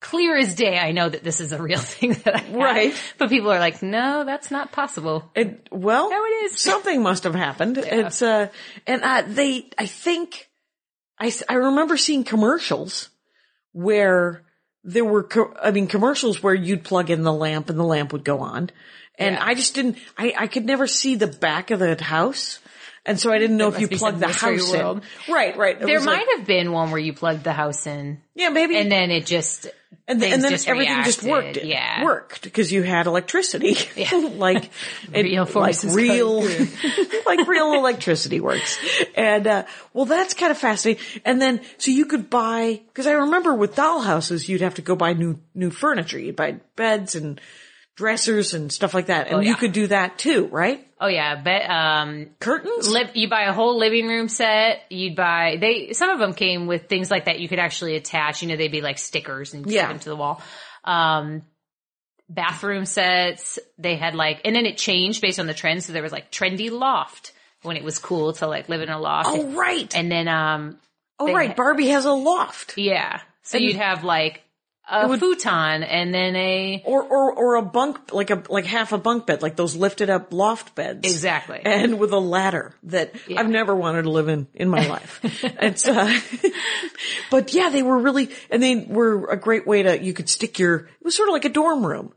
Clear 0.00 0.34
as 0.38 0.54
day, 0.54 0.78
I 0.78 0.92
know 0.92 1.10
that 1.10 1.22
this 1.22 1.40
is 1.42 1.52
a 1.52 1.60
real 1.60 1.78
thing 1.94 2.14
that 2.24 2.34
I 2.34 2.38
had. 2.38 2.56
Right. 2.56 2.94
But 3.18 3.28
people 3.28 3.52
are 3.52 3.58
like, 3.58 3.82
"No, 3.82 4.24
that's 4.24 4.50
not 4.50 4.72
possible." 4.72 5.30
It, 5.34 5.68
well, 5.70 6.08
No, 6.08 6.24
it 6.24 6.44
is. 6.46 6.58
Something 6.58 7.02
must 7.02 7.24
have 7.24 7.34
happened. 7.34 7.76
It's 7.76 8.22
uh, 8.22 8.48
and 8.86 9.02
uh, 9.02 9.24
they, 9.26 9.68
I 9.76 9.84
think, 9.84 10.48
I, 11.18 11.30
I 11.50 11.54
remember 11.56 11.98
seeing 11.98 12.24
commercials 12.24 13.10
where 13.72 14.42
there 14.84 15.04
were, 15.04 15.22
co- 15.24 15.54
I 15.62 15.70
mean, 15.70 15.86
commercials 15.86 16.42
where 16.42 16.54
you'd 16.54 16.84
plug 16.84 17.10
in 17.10 17.22
the 17.22 17.32
lamp 17.32 17.68
and 17.70 17.78
the 17.78 17.84
lamp 17.84 18.12
would 18.12 18.24
go 18.24 18.40
on, 18.40 18.70
and 19.18 19.36
I 19.38 19.54
just 19.54 19.74
didn't, 19.74 19.98
I 20.16 20.34
I 20.38 20.46
could 20.46 20.64
never 20.64 20.86
see 20.86 21.14
the 21.16 21.26
back 21.26 21.70
of 21.70 21.78
the 21.80 22.02
house, 22.02 22.58
and 23.04 23.18
so 23.20 23.30
I 23.32 23.38
didn't 23.38 23.56
know 23.58 23.68
if 23.68 23.78
you 23.80 23.88
plugged 23.88 24.20
the 24.20 24.28
house 24.28 24.72
world. 24.72 25.02
in. 25.28 25.34
Right, 25.34 25.56
right. 25.56 25.80
It 25.80 25.86
There 25.86 26.00
might 26.00 26.26
like- 26.26 26.38
have 26.38 26.46
been 26.46 26.72
one 26.72 26.90
where 26.90 27.00
you 27.00 27.12
plugged 27.12 27.44
the 27.44 27.52
house 27.52 27.86
in, 27.86 28.20
yeah, 28.34 28.48
maybe, 28.48 28.76
and 28.78 28.90
then 28.90 29.10
it 29.10 29.26
just 29.26 29.66
and, 30.06 30.20
things 30.20 30.34
and 30.34 30.42
then 30.42 30.58
everything 30.66 31.04
just 31.04 31.22
worked. 31.22 31.42
reacted. 31.44 31.68
Yeah. 31.68 32.04
worked 32.04 32.42
because 32.42 32.72
you 32.72 32.82
had 32.82 33.06
electricity. 33.06 33.76
Yeah. 33.96 34.10
like 34.34 34.70
it- 35.12 35.24
Real 35.24 35.46
like 35.62 35.76
real, 35.94 36.42
like 37.26 37.46
real 37.46 37.74
electricity 37.74 38.40
works. 38.40 38.78
And 39.14 39.46
uh, 39.46 39.64
well, 39.92 40.06
that's 40.06 40.34
kind 40.34 40.50
of 40.50 40.58
fascinating. 40.58 41.02
And 41.24 41.40
then 41.40 41.60
so 41.78 41.90
you 41.90 42.06
could 42.06 42.28
buy 42.28 42.80
because 42.88 43.06
I 43.06 43.12
remember 43.12 43.54
with 43.54 43.76
dollhouses 43.76 44.48
you'd 44.48 44.62
have 44.62 44.74
to 44.76 44.82
go 44.82 44.96
buy 44.96 45.12
new 45.12 45.38
new 45.54 45.70
furniture. 45.70 46.18
You'd 46.18 46.36
buy 46.36 46.56
beds 46.76 47.14
and 47.14 47.40
dressers 48.00 48.54
and 48.54 48.72
stuff 48.72 48.94
like 48.94 49.06
that. 49.06 49.28
And 49.28 49.44
you 49.44 49.50
yeah. 49.50 49.56
could 49.56 49.72
do 49.72 49.86
that 49.88 50.18
too, 50.18 50.46
right? 50.46 50.86
Oh 50.98 51.06
yeah, 51.06 51.40
but 51.42 51.68
um, 51.70 52.30
Curtains? 52.40 52.88
Li- 52.90 53.10
you 53.14 53.28
buy 53.28 53.42
a 53.42 53.52
whole 53.52 53.78
living 53.78 54.08
room 54.08 54.28
set. 54.28 54.80
You'd 54.88 55.14
buy 55.16 55.58
they. 55.60 55.92
Some 55.92 56.08
of 56.08 56.18
them 56.18 56.32
came 56.32 56.66
with 56.66 56.88
things 56.88 57.10
like 57.10 57.26
that 57.26 57.40
you 57.40 57.48
could 57.48 57.58
actually 57.58 57.96
attach. 57.96 58.40
You 58.42 58.48
know, 58.48 58.56
they'd 58.56 58.72
be 58.72 58.80
like 58.80 58.98
stickers 58.98 59.52
and 59.54 59.66
Yeah. 59.70 59.82
stick 59.82 59.88
them 59.90 59.98
to 60.00 60.08
the 60.08 60.16
wall. 60.16 60.42
Um, 60.84 61.42
bathroom 62.28 62.86
sets. 62.86 63.58
They 63.78 63.96
had 63.96 64.14
like, 64.14 64.40
and 64.44 64.56
then 64.56 64.64
it 64.66 64.78
changed 64.78 65.20
based 65.20 65.38
on 65.38 65.46
the 65.46 65.54
trends. 65.54 65.84
So 65.86 65.92
there 65.92 66.02
was 66.02 66.12
like 66.12 66.30
trendy 66.32 66.70
loft 66.70 67.32
when 67.62 67.76
it 67.76 67.84
was 67.84 67.98
cool 67.98 68.32
to 68.34 68.46
like 68.46 68.68
live 68.70 68.80
in 68.80 68.88
a 68.88 68.98
loft. 68.98 69.28
oh, 69.30 69.48
right. 69.52 69.94
And 69.94 70.10
then 70.10 70.26
um, 70.28 70.78
oh, 71.18 71.32
right. 71.32 71.54
Barbie 71.54 71.88
has 71.88 72.06
a 72.06 72.12
loft. 72.12 72.78
yeah. 72.78 73.20
So 73.42 73.58
And- 73.58 73.66
you'd 73.66 73.76
have 73.76 74.04
like 74.04 74.42
a 74.88 75.06
would- 75.08 75.20
futon 75.20 75.82
and 75.82 76.12
then 76.14 76.34
a 76.36 76.82
Or, 76.84 77.02
or, 77.02 77.32
or 77.34 77.54
a 77.56 77.62
bunk, 77.62 78.12
like 78.12 78.30
a, 78.30 78.42
like 78.48 78.64
half 78.66 78.92
a 78.92 78.98
bunk 78.98 79.26
bed, 79.26 79.42
like 79.42 79.56
those 79.56 79.76
lifted 79.76 80.10
up 80.10 80.32
loft 80.32 80.74
beds. 80.74 81.10
exactly. 81.10 81.60
And 81.64 81.98
with 81.98 82.12
a 82.12 82.18
ladder 82.18 82.74
that 82.84 83.14
I've 83.36 83.48
never 83.48 83.74
wanted 83.74 84.02
to 84.02 84.10
live 84.10 84.28
in 84.28 84.48
in 84.54 84.68
my 84.68 84.86
life. 84.86 85.20
it's, 85.44 85.86
uh, 85.86 86.18
but 87.30 87.52
yeah, 87.54 87.70
they 87.70 87.82
were 87.82 87.98
really, 87.98 88.30
and 88.50 88.62
they 88.62 88.76
were 88.76 89.26
a 89.30 89.36
great 89.36 89.66
way 89.66 89.82
to, 89.82 90.02
you 90.02 90.12
could 90.12 90.28
stick 90.28 90.58
your, 90.58 90.76
it 90.76 91.04
was 91.04 91.14
sort 91.16 91.28
of 91.28 91.32
like 91.34 91.44
a 91.44 91.50
dorm 91.50 91.84
room. 91.84 92.12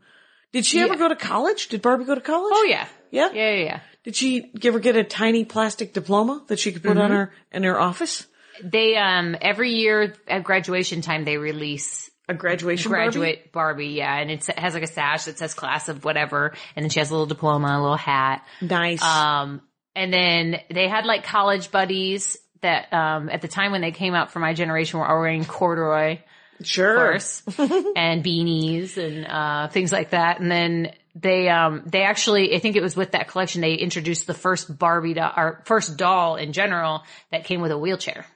Did 0.52 0.64
she 0.64 0.80
ever 0.80 0.96
go 0.96 1.08
to 1.08 1.16
college? 1.16 1.68
Did 1.68 1.82
Barbie 1.82 2.04
go 2.04 2.14
to 2.14 2.20
college? 2.20 2.52
oh 2.54 2.66
yeah. 2.68 2.86
Yeah? 3.10 3.30
Yeah. 3.32 3.50
Yeah. 3.54 3.64
yeah. 3.64 3.80
Did 4.04 4.14
she 4.16 4.52
ever 4.62 4.78
get 4.80 4.96
a 4.96 5.02
tiny 5.04 5.44
plastic 5.44 5.92
diploma 5.94 6.44
that 6.48 6.58
she 6.58 6.72
could 6.72 6.82
put 6.82 6.96
on 6.98 7.10
Mm-hmm. 7.10 7.14
her, 7.14 7.32
in 7.52 7.62
her 7.64 7.80
office? 7.80 8.26
They 8.62 8.94
um 8.96 9.36
every 9.40 9.72
year 9.72 10.14
at 10.28 10.44
graduation 10.44 11.00
time 11.00 11.24
they 11.24 11.38
release 11.38 12.08
A 12.28 12.34
graduation 12.34 12.90
Barbie? 12.90 13.04
graduate 13.04 13.52
Barbie? 13.52 13.88
yeah, 13.88 14.16
and 14.16 14.30
it 14.30 14.46
has 14.46 14.74
like 14.74 14.82
a 14.82 14.88
sash 14.88 15.24
that 15.24 15.38
says 15.38 15.54
class 15.54 15.88
of 15.88 16.04
whatever, 16.04 16.54
and 16.74 16.84
then 16.84 16.90
she 16.90 17.00
has 17.00 17.10
a 17.10 17.12
little 17.12 17.26
diploma, 17.26 17.68
a 17.68 17.80
little 17.80 17.96
hat. 17.96 18.46
Nice. 18.60 19.02
Um, 19.02 19.60
and 19.94 20.12
then 20.12 20.60
they 20.70 20.88
had 20.88 21.04
like 21.06 21.24
college 21.24 21.70
buddies 21.70 22.36
that 22.62 22.92
um 22.92 23.28
at 23.28 23.42
the 23.42 23.48
time 23.48 23.72
when 23.72 23.82
they 23.82 23.92
came 23.92 24.14
out 24.14 24.32
for 24.32 24.38
my 24.38 24.54
generation 24.54 24.98
were 24.98 25.06
all 25.06 25.20
wearing 25.20 25.44
corduroy 25.44 26.18
sure. 26.62 26.94
course, 26.94 27.42
and 27.58 28.24
beanies 28.24 28.96
and 28.96 29.26
uh, 29.26 29.68
things 29.68 29.92
like 29.92 30.10
that. 30.10 30.40
And 30.40 30.50
then 30.50 30.92
they 31.14 31.48
um, 31.48 31.82
they 31.86 32.02
actually, 32.02 32.54
I 32.54 32.58
think 32.58 32.76
it 32.76 32.82
was 32.82 32.96
with 32.96 33.12
that 33.12 33.28
collection, 33.28 33.60
they 33.60 33.74
introduced 33.74 34.26
the 34.26 34.34
first 34.34 34.76
Barbie 34.78 35.14
doll, 35.14 35.32
or 35.36 35.62
first 35.64 35.96
doll 35.96 36.36
in 36.36 36.52
general 36.52 37.02
that 37.30 37.44
came 37.44 37.60
with 37.60 37.70
a 37.70 37.78
wheelchair. 37.78 38.26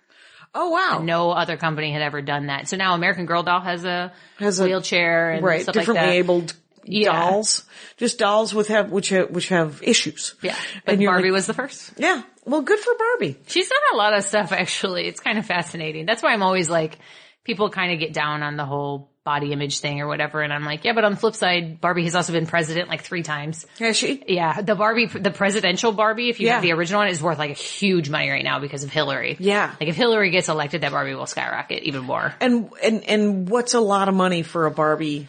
Oh 0.54 0.70
wow. 0.70 1.00
No 1.02 1.30
other 1.30 1.56
company 1.56 1.92
had 1.92 2.02
ever 2.02 2.22
done 2.22 2.46
that. 2.46 2.68
So 2.68 2.76
now 2.76 2.94
American 2.94 3.26
Girl 3.26 3.42
doll 3.42 3.60
has 3.60 3.84
a 3.84 4.12
Has 4.38 4.60
a- 4.60 4.64
wheelchair 4.64 5.30
and 5.32 5.44
right. 5.44 5.62
stuff 5.62 5.76
like 5.76 5.82
Differently 5.86 6.06
that. 6.06 6.14
abled 6.16 6.52
Yeah. 6.84 7.12
dolls. 7.12 7.64
Just 7.96 8.18
dolls 8.18 8.54
with 8.54 8.68
have, 8.68 8.90
which 8.90 9.10
have, 9.10 9.30
which 9.30 9.48
have 9.48 9.80
issues. 9.82 10.34
Yeah, 10.42 10.56
but 10.84 10.94
And 10.94 11.04
Barbie 11.04 11.24
like- 11.24 11.32
was 11.32 11.46
the 11.46 11.54
first. 11.54 11.92
Yeah. 11.98 12.22
Well, 12.46 12.62
good 12.62 12.78
for 12.78 12.94
Barbie. 12.98 13.36
She's 13.46 13.68
done 13.68 13.78
a 13.92 13.96
lot 13.96 14.14
of 14.14 14.24
stuff 14.24 14.52
actually. 14.52 15.06
It's 15.06 15.20
kind 15.20 15.38
of 15.38 15.44
fascinating. 15.46 16.06
That's 16.06 16.22
why 16.22 16.32
I'm 16.32 16.42
always 16.42 16.70
like, 16.70 16.98
people 17.44 17.68
kind 17.70 17.92
of 17.92 17.98
get 18.00 18.12
down 18.14 18.42
on 18.42 18.56
the 18.56 18.64
whole 18.64 19.10
body 19.28 19.52
image 19.52 19.80
thing 19.80 20.00
or 20.00 20.06
whatever. 20.08 20.40
And 20.40 20.54
I'm 20.54 20.64
like, 20.64 20.84
yeah, 20.86 20.94
but 20.94 21.04
on 21.04 21.12
the 21.12 21.18
flip 21.18 21.34
side, 21.34 21.82
Barbie 21.82 22.04
has 22.04 22.14
also 22.14 22.32
been 22.32 22.46
president 22.46 22.88
like 22.88 23.02
three 23.02 23.22
times. 23.22 23.66
Has 23.78 23.94
she? 23.94 24.24
Yeah, 24.26 24.62
the 24.62 24.74
Barbie, 24.74 25.04
the 25.06 25.30
presidential 25.30 25.92
Barbie, 25.92 26.30
if 26.30 26.40
you 26.40 26.46
Yeah. 26.46 26.54
have 26.54 26.62
the 26.62 26.72
original 26.72 27.00
one, 27.00 27.08
is 27.08 27.22
worth 27.22 27.36
like 27.38 27.50
a 27.50 27.54
huge 27.54 28.08
money 28.08 28.30
right 28.30 28.42
now 28.42 28.58
because 28.58 28.84
of 28.84 28.90
Hillary. 28.90 29.36
Yeah. 29.38 29.74
Like 29.78 29.90
if 29.90 29.96
Hillary 29.96 30.30
gets 30.30 30.48
elected, 30.48 30.80
that 30.80 30.92
Barbie 30.92 31.14
will 31.14 31.26
skyrocket 31.26 31.82
even 31.82 32.04
more. 32.04 32.34
And, 32.40 32.70
and, 32.82 33.04
and 33.04 33.48
what's 33.50 33.74
a 33.74 33.80
lot 33.80 34.08
of 34.08 34.14
money 34.14 34.42
for 34.42 34.64
a 34.64 34.70
Barbie? 34.70 35.26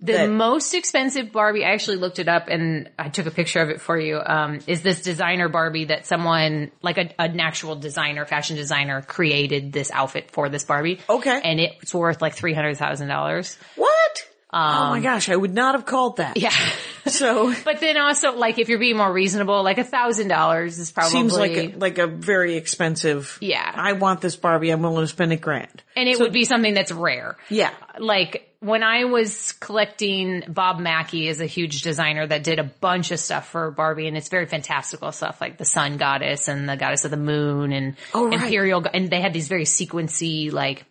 The 0.00 0.12
that- 0.12 0.30
most 0.30 0.74
expensive 0.74 1.32
Barbie, 1.32 1.64
I 1.64 1.70
actually 1.70 1.96
looked 1.96 2.20
it 2.20 2.28
up 2.28 2.46
and 2.48 2.88
I 2.98 3.08
took 3.08 3.26
a 3.26 3.32
picture 3.32 3.60
of 3.60 3.68
it 3.68 3.80
for 3.80 3.98
you, 3.98 4.20
um, 4.24 4.60
is 4.68 4.82
this 4.82 5.02
designer 5.02 5.48
Barbie 5.48 5.86
that 5.86 6.06
someone, 6.06 6.70
like 6.82 6.98
a, 6.98 7.20
an 7.20 7.40
actual 7.40 7.74
designer, 7.74 8.24
fashion 8.24 8.54
designer 8.56 9.02
created 9.02 9.72
this 9.72 9.90
outfit 9.90 10.30
for 10.30 10.48
this 10.48 10.64
Barbie. 10.64 11.00
Okay. 11.10 11.40
And 11.42 11.58
it's 11.58 11.92
worth 11.92 12.22
like 12.22 12.36
$300,000. 12.36 13.58
What? 13.76 14.28
oh 14.50 14.90
my 14.90 15.00
gosh. 15.00 15.28
I 15.28 15.36
would 15.36 15.52
not 15.52 15.74
have 15.74 15.84
called 15.84 16.18
that. 16.18 16.36
Um, 16.36 16.42
Yeah. 16.42 16.70
So 17.06 17.52
But 17.64 17.80
then 17.80 17.96
also, 17.98 18.36
like, 18.36 18.58
if 18.58 18.68
you're 18.68 18.78
being 18.78 18.96
more 18.96 19.12
reasonable, 19.12 19.62
like 19.62 19.78
a 19.78 19.84
thousand 19.84 20.28
dollars 20.28 20.78
is 20.78 20.92
probably 20.92 21.10
seems 21.10 21.36
like 21.36 21.52
a, 21.52 21.68
like 21.76 21.98
a 21.98 22.06
very 22.06 22.56
expensive. 22.56 23.36
Yeah. 23.40 23.70
I 23.74 23.92
want 23.92 24.20
this 24.20 24.36
Barbie. 24.36 24.70
I'm 24.70 24.82
willing 24.82 25.02
to 25.02 25.08
spend 25.08 25.32
a 25.32 25.36
grand. 25.36 25.82
and 25.96 26.08
it 26.08 26.18
would 26.18 26.32
be 26.32 26.44
something 26.44 26.74
that's 26.74 26.92
rare. 26.92 27.36
Yeah. 27.50 27.72
Like 27.98 28.47
when 28.60 28.82
I 28.82 29.04
was 29.04 29.52
collecting, 29.52 30.42
Bob 30.48 30.80
Mackie 30.80 31.28
is 31.28 31.40
a 31.40 31.46
huge 31.46 31.82
designer 31.82 32.26
that 32.26 32.42
did 32.42 32.58
a 32.58 32.64
bunch 32.64 33.10
of 33.12 33.20
stuff 33.20 33.48
for 33.48 33.70
Barbie, 33.70 34.08
and 34.08 34.16
it's 34.16 34.28
very 34.28 34.46
fantastical 34.46 35.12
stuff, 35.12 35.40
like 35.40 35.58
the 35.58 35.64
Sun 35.64 35.96
Goddess 35.96 36.48
and 36.48 36.68
the 36.68 36.76
Goddess 36.76 37.04
of 37.04 37.10
the 37.12 37.16
Moon 37.16 37.72
and 37.72 37.96
Oh, 38.14 38.26
right. 38.26 38.34
Imperial, 38.42 38.84
and 38.92 39.08
they 39.10 39.20
had 39.20 39.32
these 39.32 39.48
very 39.48 39.64
sequency, 39.64 40.52
like 40.52 40.84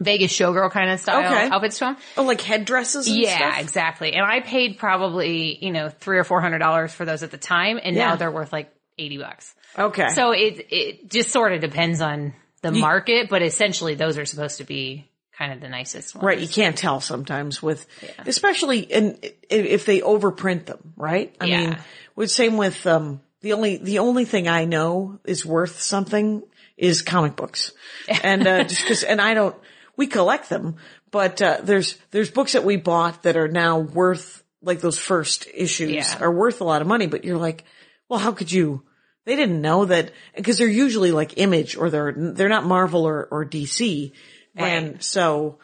Vegas 0.00 0.32
showgirl 0.32 0.70
kind 0.70 0.90
of 0.90 1.00
style 1.00 1.24
Okay. 1.32 1.48
outfits 1.50 1.78
to 1.78 1.86
them. 1.86 1.96
Oh, 2.16 2.24
like 2.24 2.40
headdresses 2.40 3.08
and 3.08 3.16
Yeah, 3.16 3.36
stuff? 3.52 3.60
exactly. 3.62 4.12
And 4.12 4.24
I 4.24 4.40
paid 4.40 4.78
probably, 4.78 5.58
you 5.64 5.72
know, 5.72 5.88
three 5.88 6.18
or 6.18 6.24
four 6.24 6.40
hundred 6.40 6.58
dollars 6.58 6.92
for 6.92 7.04
those 7.04 7.22
at 7.22 7.30
the 7.30 7.38
time, 7.38 7.80
and 7.82 7.96
Yeah. 7.96 8.08
now 8.10 8.16
they're 8.16 8.30
worth 8.30 8.52
like 8.52 8.70
eighty 8.98 9.18
bucks. 9.18 9.54
Okay. 9.78 10.08
So 10.10 10.32
it 10.32 10.66
it 10.70 11.10
just 11.10 11.30
sort 11.30 11.52
of 11.52 11.60
depends 11.60 12.00
on 12.00 12.34
the 12.62 12.70
market, 12.70 13.28
but 13.28 13.42
essentially 13.42 13.94
those 13.94 14.18
are 14.18 14.24
supposed 14.24 14.58
to 14.58 14.64
be 14.64 15.08
kind 15.38 15.52
of 15.52 15.60
the 15.60 15.68
nicest 15.68 16.14
ones. 16.14 16.24
Right, 16.24 16.38
you 16.40 16.48
can't 16.48 16.76
tell 16.76 17.00
sometimes 17.00 17.62
with, 17.62 17.86
especially 18.26 18.90
and 18.92 19.18
if 19.48 19.86
they 19.86 20.00
overprint 20.00 20.66
them, 20.66 20.92
right? 20.96 21.34
I 21.40 21.46
Yeah. 21.46 21.60
mean, 21.60 21.76
with 22.16 22.30
same 22.30 22.56
with 22.56 22.86
um 22.86 23.20
the 23.40 23.52
only 23.52 23.76
the 23.76 24.00
only 24.00 24.24
thing 24.24 24.48
I 24.48 24.64
know 24.64 25.20
is 25.24 25.46
worth 25.46 25.80
something 25.80 26.42
is 26.76 27.02
comic 27.02 27.36
books, 27.36 27.72
and 28.22 28.46
uh, 28.46 28.64
just 28.64 28.82
because 28.82 29.02
and 29.04 29.20
I 29.20 29.34
don't 29.34 29.54
we 29.96 30.06
collect 30.08 30.48
them, 30.48 30.76
but 31.10 31.40
uh, 31.40 31.58
there's 31.62 31.96
there's 32.10 32.30
books 32.30 32.52
that 32.52 32.64
we 32.64 32.76
bought 32.76 33.22
that 33.22 33.36
are 33.36 33.48
now 33.48 33.78
worth 33.78 34.42
like 34.60 34.80
those 34.80 34.98
first 34.98 35.46
issues 35.54 35.94
Yeah. 35.94 36.18
are 36.20 36.32
worth 36.32 36.60
a 36.60 36.64
lot 36.64 36.82
of 36.82 36.88
money, 36.88 37.06
but 37.06 37.24
you're 37.24 37.38
like, 37.38 37.64
well, 38.08 38.18
how 38.18 38.32
could 38.32 38.50
you? 38.50 38.82
They 39.24 39.36
didn't 39.36 39.60
know 39.60 39.84
that 39.84 40.10
because 40.34 40.58
they're 40.58 40.66
usually 40.66 41.12
like 41.12 41.34
Image 41.38 41.76
or 41.76 41.90
they're 41.90 42.12
they're 42.16 42.48
not 42.48 42.64
Marvel 42.64 43.04
or, 43.06 43.28
or 43.30 43.44
DC, 43.44 44.12
and 44.58 45.02
so 45.02 45.58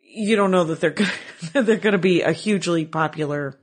you 0.00 0.36
don't 0.36 0.50
know 0.50 0.64
that 0.64 0.80
they're 0.80 0.90
gonna, 0.90 1.10
that 1.52 1.66
they're 1.66 1.76
going 1.76 1.92
to 1.92 1.98
be 1.98 2.22
a 2.22 2.32
hugely 2.32 2.84
popular. 2.86 3.58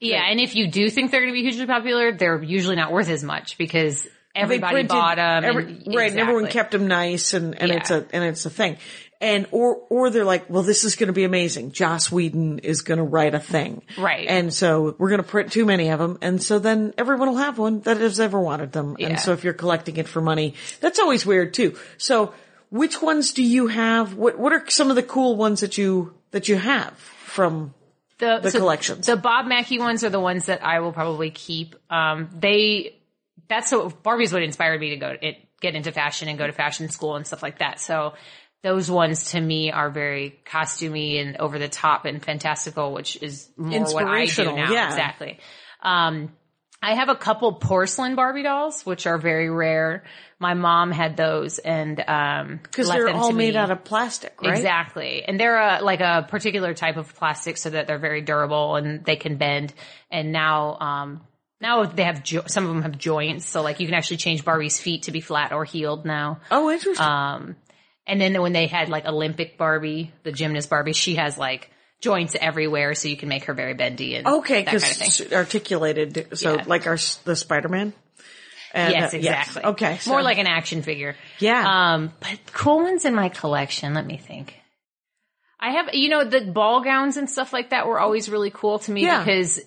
Yeah, 0.00 0.22
and 0.28 0.38
if 0.40 0.54
you 0.54 0.70
do 0.70 0.90
think 0.90 1.10
they're 1.10 1.22
going 1.22 1.32
to 1.32 1.38
be 1.38 1.42
hugely 1.42 1.66
popular, 1.66 2.12
they're 2.12 2.42
usually 2.42 2.76
not 2.76 2.92
worth 2.92 3.08
as 3.08 3.24
much 3.24 3.56
because 3.56 4.06
everybody 4.34 4.74
printed 4.74 4.88
bought 4.88 5.16
them. 5.16 5.44
every- 5.44 5.82
right, 5.86 6.10
and 6.10 6.20
everyone 6.20 6.48
kept 6.48 6.72
them 6.72 6.86
nice, 6.86 7.32
and 7.32 7.58
and 7.60 7.72
it's 7.72 7.90
a 7.90 8.06
and 8.12 8.22
it's 8.22 8.44
a 8.44 8.50
thing. 8.50 8.76
And 9.18 9.46
or 9.50 9.76
or 9.88 10.10
they're 10.10 10.26
like, 10.26 10.50
well, 10.50 10.62
this 10.62 10.84
is 10.84 10.94
going 10.96 11.06
to 11.06 11.14
be 11.14 11.24
amazing. 11.24 11.72
Joss 11.72 12.12
Whedon 12.12 12.58
is 12.58 12.82
going 12.82 12.98
to 12.98 13.04
write 13.04 13.34
a 13.34 13.40
thing, 13.40 13.80
Right. 13.96 14.28
And 14.28 14.52
so 14.52 14.94
we're 14.98 15.08
going 15.08 15.22
to 15.22 15.26
print 15.26 15.52
too 15.52 15.64
many 15.64 15.88
of 15.88 15.98
them, 15.98 16.18
and 16.20 16.42
so 16.42 16.58
then 16.58 16.92
everyone 16.98 17.30
will 17.30 17.38
have 17.38 17.56
one 17.58 17.80
that 17.80 17.96
has 17.96 18.20
ever 18.20 18.38
wanted 18.38 18.72
them. 18.72 18.96
Yeah. 18.98 19.08
And 19.08 19.18
so 19.18 19.32
if 19.32 19.42
you're 19.42 19.54
collecting 19.54 19.96
it 19.96 20.06
for 20.06 20.20
money, 20.20 20.52
that's 20.82 20.98
always 20.98 21.24
weird 21.24 21.54
too. 21.54 21.78
So 21.96 22.34
which 22.76 23.02
ones 23.02 23.32
do 23.32 23.42
you 23.42 23.66
have? 23.68 24.14
What 24.14 24.38
what 24.38 24.52
are 24.52 24.68
some 24.68 24.90
of 24.90 24.96
the 24.96 25.02
cool 25.02 25.36
ones 25.36 25.60
that 25.60 25.78
you 25.78 26.14
that 26.30 26.48
you 26.48 26.56
have 26.56 26.96
from? 26.98 27.74
the, 28.18 28.40
the 28.42 28.50
collections. 28.50 29.06
The 29.06 29.16
Bob 29.16 29.46
Mackie 29.46 29.78
ones 29.78 30.04
are 30.04 30.10
the 30.10 30.20
ones 30.20 30.46
that 30.46 30.64
I 30.64 30.80
will 30.80 30.92
probably 30.92 31.30
keep. 31.30 31.76
Um, 31.90 32.30
they 32.38 32.96
that's 33.48 33.70
so 33.70 33.90
Barbie's 33.90 34.32
what 34.32 34.42
inspired 34.42 34.80
me 34.80 34.90
to 34.90 34.96
go 34.96 35.16
it, 35.20 35.36
get 35.60 35.74
into 35.74 35.92
fashion 35.92 36.28
and 36.28 36.38
go 36.38 36.46
to 36.46 36.52
fashion 36.52 36.88
school 36.88 37.16
and 37.16 37.26
stuff 37.26 37.42
like 37.42 37.58
that. 37.58 37.80
So 37.80 38.14
those 38.62 38.90
ones 38.90 39.32
to 39.32 39.40
me 39.40 39.70
are 39.70 39.90
very 39.90 40.40
costumey 40.44 41.20
and 41.20 41.36
over 41.36 41.58
the 41.58 41.68
top 41.68 42.04
and 42.04 42.22
fantastical, 42.22 42.92
which 42.92 43.16
is 43.22 43.48
more 43.56 43.84
what 43.84 44.06
I 44.06 44.24
do 44.26 44.44
now. 44.44 44.72
yeah. 44.72 44.88
Exactly. 44.88 45.38
Um, 45.82 46.32
I 46.82 46.94
have 46.94 47.08
a 47.08 47.14
couple 47.14 47.52
porcelain 47.54 48.14
Barbie 48.14 48.42
dolls, 48.42 48.84
which 48.84 49.06
are 49.06 49.18
very 49.18 49.50
rare. 49.50 50.04
My 50.38 50.54
mom 50.54 50.92
had 50.92 51.16
those 51.16 51.58
and, 51.58 51.98
um, 52.06 52.60
left 52.76 52.90
they're 52.90 53.08
all 53.08 53.32
made 53.32 53.54
me. 53.54 53.56
out 53.56 53.70
of 53.70 53.84
plastic, 53.84 54.40
right? 54.42 54.54
Exactly. 54.56 55.24
And 55.24 55.40
they're 55.40 55.56
a, 55.56 55.80
like 55.82 56.00
a 56.00 56.26
particular 56.28 56.74
type 56.74 56.96
of 56.96 57.14
plastic 57.14 57.56
so 57.56 57.70
that 57.70 57.86
they're 57.86 57.98
very 57.98 58.20
durable 58.20 58.76
and 58.76 59.04
they 59.04 59.16
can 59.16 59.36
bend. 59.36 59.72
And 60.10 60.32
now, 60.32 60.76
um, 60.78 61.20
now 61.60 61.84
they 61.84 62.04
have, 62.04 62.22
jo- 62.22 62.44
some 62.46 62.64
of 62.64 62.68
them 62.68 62.82
have 62.82 62.98
joints. 62.98 63.48
So 63.48 63.62
like 63.62 63.80
you 63.80 63.86
can 63.86 63.94
actually 63.94 64.18
change 64.18 64.44
Barbie's 64.44 64.78
feet 64.78 65.04
to 65.04 65.10
be 65.10 65.22
flat 65.22 65.52
or 65.52 65.64
healed 65.64 66.04
now. 66.04 66.40
Oh, 66.50 66.70
interesting. 66.70 67.04
Um, 67.04 67.56
and 68.06 68.20
then 68.20 68.40
when 68.40 68.52
they 68.52 68.66
had 68.66 68.90
like 68.90 69.06
Olympic 69.06 69.58
Barbie, 69.58 70.12
the 70.22 70.32
gymnast 70.32 70.70
Barbie, 70.70 70.92
she 70.92 71.16
has 71.16 71.38
like 71.38 71.70
joints 72.00 72.36
everywhere 72.40 72.94
so 72.94 73.08
you 73.08 73.16
can 73.16 73.28
make 73.28 73.44
her 73.44 73.54
very 73.54 73.74
bendy 73.74 74.14
and 74.16 74.26
okay, 74.26 74.64
that 74.64 74.66
kind 74.66 74.76
of 74.76 74.82
thing. 74.82 75.10
because 75.12 75.32
articulated. 75.32 76.38
So 76.38 76.56
Yeah. 76.56 76.64
like 76.66 76.86
our 76.86 76.98
the 77.24 77.34
Spider 77.36 77.68
Man. 77.68 77.92
Yes, 78.74 79.14
exactly. 79.14 79.64
Okay, 79.64 79.96
so- 79.98 80.10
More 80.10 80.22
like 80.22 80.38
an 80.38 80.46
action 80.46 80.82
figure. 80.82 81.16
Yeah. 81.38 81.94
Um, 81.94 82.12
but 82.20 82.38
cool 82.52 82.82
ones 82.82 83.04
in 83.06 83.14
my 83.14 83.30
collection. 83.30 83.94
Let 83.94 84.04
me 84.06 84.18
think. 84.18 84.54
I 85.58 85.70
have, 85.72 85.94
you 85.94 86.10
know, 86.10 86.24
the 86.24 86.42
ball 86.42 86.82
gowns 86.82 87.16
and 87.16 87.30
stuff 87.30 87.54
like 87.54 87.70
that 87.70 87.86
were 87.86 87.98
always 87.98 88.28
really 88.28 88.50
cool 88.50 88.78
to 88.80 88.90
me 88.92 89.02
Yeah. 89.04 89.20
because 89.24 89.58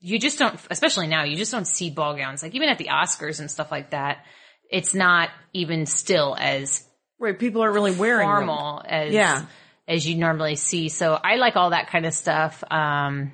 you 0.00 0.18
just 0.18 0.38
don't, 0.40 0.58
especially 0.70 1.06
now, 1.06 1.22
you 1.22 1.36
just 1.36 1.52
don't 1.52 1.66
see 1.68 1.90
ball 1.90 2.16
gowns. 2.16 2.42
Like 2.42 2.56
even 2.56 2.68
at 2.68 2.78
the 2.78 2.88
Oscars 2.90 3.38
and 3.38 3.48
stuff 3.48 3.70
like 3.70 3.90
that, 3.90 4.24
it's 4.68 4.92
not 4.94 5.30
even 5.52 5.86
still 5.86 6.36
as 6.38 6.82
Right. 7.20 7.38
People 7.38 7.62
aren't 7.62 7.74
really 7.74 7.92
wearing 7.94 8.26
them. 8.28 8.36
formal 8.48 8.82
as 8.84 9.12
Yeah. 9.12 9.42
As 9.88 10.06
you 10.08 10.16
normally 10.16 10.56
see. 10.56 10.88
So 10.88 11.14
I 11.14 11.36
like 11.36 11.56
all 11.56 11.70
that 11.70 11.88
kind 11.90 12.06
of 12.06 12.14
stuff. 12.14 12.62
Um, 12.70 13.32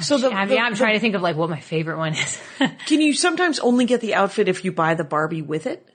So 0.00 0.16
the, 0.18 0.30
I 0.32 0.46
the- 0.46 0.54
mean, 0.54 0.62
I'm 0.62 0.72
the- 0.72 0.78
trying 0.78 0.94
to 0.94 1.00
think 1.00 1.14
of 1.14 1.22
like 1.22 1.36
what 1.36 1.50
my 1.50 1.60
favorite 1.60 1.98
one 1.98 2.14
is. 2.14 2.40
can 2.86 3.00
you 3.00 3.12
sometimes 3.14 3.58
only 3.58 3.84
get 3.84 4.00
the 4.00 4.14
outfit 4.14 4.48
if 4.48 4.64
you 4.64 4.72
buy 4.72 4.94
the 4.94 5.04
Barbie 5.04 5.42
with 5.42 5.66
it? 5.66 5.86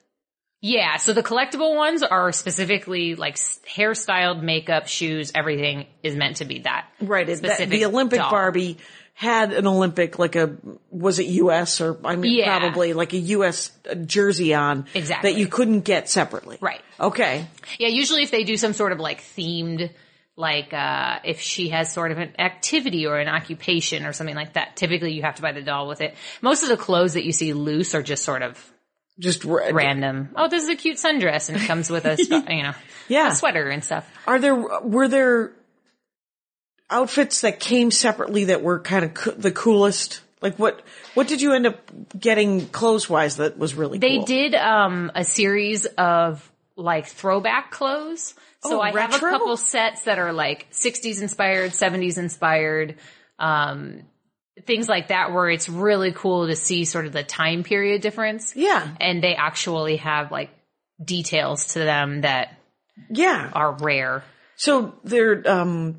yeah. 0.61 0.97
So 0.97 1.13
the 1.13 1.21
collectible 1.21 1.75
ones 1.75 2.01
are 2.01 2.31
specifically 2.31 3.13
like 3.15 3.35
hairstyled, 3.35 4.41
makeup, 4.41 4.87
shoes, 4.87 5.31
everything 5.35 5.85
is 6.01 6.15
meant 6.15 6.37
to 6.37 6.45
be 6.45 6.59
that. 6.59 6.87
Right. 7.01 7.27
it- 7.29 7.41
that- 7.43 7.69
the 7.69 7.85
Olympic 7.85 8.19
doll. 8.19 8.31
Barbie 8.31 8.77
had 9.17 9.53
an 9.53 9.65
Olympic, 9.65 10.19
like 10.19 10.35
a, 10.35 10.57
was 10.91 11.19
it 11.19 11.27
US 11.27 11.79
or, 11.79 11.97
I 12.03 12.17
mean, 12.17 12.37
Yeah. 12.37 12.59
probably 12.59 12.91
like 12.93 13.13
a 13.13 13.17
US 13.17 13.71
jersey 14.05 14.53
on. 14.53 14.87
Exactly. 14.93 15.31
That 15.31 15.39
you 15.39 15.47
couldn't 15.47 15.81
get 15.81 16.09
separately. 16.09 16.57
Right. 16.59 16.81
Okay. 16.99 17.47
Yeah, 17.79 17.87
usually 17.87 18.23
if 18.23 18.31
they 18.31 18.43
do 18.43 18.57
some 18.57 18.73
sort 18.73 18.91
of 18.91 18.99
like 18.99 19.21
themed, 19.21 19.89
like 20.35 20.73
uh 20.73 21.19
if 21.23 21.39
she 21.39 21.69
has 21.69 21.93
sort 21.93 22.11
of 22.11 22.17
an 22.17 22.33
activity 22.37 23.07
or 23.07 23.17
an 23.17 23.29
occupation 23.29 24.05
or 24.05 24.11
something 24.11 24.35
like 24.35 24.53
that, 24.53 24.75
typically 24.75 25.13
you 25.13 25.21
have 25.21 25.35
to 25.35 25.41
buy 25.41 25.53
the 25.53 25.61
doll 25.61 25.87
with 25.87 26.01
it. 26.01 26.13
Most 26.41 26.63
of 26.63 26.67
the 26.69 26.75
clothes 26.77 27.13
that 27.13 27.23
you 27.23 27.31
see 27.31 27.53
loose 27.53 27.95
are 27.95 28.03
just 28.03 28.25
sort 28.25 28.41
of 28.41 28.59
Just 29.17 29.45
ra- 29.45 29.69
random. 29.71 30.31
Oh, 30.35 30.49
this 30.49 30.61
is 30.63 30.67
a 30.69 30.75
cute 30.75 30.97
sundress 30.97 31.47
and 31.47 31.57
it 31.61 31.65
comes 31.65 31.89
with 31.89 32.03
a, 32.05 32.17
you 32.53 32.63
know, 32.63 32.73
Yeah. 33.07 33.31
a 33.31 33.35
sweater 33.35 33.69
and 33.69 33.81
stuff. 33.81 34.05
Are 34.27 34.39
there, 34.39 34.55
were 34.55 35.07
there 35.07 35.53
outfits 36.89 37.41
that 37.41 37.59
came 37.59 37.91
separately 37.91 38.45
that 38.45 38.61
were 38.61 38.79
kind 38.79 39.05
of 39.05 39.13
co- 39.13 39.31
the 39.31 39.51
coolest? 39.51 40.21
Like 40.41 40.57
what, 40.59 40.81
what 41.15 41.27
did 41.27 41.41
you 41.41 41.53
end 41.53 41.65
up 41.65 41.79
getting 42.19 42.67
clothes 42.67 43.09
wise 43.09 43.37
that 43.37 43.57
was 43.57 43.73
really 43.73 43.99
cool? 43.99 44.09
They 44.09 44.17
cool? 44.17 44.25
did 44.25 44.55
um 44.55 45.11
a 45.15 45.23
series 45.23 45.85
of 45.85 46.51
like 46.75 47.07
throwback 47.07 47.71
clothes. 47.71 48.33
So 48.63 48.77
Oh, 48.77 48.81
I 48.81 48.91
have 48.99 49.13
a 49.15 49.19
couple 49.19 49.57
sets 49.57 50.03
that 50.03 50.17
are 50.19 50.33
like 50.33 50.71
60s 50.71 51.21
inspired, 51.21 51.71
70s 51.71 52.17
inspired, 52.17 52.95
um 53.39 54.01
things 54.65 54.87
like 54.87 55.09
that 55.09 55.31
where 55.33 55.49
it's 55.49 55.67
really 55.67 56.11
cool 56.13 56.47
to 56.47 56.55
see 56.55 56.85
sort 56.85 57.05
of 57.05 57.11
the 57.13 57.23
time 57.23 57.63
period 57.63 58.01
difference. 58.01 58.55
Yeah. 58.55 58.87
And 59.01 59.21
they 59.23 59.35
actually 59.35 59.97
have 59.97 60.31
like 60.31 60.49
details 61.03 61.73
to 61.73 61.79
them 61.79 62.21
that 62.21 62.57
Yeah. 63.09 63.49
are 63.53 63.73
rare. 63.73 64.23
So 64.55 64.95
they're, 65.03 65.43
um, 65.49 65.97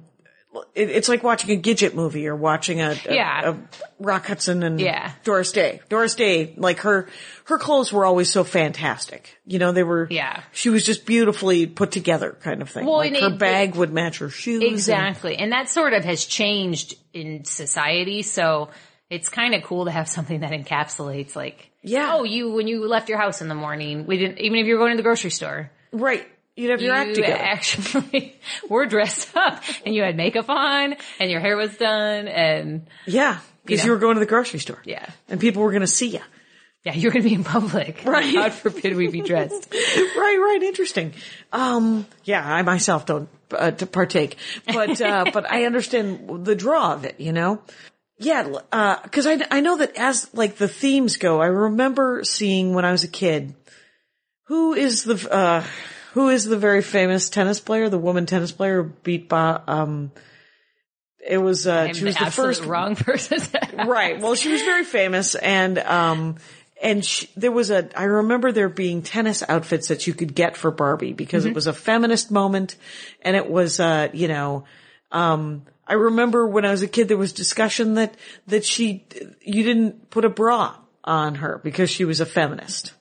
it's 0.74 1.08
like 1.08 1.22
watching 1.22 1.50
a 1.56 1.60
Gidget 1.60 1.94
movie 1.94 2.26
or 2.26 2.36
watching 2.36 2.80
a, 2.80 2.90
a, 3.06 3.14
Yeah. 3.14 3.50
a 3.50 3.56
Rock 3.98 4.26
Hudson 4.26 4.62
and 4.62 4.80
Yeah. 4.80 5.12
Doris 5.24 5.52
Day. 5.52 5.80
Doris 5.88 6.14
Day, 6.14 6.54
like 6.56 6.80
her, 6.80 7.08
her 7.44 7.58
clothes 7.58 7.92
were 7.92 8.04
always 8.04 8.30
so 8.30 8.44
fantastic. 8.44 9.38
You 9.46 9.58
know, 9.58 9.72
they 9.72 9.82
were, 9.82 10.06
Yeah. 10.10 10.42
she 10.52 10.68
was 10.70 10.84
just 10.84 11.06
beautifully 11.06 11.66
put 11.66 11.90
together 11.92 12.36
kind 12.42 12.62
of 12.62 12.68
thing. 12.70 12.86
Well, 12.86 12.96
like 12.98 13.12
and 13.14 13.22
her 13.22 13.28
it- 13.28 13.38
bag 13.38 13.74
would 13.76 13.92
match 13.92 14.18
her 14.18 14.30
shoes. 14.30 14.62
and- 14.62 14.72
Exactly. 14.72 15.36
And 15.36 15.52
that 15.52 15.68
sort 15.68 15.92
of 15.92 16.04
has 16.04 16.24
changed 16.24 16.94
in 17.12 17.44
society. 17.44 18.22
So 18.22 18.70
it's 19.10 19.28
kind 19.28 19.54
of 19.54 19.62
cool 19.62 19.84
to 19.84 19.90
have 19.90 20.08
something 20.08 20.40
that 20.40 20.50
encapsulates 20.52 21.36
like, 21.36 21.70
Yeah. 21.82 22.12
oh, 22.14 22.24
you, 22.24 22.50
when 22.52 22.66
you 22.66 22.86
left 22.88 23.08
your 23.08 23.18
house 23.18 23.40
in 23.40 23.48
the 23.48 23.54
morning, 23.54 24.06
we 24.06 24.18
didn't, 24.18 24.38
even 24.40 24.58
if 24.58 24.66
you 24.66 24.74
were 24.74 24.80
going 24.80 24.92
to 24.92 24.96
the 24.96 25.02
grocery 25.04 25.30
store, 25.30 25.70
right. 25.92 26.26
You'd 26.56 26.70
have 26.70 26.80
your 26.80 26.94
act 26.94 27.14
together. 27.14 27.36
actually 27.38 28.34
were 28.68 28.86
dressed 28.86 29.36
up 29.36 29.62
and 29.84 29.94
you 29.94 30.02
had 30.02 30.16
makeup 30.16 30.48
on 30.48 30.96
and 31.20 31.30
your 31.30 31.40
hair 31.40 31.56
was 31.56 31.76
done 31.76 32.28
and 32.28 32.86
yeah. 33.06 33.38
Because 33.64 33.84
you, 33.84 33.90
know. 33.90 33.94
were 33.94 34.00
going 34.00 34.14
to 34.14 34.20
the 34.20 34.26
grocery 34.26 34.60
store. 34.60 34.80
yeah. 34.84 35.06
And 35.28 35.40
people 35.40 35.62
were 35.62 35.70
going 35.70 35.82
to 35.82 35.86
see 35.86 36.08
you. 36.08 36.20
Yeah, 36.86 36.94
you're 36.94 37.10
going 37.10 37.24
to 37.24 37.28
be 37.28 37.34
in 37.34 37.42
public. 37.42 38.02
Right. 38.04 38.32
God 38.32 38.52
forbid 38.52 38.94
we 38.94 39.08
be 39.08 39.20
dressed. 39.20 39.74
right, 39.74 40.38
right. 40.40 40.60
Interesting. 40.62 41.14
Um, 41.52 42.06
yeah, 42.22 42.46
I 42.46 42.62
myself 42.62 43.06
don't 43.06 43.28
uh, 43.50 43.72
to 43.72 43.86
partake, 43.86 44.36
but 44.64 45.00
uh, 45.00 45.24
but 45.32 45.50
I 45.50 45.64
understand 45.64 46.46
the 46.46 46.54
draw 46.54 46.92
of 46.92 47.04
it. 47.04 47.18
You 47.18 47.32
know. 47.32 47.60
Yeah, 48.18 48.48
uh, 48.70 48.96
cause 49.08 49.26
I, 49.26 49.44
I 49.50 49.60
know 49.60 49.78
that 49.78 49.96
as 49.96 50.32
like 50.32 50.56
the 50.56 50.68
themes 50.68 51.16
go, 51.16 51.42
I 51.42 51.46
remember 51.46 52.22
seeing 52.22 52.72
when 52.72 52.84
I 52.84 52.92
was 52.92 53.02
a 53.02 53.08
kid, 53.08 53.54
who 54.44 54.72
is 54.72 55.02
the, 55.02 55.28
uh, 55.30 55.64
who 56.16 56.30
is 56.30 56.46
the 56.46 56.56
very 56.56 56.80
famous 56.80 57.28
tennis 57.28 57.60
player, 57.60 57.90
the 57.90 57.98
woman 57.98 58.24
tennis 58.24 58.50
player 58.50 58.82
who 58.82 58.88
beat 59.02 59.28
by, 59.28 59.60
um, 59.66 60.10
it 61.20 61.36
was, 61.36 61.66
uh, 61.66 61.92
she 61.92 62.06
was 62.06 62.16
the 62.16 62.24
the 62.24 62.30
first 62.30 62.64
wrong 62.64 62.96
person. 62.96 63.38
right. 63.86 64.18
Well, 64.18 64.34
she 64.34 64.50
was 64.50 64.62
very 64.62 64.84
famous 64.84 65.34
and, 65.34 65.76
um, 65.78 66.36
and 66.82 67.04
she, 67.04 67.28
there 67.36 67.52
was 67.52 67.70
a, 67.70 67.90
I 67.94 68.04
remember 68.04 68.50
there 68.50 68.70
being 68.70 69.02
tennis 69.02 69.42
outfits 69.46 69.88
that 69.88 70.06
you 70.06 70.14
could 70.14 70.34
get 70.34 70.56
for 70.56 70.70
Barbie 70.70 71.12
because 71.12 71.42
Mm-hmm. 71.42 71.50
it 71.50 71.54
was 71.54 71.66
a 71.66 71.74
feminist 71.74 72.30
moment 72.30 72.76
and 73.20 73.36
it 73.36 73.50
was, 73.50 73.78
uh, 73.78 74.08
you 74.14 74.28
know, 74.28 74.64
um, 75.12 75.66
I 75.86 75.92
remember 75.92 76.46
when 76.48 76.64
I 76.64 76.70
was 76.70 76.80
a 76.80 76.88
kid, 76.88 77.08
there 77.08 77.18
was 77.18 77.34
discussion 77.34 77.92
that, 77.96 78.16
that 78.46 78.64
she, 78.64 79.04
you 79.42 79.64
didn't 79.64 80.08
put 80.08 80.24
a 80.24 80.30
bra 80.30 80.76
on 81.04 81.34
her 81.34 81.60
because 81.62 81.90
she 81.90 82.06
was 82.06 82.20
a 82.20 82.26
feminist. 82.26 82.94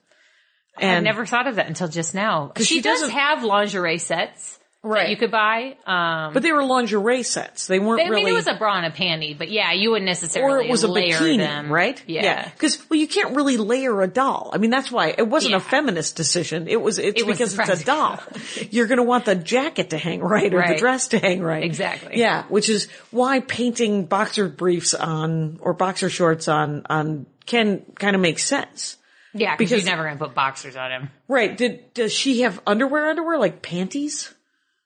I've 0.78 1.02
never 1.02 1.26
thought 1.26 1.46
of 1.46 1.56
that 1.56 1.66
until 1.68 1.88
just 1.88 2.14
now. 2.14 2.52
She, 2.58 2.64
she 2.64 2.80
does 2.80 3.08
have 3.10 3.42
lingerie 3.44 3.98
sets 3.98 4.58
that 4.82 4.88
Right. 4.88 5.08
you 5.10 5.16
could 5.16 5.32
buy. 5.32 5.76
Um, 5.84 6.32
but 6.32 6.44
they 6.44 6.52
were 6.52 6.62
lingerie 6.62 7.24
sets. 7.24 7.66
They 7.66 7.80
weren't 7.80 8.02
I 8.02 8.04
mean, 8.04 8.12
really. 8.12 8.30
it 8.30 8.34
was 8.34 8.46
a 8.46 8.54
bra 8.54 8.76
and 8.76 8.86
a 8.86 8.96
panty, 8.96 9.36
but 9.36 9.50
yeah, 9.50 9.72
you 9.72 9.90
wouldn't 9.90 10.06
necessarily 10.06 10.64
or 10.64 10.68
it 10.68 10.70
was 10.70 10.84
a 10.84 10.88
bikini, 10.88 11.38
them, 11.38 11.72
right? 11.72 12.00
Yeah. 12.06 12.48
Because 12.48 12.78
well, 12.88 13.00
you 13.00 13.08
can't 13.08 13.34
really 13.34 13.56
layer 13.56 14.00
a 14.02 14.06
doll. 14.06 14.50
I 14.54 14.58
mean, 14.58 14.70
that's 14.70 14.88
why 14.92 15.12
it 15.18 15.26
wasn't 15.26 15.52
Yeah. 15.52 15.56
a 15.56 15.60
feminist 15.60 16.14
decision. 16.14 16.68
It 16.68 16.80
was. 16.80 16.98
It's 17.00 17.20
It 17.20 17.26
was 17.26 17.36
because 17.36 17.58
it's 17.58 17.82
a 17.82 17.84
doll. 17.84 18.20
You're 18.70 18.86
going 18.86 18.98
to 18.98 19.02
want 19.02 19.24
the 19.24 19.34
jacket 19.34 19.90
to 19.90 19.98
hang 19.98 20.20
right 20.20 20.54
or 20.54 20.64
the 20.68 20.76
dress 20.76 21.08
to 21.08 21.18
hang 21.18 21.42
right. 21.42 21.64
Exactly. 21.64 22.18
Yeah, 22.20 22.44
which 22.44 22.68
is 22.68 22.86
why 23.10 23.40
painting 23.40 24.04
boxer 24.04 24.48
briefs 24.48 24.94
on 24.94 25.58
or 25.62 25.72
boxer 25.72 26.08
shorts 26.10 26.46
on 26.46 26.86
on 26.88 27.26
can 27.44 27.82
kind 27.98 28.14
of 28.14 28.22
make 28.22 28.38
sense. 28.38 28.98
Yeah, 29.38 29.56
because 29.56 29.70
you're 29.84 29.90
never 29.90 30.04
going 30.04 30.18
to 30.18 30.24
put 30.24 30.34
boxers 30.34 30.76
on 30.76 30.90
him. 30.90 31.10
Right? 31.28 31.56
Did 31.56 31.92
does 31.94 32.12
she 32.12 32.42
have 32.42 32.60
underwear? 32.66 33.08
Underwear 33.10 33.38
like 33.38 33.62
panties? 33.62 34.32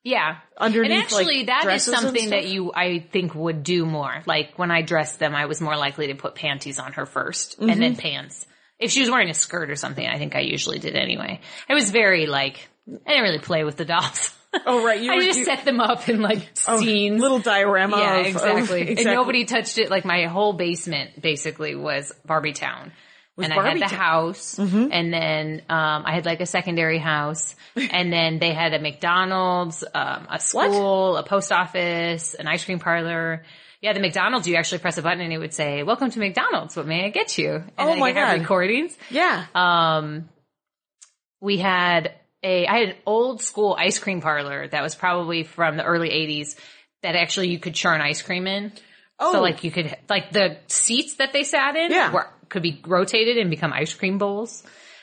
Yeah. 0.02 0.36
Underneath, 0.56 0.90
and 0.92 1.02
actually 1.02 1.38
like, 1.38 1.46
that 1.48 1.66
is 1.74 1.84
something 1.84 2.30
that 2.30 2.46
you, 2.46 2.72
I 2.74 3.00
think 3.12 3.34
would 3.34 3.62
do 3.62 3.84
more. 3.84 4.22
Like 4.26 4.58
when 4.58 4.70
I 4.70 4.80
dressed 4.82 5.18
them, 5.18 5.34
I 5.34 5.44
was 5.46 5.60
more 5.60 5.76
likely 5.76 6.06
to 6.08 6.14
put 6.14 6.34
panties 6.34 6.78
on 6.78 6.94
her 6.94 7.04
1st 7.04 7.58
and 7.58 7.70
Mm-hmm. 7.70 7.80
then 7.80 7.96
pants. 7.96 8.46
If 8.78 8.90
she 8.90 9.00
was 9.00 9.10
wearing 9.10 9.28
a 9.28 9.34
skirt 9.34 9.68
or 9.70 9.76
something, 9.76 10.06
I 10.06 10.16
think 10.16 10.34
I 10.34 10.40
usually 10.40 10.78
did 10.78 10.96
anyway. 10.96 11.40
I 11.68 11.74
was 11.74 11.90
very 11.90 12.26
like, 12.26 12.66
I 12.88 13.10
didn't 13.10 13.22
really 13.24 13.38
play 13.40 13.62
with 13.62 13.76
the 13.76 13.84
dolls. 13.84 14.32
Oh, 14.64 14.82
right. 14.84 15.00
You 15.02 15.12
I 15.12 15.16
were- 15.16 15.22
just 15.22 15.40
you- 15.40 15.44
set 15.44 15.66
them 15.66 15.80
up 15.80 16.08
in 16.08 16.22
like 16.22 16.48
Oh, 16.66 16.80
scenes. 16.80 17.20
little 17.20 17.38
diorama. 17.38 17.98
yeah, 17.98 18.14
of- 18.20 18.20
of- 18.20 18.26
exactly. 18.32 18.80
exactly. 18.80 19.04
And 19.04 19.14
nobody 19.14 19.44
touched 19.44 19.76
it. 19.76 19.90
Like 19.90 20.06
my 20.06 20.24
whole 20.28 20.54
basement 20.54 21.20
basically 21.20 21.74
was 21.74 22.10
Barbie 22.24 22.54
Town. 22.54 22.92
And 23.44 23.52
I 23.52 23.56
had 23.56 23.62
Barbie 23.64 23.80
the 23.80 23.86
house, 23.88 24.58
and 24.58 25.12
then 25.12 25.62
um, 25.68 26.02
I 26.06 26.12
had 26.14 26.26
like 26.26 26.40
a 26.40 26.46
secondary 26.46 26.98
house, 26.98 27.54
and 27.76 28.12
then 28.12 28.38
they 28.38 28.52
had 28.52 28.74
a 28.74 28.78
McDonald's, 28.80 29.84
um, 29.94 30.26
a 30.30 30.38
school, 30.40 31.16
a 31.16 31.22
post 31.22 31.52
office, 31.52 32.34
an 32.34 32.46
ice 32.46 32.64
cream 32.64 32.78
parlor. 32.78 33.42
Yeah, 33.82 33.94
the 33.94 34.00
McDonald's, 34.00 34.46
you 34.46 34.56
actually 34.56 34.78
press 34.80 34.98
a 34.98 35.02
button 35.02 35.20
and 35.22 35.32
it 35.32 35.38
would 35.38 35.54
say, 35.54 35.82
"Welcome 35.82 36.10
to 36.10 36.18
McDonald's. 36.18 36.76
What 36.76 36.86
may 36.86 37.06
I 37.06 37.08
get 37.08 37.38
you?" 37.38 37.54
And 37.54 37.64
Oh 37.78 37.86
then 37.86 37.98
my 37.98 38.12
God. 38.12 38.38
recordings. 38.40 38.96
Yeah. 39.10 39.46
Um, 39.54 40.28
we 41.40 41.56
had 41.58 42.12
a, 42.42 42.66
I 42.66 42.78
had 42.80 42.88
an 42.90 42.94
old 43.06 43.40
school 43.42 43.74
ice 43.78 43.98
cream 43.98 44.20
parlor 44.20 44.68
that 44.68 44.82
was 44.82 44.94
probably 44.94 45.42
from 45.44 45.76
the 45.76 45.84
early 45.84 46.10
'80s 46.10 46.56
that 47.02 47.16
actually 47.16 47.48
you 47.48 47.58
could 47.58 47.74
churn 47.74 48.00
ice 48.02 48.20
cream 48.22 48.46
in. 48.46 48.72
oh, 49.18 49.32
So 49.32 49.40
like 49.40 49.64
you 49.64 49.70
could 49.70 49.96
like 50.08 50.32
the 50.32 50.58
seats 50.66 51.14
that 51.16 51.32
they 51.32 51.44
sat 51.44 51.76
in 51.76 51.90
Yeah. 51.90 52.12
were, 52.12 52.28
could 52.50 52.62
be 52.62 52.80
rotated 52.86 53.38
and 53.38 53.48
become 53.50 53.72
ice 53.72 53.94
cream 53.94 54.18
bowls. 54.18 54.62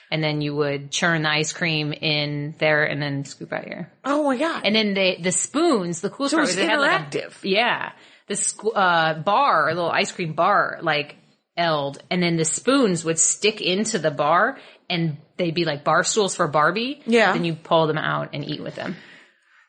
And 0.09 0.23
then 0.23 0.39
you 0.39 0.55
would 0.55 0.89
churn 0.91 1.23
the 1.23 1.29
ice 1.29 1.51
cream 1.51 1.91
in 1.91 2.55
there 2.59 2.85
and 2.85 3.01
then 3.01 3.25
scoop 3.25 3.51
out 3.51 3.67
your. 3.67 3.91
oh 4.05 4.23
my 4.23 4.37
god. 4.37 4.61
And 4.63 4.73
then 4.75 4.93
the 4.93 5.17
the 5.21 5.31
spoons, 5.33 5.99
the 6.01 6.09
cool 6.09 6.29
So 6.29 6.37
part 6.37 6.47
was 6.47 6.55
they 6.55 6.65
had 6.65 6.79
like 6.79 7.15
a- 7.15 7.29
yeah, 7.43 7.91
the 8.27 8.35
squ- 8.35 8.71
uh, 8.75 9.15
bar, 9.15 9.67
a 9.67 9.73
little 9.73 9.91
ice 9.91 10.11
cream 10.13 10.31
bar, 10.33 10.79
like 10.81 11.17
eld, 11.57 11.97
and 12.09 12.23
then 12.23 12.37
the 12.37 12.45
spoons 12.45 13.03
would 13.03 13.19
stick 13.19 13.59
into 13.59 13.99
the 13.99 14.11
bar, 14.11 14.57
and 14.89 15.17
they'd 15.35 15.55
be 15.55 15.65
like 15.65 15.83
bar 15.83 16.05
stools 16.05 16.35
for 16.37 16.47
Barbie. 16.47 17.01
Yeah. 17.05 17.33
Then 17.33 17.43
you 17.43 17.55
pull 17.55 17.87
them 17.87 17.97
out 17.97 18.29
and 18.33 18.45
eat 18.47 18.63
with 18.63 18.75
them. 18.75 18.95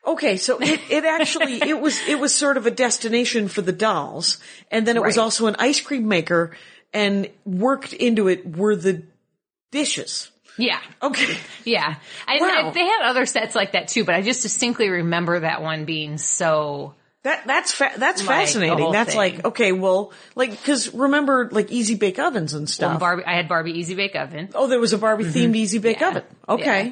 Okay, 0.07 0.37
so 0.37 0.57
it, 0.61 0.79
it 0.89 1.03
actually 1.03 1.55
it 1.61 1.81
was 1.81 1.99
it 2.07 2.17
was 2.17 2.33
sort 2.33 2.55
of 2.55 2.65
a 2.65 2.71
destination 2.71 3.49
for 3.49 3.61
the 3.61 3.73
dolls, 3.73 4.37
and 4.71 4.87
then 4.87 4.95
it 4.95 5.03
was 5.03 5.17
also 5.17 5.47
an 5.47 5.57
ice 5.59 5.81
cream 5.81 6.07
maker, 6.07 6.55
and 6.93 7.29
worked 7.45 7.93
into 7.93 8.27
it 8.27 8.55
were 8.57 8.75
the 8.75 9.03
dishes. 9.71 10.31
Yeah. 10.57 10.79
Okay, 11.01 11.37
Yeah. 11.63 11.95
I, 12.27 12.37
Wow. 12.39 12.69
I- 12.69 12.71
they 12.73 12.83
had 12.85 13.01
other 13.03 13.25
sets 13.25 13.55
like 13.55 13.71
that 13.73 13.87
too, 13.87 14.03
but 14.03 14.15
I 14.15 14.21
just 14.21 14.41
distinctly 14.41 14.89
remember 14.89 15.39
that 15.39 15.61
one 15.61 15.85
being 15.85 16.17
so 16.17 16.95
That 17.23 17.45
that's 17.47 17.71
fa- 17.71 17.93
that's 17.97 18.21
Like, 18.25 18.29
fascinating. 18.47 18.91
That's 18.91 19.11
thing. 19.11 19.17
like 19.17 19.45
okay, 19.45 19.71
well, 19.71 20.11
like 20.35 20.51
because 20.51 20.93
remember 20.93 21.49
like 21.51 21.71
easy 21.71 21.95
bake 21.95 22.19
ovens 22.19 22.53
and 22.53 22.61
Well, 22.63 22.67
stuff. 22.67 22.99
Barbie, 22.99 23.23
I 23.25 23.35
had 23.35 23.47
Barbie 23.47 23.73
Easy 23.79 23.95
Bake 23.95 24.15
Oven. 24.15 24.49
oh, 24.55 24.67
there 24.67 24.79
was 24.79 24.91
a 24.93 24.97
Barbie 24.97 25.25
mm-hmm. 25.25 25.37
themed 25.37 25.55
easy 25.55 25.77
bake 25.79 25.99
Yeah. 26.01 26.09
oven. 26.09 26.23
Okay, 26.47 26.85
Yeah. 26.87 26.91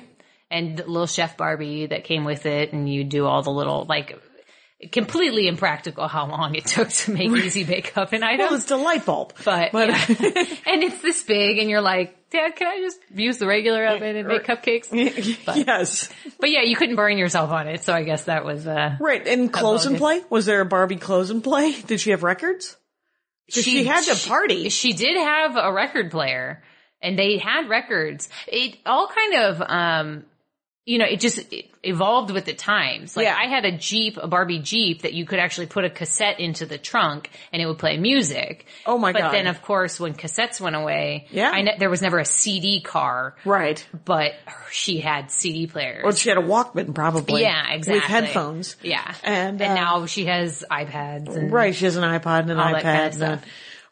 And 0.49 0.77
little 0.77 1.07
Chef 1.07 1.35
Barbie 1.35 1.87
that 1.87 2.05
came 2.05 2.23
with 2.23 2.45
it, 2.45 2.71
and 2.71 2.87
you 2.91 3.03
do 3.03 3.25
all 3.25 3.41
the 3.41 3.51
little 3.51 3.85
like 3.87 4.17
completely 4.91 5.47
impractical 5.47 6.07
how 6.07 6.27
long 6.27 6.53
it 6.55 6.65
took 6.65 6.89
to 6.89 7.11
make 7.11 7.29
Easy 7.31 7.63
Bake 7.63 7.97
Oven 7.97 8.21
items. 8.23 8.49
well, 8.49 8.55
it's 8.55 8.65
the 8.65 8.77
light 8.77 9.05
bulb, 9.05 9.33
but, 9.43 9.71
but 9.71 9.89
yeah. 9.89 9.95
and 10.67 10.83
it's 10.83 11.01
this 11.01 11.23
big, 11.23 11.57
and 11.57 11.69
you're 11.69 11.81
like, 11.81 12.29
Dad, 12.29 12.55
can 12.55 12.67
I 12.67 12.79
just 12.81 12.99
use 13.15 13.37
the 13.37 13.47
regular 13.47 13.85
oven 13.87 14.15
and 14.17 14.27
make 14.27 14.43
cupcakes? 14.45 14.87
yes, 15.65 16.09
But 16.39 16.51
yeah, 16.51 16.61
you 16.63 16.75
couldn't 16.75 16.95
burn 16.97 17.17
yourself 17.17 17.51
on 17.51 17.67
it, 17.67 17.83
so 17.83 17.93
I 17.93 18.03
guess 18.03 18.25
that 18.25 18.43
was 18.45 18.67
uh 18.67 18.97
right. 18.99 19.25
And 19.25 19.51
clothes 19.51 19.85
and 19.85 19.97
play. 19.97 20.21
Was 20.29 20.45
there 20.45 20.61
a 20.61 20.65
Barbie 20.65 20.97
clothes 20.97 21.29
and 21.31 21.43
play? 21.43 21.71
Did 21.87 21.99
she 22.01 22.11
have 22.11 22.23
records? 22.23 22.75
'Cause 23.53 23.63
she, 23.63 23.85
had 23.85 24.03
to 24.03 24.27
party. 24.27 24.67
She 24.67 24.91
did 24.91 25.15
have 25.15 25.55
a 25.55 25.71
record 25.71 26.11
player, 26.11 26.61
and 27.01 27.17
they 27.17 27.37
had 27.37 27.69
records. 27.69 28.27
It 28.45 28.75
all 28.85 29.07
kind 29.07 29.35
of, 29.35 29.61
um, 29.61 30.25
you 30.87 30.97
know, 30.97 31.05
it 31.05 31.19
just 31.19 31.37
it 31.51 31.65
evolved 31.83 32.31
with 32.31 32.45
the 32.45 32.53
times. 32.53 33.15
Like 33.15 33.25
Yeah. 33.25 33.35
I 33.37 33.47
had 33.47 33.65
a 33.65 33.77
Jeep, 33.77 34.17
a 34.17 34.27
Barbie 34.27 34.59
Jeep 34.59 35.03
that 35.03 35.13
you 35.13 35.25
could 35.25 35.37
actually 35.37 35.67
put 35.67 35.83
a 35.85 35.89
cassette 35.89 36.39
into 36.39 36.65
the 36.65 36.77
trunk 36.77 37.29
and 37.53 37.61
it 37.61 37.65
would 37.65 37.77
play 37.77 37.97
music. 37.97 38.65
Oh 38.85 38.97
my 38.97 39.11
but 39.11 39.19
God. 39.19 39.27
But 39.27 39.31
then 39.33 39.47
of 39.47 39.61
course 39.61 39.99
when 39.99 40.13
cassettes 40.13 40.59
went 40.59 40.75
away, 40.75 41.27
Yeah. 41.29 41.51
I 41.53 41.61
ne- 41.61 41.77
there 41.77 41.89
was 41.89 42.01
never 42.01 42.19
a 42.19 42.25
CD 42.25 42.81
car, 42.81 43.35
right. 43.45 43.85
but 44.05 44.31
she 44.71 44.99
had 44.99 45.29
CD 45.29 45.67
players. 45.67 46.03
Or 46.05 46.13
she 46.13 46.29
had 46.29 46.37
a 46.37 46.41
Walkman 46.41 46.95
probably. 46.95 47.41
yeah, 47.41 47.73
exactly. 47.73 47.93
With 47.95 48.03
headphones. 48.03 48.75
Yeah. 48.81 49.13
And, 49.23 49.61
and 49.61 49.71
uh, 49.71 49.75
now 49.75 50.05
she 50.07 50.25
has 50.25 50.63
iPads 50.71 51.35
and 51.35 51.51
Right. 51.51 51.75
She 51.75 51.85
has 51.85 51.97
an 51.97 52.03
iPod 52.03 52.41
and 52.41 52.51
an 52.51 52.57
iPad 52.57 52.85
and 52.85 53.13
stuff. 53.13 53.45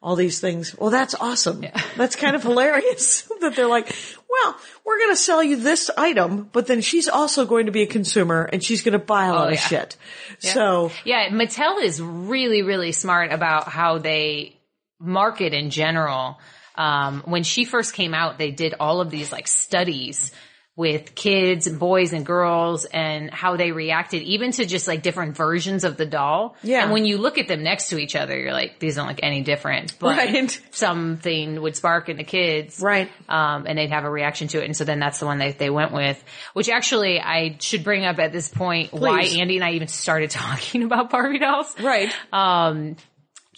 All 0.05 0.15
these 0.15 0.39
things. 0.39 0.77
Well, 0.77 0.91
that's 0.91 1.15
awesome. 1.15 1.65
That's 1.97 2.15
kind 2.15 2.35
of 2.35 2.43
hilarious 2.43 3.23
that 3.41 3.55
they're 3.55 3.65
like, 3.67 3.87
well, 4.29 4.55
we're 4.85 4.99
going 4.99 5.09
to 5.11 5.15
sell 5.15 5.41
you 5.41 5.55
this 5.57 5.89
item, 5.97 6.47
but 6.53 6.67
then 6.67 6.81
she's 6.81 7.07
also 7.07 7.45
going 7.47 7.65
to 7.65 7.71
be 7.71 7.81
a 7.81 7.87
consumer 7.87 8.47
and 8.53 8.63
she's 8.63 8.83
going 8.83 8.93
to 8.93 9.03
buy 9.03 9.25
a 9.25 9.33
lot 9.33 9.47
of 9.47 9.53
Oh, 9.53 9.53
yeah. 9.53 9.59
shit. 9.67 9.97
So 10.39 10.91
Yeah, 11.05 11.29
Mattel 11.29 11.81
is 11.81 11.99
really, 11.99 12.61
really 12.61 12.91
smart 12.91 13.31
about 13.33 13.67
how 13.67 13.97
they 13.97 14.55
market 14.99 15.53
in 15.53 15.71
general. 15.71 16.37
Um, 16.75 17.23
when 17.25 17.41
she 17.43 17.65
first 17.65 17.95
came 17.95 18.13
out, 18.13 18.37
they 18.37 18.51
did 18.51 18.75
all 18.79 19.01
of 19.01 19.09
these 19.09 19.31
like 19.31 19.47
studies 19.47 20.31
with 20.77 21.15
kids, 21.15 21.69
boys 21.69 22.11
and 22.11 22.25
girls 22.25 22.83
and 22.83 23.31
how 23.33 23.55
they 23.55 23.71
reacted 23.71 24.21
even 24.23 24.51
to 24.51 24.65
just 24.65 24.89
like 24.89 25.01
different 25.01 25.37
versions 25.37 25.85
of 25.85 25.95
the 25.95 26.05
doll. 26.05 26.53
Yeah. 26.63 26.83
And 26.83 26.91
when 26.91 27.05
you 27.05 27.17
look 27.17 27.37
at 27.37 27.47
them 27.47 27.63
next 27.63 27.87
to 27.91 27.97
each 27.97 28.13
other, 28.13 28.37
you're 28.37 28.51
like, 28.51 28.77
these 28.79 28.95
don't 28.97 29.07
look 29.07 29.19
any 29.23 29.41
different, 29.41 29.97
but 29.99 30.17
Right. 30.17 30.61
something 30.71 31.61
would 31.61 31.77
spark 31.77 32.09
in 32.09 32.17
the 32.17 32.25
kids. 32.25 32.81
Right. 32.81 33.09
Um, 33.29 33.65
and 33.67 33.77
they'd 33.77 33.89
have 33.91 34.03
a 34.03 34.09
reaction 34.09 34.49
to 34.49 34.61
it. 34.61 34.65
And 34.65 34.75
so 34.75 34.83
then 34.83 34.99
that's 34.99 35.19
the 35.19 35.25
one 35.25 35.37
that 35.37 35.57
they 35.59 35.69
went 35.69 35.93
with, 35.93 36.21
which 36.51 36.67
actually 36.69 37.21
I 37.21 37.55
should 37.61 37.85
bring 37.85 38.03
up 38.03 38.19
at 38.19 38.33
this 38.33 38.49
point 38.49 38.91
why 38.91 39.21
Andy 39.21 39.55
and 39.55 39.63
I 39.63 39.71
even 39.71 39.87
started 39.87 40.29
talking 40.31 40.83
about 40.83 41.09
Barbie 41.09 41.39
dolls. 41.39 41.73
right. 41.79 42.11
Um, 42.33 42.97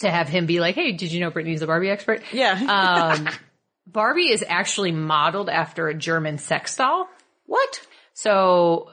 to 0.02 0.12
have 0.12 0.28
him 0.30 0.46
be 0.46 0.60
like, 0.60 0.76
Hey, 0.76 0.92
did 0.92 1.12
you 1.12 1.20
know 1.20 1.32
Brittnee's 1.32 1.64
a 1.64 1.66
Barbie 1.66 1.90
expert? 1.90 2.22
yeah. 2.32 3.16
Um, 3.18 3.28
Barbie 3.92 4.30
is 4.32 4.44
actually 4.48 4.92
modeled 4.92 5.50
after 5.50 5.88
a 5.88 5.94
German 5.94 6.38
sex 6.38 6.76
doll. 6.76 7.08
what? 7.46 7.82
So 8.14 8.92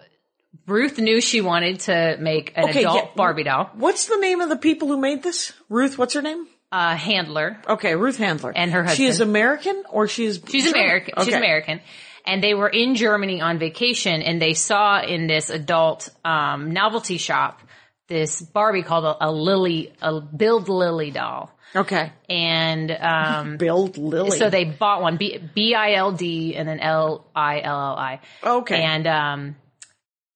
Ruth 0.67 0.99
knew 0.99 1.21
she 1.21 1.41
wanted 1.41 1.81
to 1.81 2.17
make 2.21 2.53
an 2.57 2.69
Okay, 2.71 2.81
adult 2.81 2.97
yeah. 3.05 3.11
Barbie 3.17 3.45
doll, 3.45 3.71
What's 3.75 4.07
the 4.07 4.17
name 4.17 4.41
of 4.41 4.49
the 4.49 4.57
people 4.57 4.89
who 4.89 4.99
made 5.01 5.23
this? 5.23 5.53
Ruth, 5.69 5.99
what's 5.99 6.15
her 6.15 6.23
name? 6.23 6.47
uh, 6.73 6.97
handler. 6.97 7.57
Okay, 7.69 7.95
Ruth 7.95 8.17
Handler. 8.17 8.53
And 8.55 8.73
her 8.73 8.83
husband. 8.83 8.97
She 8.97 9.07
is. 9.07 9.21
American 9.21 9.85
or 9.91 10.09
she 10.09 10.25
is 10.25 10.41
She's 10.49 10.65
German? 10.65 10.81
American. 10.81 11.15
She's 11.25 11.35
American. 11.35 11.81
And 12.27 12.43
they 12.43 12.53
were 12.55 12.69
in 12.69 12.97
Germany 12.97 13.41
on 13.41 13.59
vacation 13.61 14.23
and 14.23 14.43
they 14.43 14.55
saw 14.55 15.01
in 15.01 15.29
this 15.29 15.51
adult, 15.51 16.09
um, 16.25 16.73
novelty 16.73 17.17
shop, 17.19 17.61
this 18.09 18.43
Barbie 18.43 18.83
called 18.83 19.05
a, 19.05 19.27
a 19.27 19.31
Lilli, 19.31 19.93
a 20.03 20.21
Bild 20.21 20.67
Lilli 20.67 21.13
doll. 21.13 21.54
Okay. 21.75 22.13
And, 22.29 22.91
um, 22.91 23.57
Bild 23.59 23.95
Lilli. 23.97 24.39
so 24.39 24.51
they 24.51 24.65
bought 24.65 25.03
one, 25.03 25.17
B, 25.17 25.39
B-I-L-D 25.55 26.55
and 26.57 26.69
then 26.69 26.81
L-I-L-L-I. 26.81 28.21
Okay. 28.45 28.83
And, 28.83 29.07
um, 29.07 29.57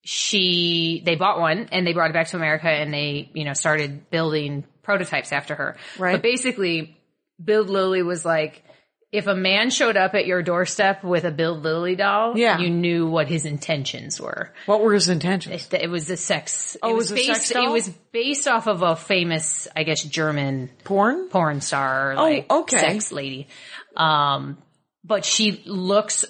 she, 0.05 1.03
they 1.05 1.16
bought 1.16 1.39
one 1.39 1.68
and 1.70 1.86
they 1.86 1.93
brought 1.93 2.11
it 2.11 2.14
back 2.14 2.28
to 2.28 2.36
America 2.36 2.68
and 2.68 2.93
they, 2.93 3.30
you 3.34 3.45
know, 3.45 3.53
started 3.53 4.09
building 4.11 4.64
prototypes 4.82 5.32
after 5.32 5.55
her. 5.55 5.76
Right. 5.99 6.12
But 6.12 6.22
basically, 6.22 6.97
Bild 7.39 7.68
Lilli 7.68 8.05
was 8.05 8.24
like, 8.24 8.64
if 9.11 9.26
a 9.26 9.34
man 9.34 9.70
showed 9.70 9.96
up 9.96 10.14
at 10.14 10.26
your 10.26 10.42
doorstep 10.42 11.02
with 11.02 11.24
a 11.24 11.30
Bild 11.30 11.62
Lilli 11.62 11.96
doll, 11.96 12.36
Yeah. 12.36 12.59
you 12.59 12.68
knew 12.68 13.06
what 13.06 13.26
his 13.28 13.46
intentions 13.46 14.20
were. 14.20 14.52
what 14.66 14.80
were 14.82 14.92
his 14.92 15.09
intentions? 15.09 15.66
That 15.68 15.82
It 15.82 15.88
was 15.88 16.11
a 16.11 16.16
sex. 16.16 16.76
Oh, 16.82 16.88
it 16.88 16.92
it 16.92 16.94
was, 16.96 17.11
was 17.11 17.12
a 17.12 17.14
based. 17.14 17.26
sex 17.46 17.50
doll? 17.50 17.66
It 17.68 17.72
was 17.72 17.88
based 18.12 18.48
off 18.48 18.66
of 18.66 18.82
a 18.82 18.96
famous, 18.96 19.66
I 19.74 19.84
guess, 19.84 20.02
German 20.04 20.68
Porn? 20.84 21.28
porn 21.28 21.61
star, 21.62 22.14
Oh, 22.18 22.44
okay. 22.62 22.78
sex 22.78 23.11
lady. 23.12 23.48
Um, 23.96 24.59
but 25.04 25.24
she 25.24 25.62
looks 25.64 26.24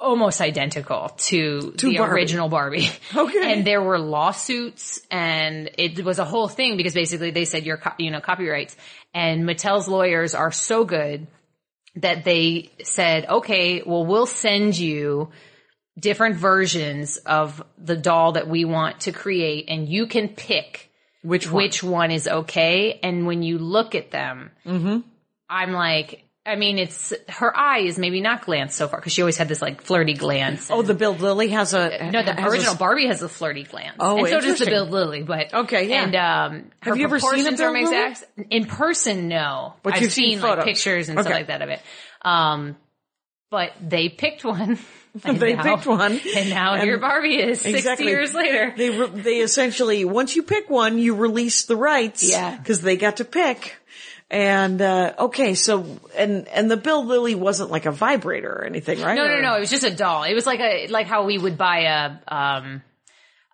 almost 0.00 0.40
identical 0.40 1.08
to, 1.16 1.72
To 1.72 1.88
the 1.88 1.96
Barbie. 1.98 2.12
original 2.12 2.48
Barbie. 2.48 2.90
Okay. 3.16 3.52
And 3.52 3.64
there 3.66 3.80
were 3.82 3.98
lawsuits 3.98 5.00
and 5.10 5.70
it 5.78 6.04
was 6.04 6.18
a 6.18 6.24
whole 6.24 6.48
thing 6.48 6.76
because 6.76 6.92
basically 6.92 7.30
they 7.30 7.44
said 7.46 7.64
your, 7.64 7.80
you 7.98 8.10
know, 8.10 8.20
copyrights 8.20 8.76
and 9.14 9.44
Mattel's 9.48 9.88
lawyers 9.88 10.34
are 10.34 10.50
so 10.52 10.84
good 10.84 11.26
that 11.96 12.24
they 12.24 12.70
said, 12.82 13.26
okay, 13.26 13.82
well, 13.84 14.04
we'll 14.04 14.26
send 14.26 14.76
you 14.78 15.30
different 15.98 16.36
versions 16.36 17.16
of 17.16 17.62
the 17.78 17.96
doll 17.96 18.32
that 18.32 18.48
we 18.48 18.64
want 18.64 19.00
to 19.00 19.12
create 19.12 19.66
and 19.68 19.88
you 19.88 20.06
can 20.06 20.28
pick 20.28 20.90
Which 21.22 21.46
one? 21.46 21.54
which 21.54 21.82
one 21.82 22.10
is 22.10 22.28
okay. 22.28 23.00
And 23.02 23.26
when 23.26 23.42
you 23.42 23.58
look 23.58 23.94
at 23.94 24.10
them, 24.10 24.50
mm-hmm. 24.66 24.98
I'm 25.48 25.72
like, 25.72 26.25
I 26.46 26.56
mean, 26.56 26.78
it's 26.78 27.12
her 27.28 27.54
eye 27.56 27.80
is 27.80 27.98
maybe 27.98 28.20
not 28.20 28.44
glanced 28.46 28.76
so 28.76 28.86
far 28.88 29.00
because 29.00 29.12
she 29.12 29.20
always 29.22 29.36
had 29.36 29.48
this 29.48 29.60
like 29.60 29.82
flirty 29.82 30.14
glance. 30.14 30.70
Oh, 30.70 30.82
the 30.82 30.94
Bild 30.94 31.18
Lilli 31.18 31.50
has 31.50 31.74
a 31.74 32.10
no, 32.12 32.22
the 32.22 32.32
has 32.34 32.44
a- 32.44 32.48
original 32.48 32.74
Barbie 32.76 33.08
has 33.08 33.20
a 33.22 33.28
flirty 33.28 33.64
glance. 33.64 33.96
Oh, 33.98 34.18
and 34.18 34.28
so 34.28 34.40
does 34.40 34.58
the. 34.60 34.66
Bild 34.66 34.90
Lilli. 34.90 35.26
But 35.26 35.52
Okay, 35.52 35.88
yeah. 35.88 36.04
And 36.04 36.14
um, 36.14 36.70
her 36.82 36.90
Have 36.90 36.96
you 36.98 37.04
ever 37.04 37.18
seen 37.18 37.46
a 37.46 37.50
Lilli? 37.50 37.80
exact. 37.82 38.24
In 38.50 38.66
person, 38.66 39.28
no. 39.28 39.74
But 39.82 39.94
I've 39.94 40.02
you've 40.02 40.12
seen 40.12 40.38
seen, 40.38 40.40
like 40.40 40.64
pictures 40.64 41.08
and 41.08 41.18
stuff 41.18 41.32
like 41.32 41.48
that 41.48 41.62
of 41.62 41.68
it. 41.70 41.80
Um, 42.22 42.76
but 43.50 43.72
they 43.80 44.08
picked 44.08 44.44
one. 44.44 44.78
And 45.24 45.40
They 45.40 45.54
now- 45.54 45.62
picked 45.62 45.86
one. 45.86 46.20
and 46.36 46.50
now 46.50 46.74
And- 46.74 46.82
here 46.82 46.98
Barbie 46.98 47.36
is 47.40 47.62
sixty 47.62 47.78
Exactly. 47.78 48.06
years 48.08 48.34
later. 48.34 48.74
They 48.76 48.90
re- 48.90 49.06
they 49.08 49.36
essentially 49.38 50.04
once 50.04 50.36
you 50.36 50.42
pick 50.42 50.68
one, 50.68 50.98
you 50.98 51.14
release 51.14 51.64
the 51.64 51.74
rights. 51.74 52.30
Yeah. 52.30 52.54
because 52.54 52.82
they 52.82 52.98
got 52.98 53.16
to 53.16 53.24
pick. 53.24 53.76
And 54.28 54.82
uh 54.82 55.14
okay, 55.20 55.54
so 55.54 55.86
and 56.16 56.48
and 56.48 56.68
the 56.70 56.76
Bild 56.76 57.06
Lilli 57.06 57.36
wasn't 57.36 57.70
like 57.70 57.86
a 57.86 57.92
vibrator 57.92 58.50
or 58.52 58.64
anything, 58.64 59.00
right? 59.00 59.14
No, 59.14 59.26
no, 59.28 59.40
no. 59.40 59.54
It 59.56 59.60
was 59.60 59.70
just 59.70 59.84
a 59.84 59.94
doll. 59.94 60.24
It 60.24 60.34
was 60.34 60.46
like 60.46 60.58
a 60.60 60.88
like 60.88 61.06
how 61.06 61.24
we 61.26 61.38
would 61.38 61.56
buy 61.56 61.82
a 61.82 62.34
um 62.34 62.82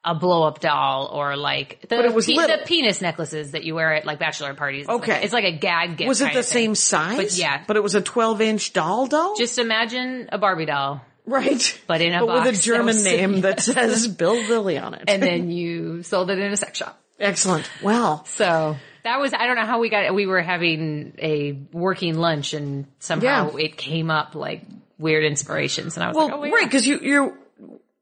a 0.04 0.14
blow 0.14 0.44
up 0.48 0.60
doll 0.60 1.10
or 1.12 1.36
like 1.36 1.82
the 1.82 1.96
But 1.96 2.04
it 2.06 2.14
was 2.14 2.26
pe- 2.26 2.34
the 2.34 2.62
penis 2.64 3.02
necklaces 3.02 3.52
that 3.52 3.64
you 3.64 3.74
wear 3.74 3.94
at 3.94 4.06
like 4.06 4.18
bachelor 4.18 4.54
parties. 4.54 4.86
It's 4.86 4.90
Okay. 4.90 5.12
like, 5.12 5.24
it's 5.24 5.32
like 5.34 5.44
a 5.44 5.52
gag 5.52 5.96
gift. 5.98 6.08
Was 6.08 6.22
it 6.22 6.32
the 6.32 6.42
thing. 6.42 6.42
same 6.42 6.74
size? 6.74 7.16
But 7.18 7.32
yeah. 7.36 7.62
but 7.66 7.76
it 7.76 7.82
was 7.82 7.94
a 7.94 8.00
twelve 8.00 8.40
inch 8.40 8.72
doll 8.72 9.06
doll, 9.06 9.36
Just 9.36 9.58
imagine 9.58 10.30
a 10.32 10.38
Barbie 10.38 10.64
doll, 10.66 11.02
right? 11.26 11.80
but 11.86 12.00
in 12.00 12.14
a 12.14 12.20
but 12.20 12.26
box 12.28 12.46
with 12.46 12.58
a 12.58 12.62
German 12.62 13.04
name 13.04 13.40
that 13.42 13.60
says 13.60 14.08
Bild 14.08 14.46
Lilli 14.46 14.82
on 14.82 14.94
it. 14.94 15.04
and 15.06 15.22
then 15.22 15.50
you 15.50 16.02
sold 16.02 16.30
it 16.30 16.38
in 16.38 16.50
a 16.50 16.56
sex 16.56 16.78
shop. 16.78 16.98
Excellent. 17.20 17.70
Well, 17.82 18.24
So 18.24 18.76
that 19.04 19.18
was 19.20 19.32
I 19.34 19.46
don't 19.46 19.56
know 19.56 19.66
how 19.66 19.80
we 19.80 19.88
got. 19.88 20.04
it. 20.04 20.14
We 20.14 20.26
were 20.26 20.40
having 20.42 21.14
a 21.18 21.52
working 21.72 22.16
lunch 22.16 22.54
and 22.54 22.86
somehow 22.98 23.56
Yeah. 23.56 23.64
it 23.64 23.76
came 23.76 24.10
up 24.10 24.34
like 24.34 24.62
weird 24.98 25.24
inspirations, 25.24 25.96
and 25.96 26.04
I 26.04 26.08
was 26.08 26.16
well, 26.16 26.26
like, 26.28 26.36
oh, 26.36 26.44
yeah. 26.44 26.52
right, 26.54 26.64
because 26.64 26.86
you 26.86 26.98
you're 27.00 27.38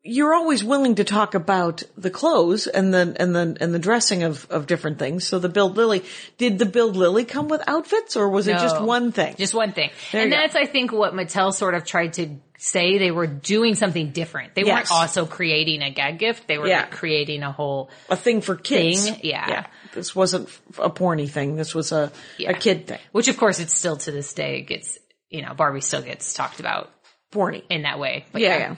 you're 0.03 0.33
always 0.33 0.65
willing 0.65 0.95
to 0.95 1.05
talk 1.05 1.35
about 1.35 1.83
the 1.97 2.09
clothes 2.11 2.67
and 2.67 2.93
the 2.93 3.15
and 3.19 3.35
the 3.37 3.57
and 3.61 3.75
the 3.75 3.79
dressing 3.79 4.23
of 4.23 4.47
of 4.51 4.67
different 4.67 4.99
things. 4.99 5.27
So 5.27 5.39
the 5.39 5.49
Bild 5.51 5.77
Lilli, 5.77 6.05
did 6.39 6.59
the 6.59 6.65
Bild 6.67 6.97
Lilli 6.97 7.27
come 7.29 7.49
with 7.49 7.63
outfits, 7.67 8.17
or 8.17 8.29
was 8.31 8.49
it 8.49 8.53
just 8.55 8.81
one 8.81 9.13
thing? 9.13 9.35
Just 9.37 9.55
one 9.55 9.73
thing. 9.73 9.91
There 10.13 10.23
and 10.23 10.31
you 10.31 10.37
go. 10.37 10.43
that's, 10.43 10.57
I 10.57 10.65
think, 10.67 10.93
what 10.93 11.13
Mattel 11.13 11.53
sort 11.53 11.75
of 11.75 11.85
tried 11.85 12.15
to 12.15 12.37
say. 12.57 12.97
They 12.99 13.11
were 13.11 13.27
doing 13.27 13.75
something 13.75 14.11
different. 14.11 14.55
They 14.55 14.65
Yes. 14.65 14.75
weren't 14.91 14.91
also 14.93 15.27
creating 15.27 15.83
a 15.83 15.91
gag 15.91 16.19
gift. 16.19 16.47
They 16.49 16.57
were 16.59 16.69
Yeah. 16.69 16.87
creating 16.87 17.43
a 17.43 17.53
whole, 17.53 17.91
a 18.09 18.17
thing 18.17 18.41
for 18.41 18.55
kids. 18.57 19.09
Thing, 19.09 19.21
yeah. 19.23 19.67
This 19.95 20.15
wasn't 20.15 20.49
a 20.79 20.91
porny 20.91 21.29
thing. 21.29 21.57
This 21.57 21.75
was 21.75 21.93
a 21.93 22.13
Yeah. 22.39 22.51
a 22.51 22.55
kid 22.55 22.87
thing. 22.87 22.99
which 23.13 23.29
of 23.29 23.37
course 23.37 23.59
it's 23.61 23.75
still 23.77 23.97
to 23.97 24.11
this 24.13 24.33
day 24.35 24.63
gets, 24.63 24.99
you 25.29 25.43
know, 25.43 25.55
Barbie 25.55 25.81
still 25.81 26.03
gets 26.03 26.33
talked 26.35 26.61
about 26.61 26.91
Porny. 27.33 27.63
in 27.69 27.83
that 27.83 27.99
way. 27.99 28.25
But 28.33 28.43
Yeah, 28.43 28.57
yeah. 28.59 28.75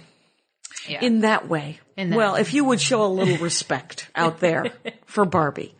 Yeah. 0.88 1.04
in 1.04 1.20
that 1.20 1.48
way. 1.48 1.78
In 1.96 2.10
that 2.10 2.16
well, 2.16 2.34
way. 2.34 2.40
if 2.40 2.54
you 2.54 2.64
would 2.64 2.80
show 2.80 3.04
a 3.04 3.06
little 3.08 3.36
respect 3.44 4.08
out 4.16 4.40
there 4.40 4.72
for 5.06 5.24
Barbie. 5.24 5.74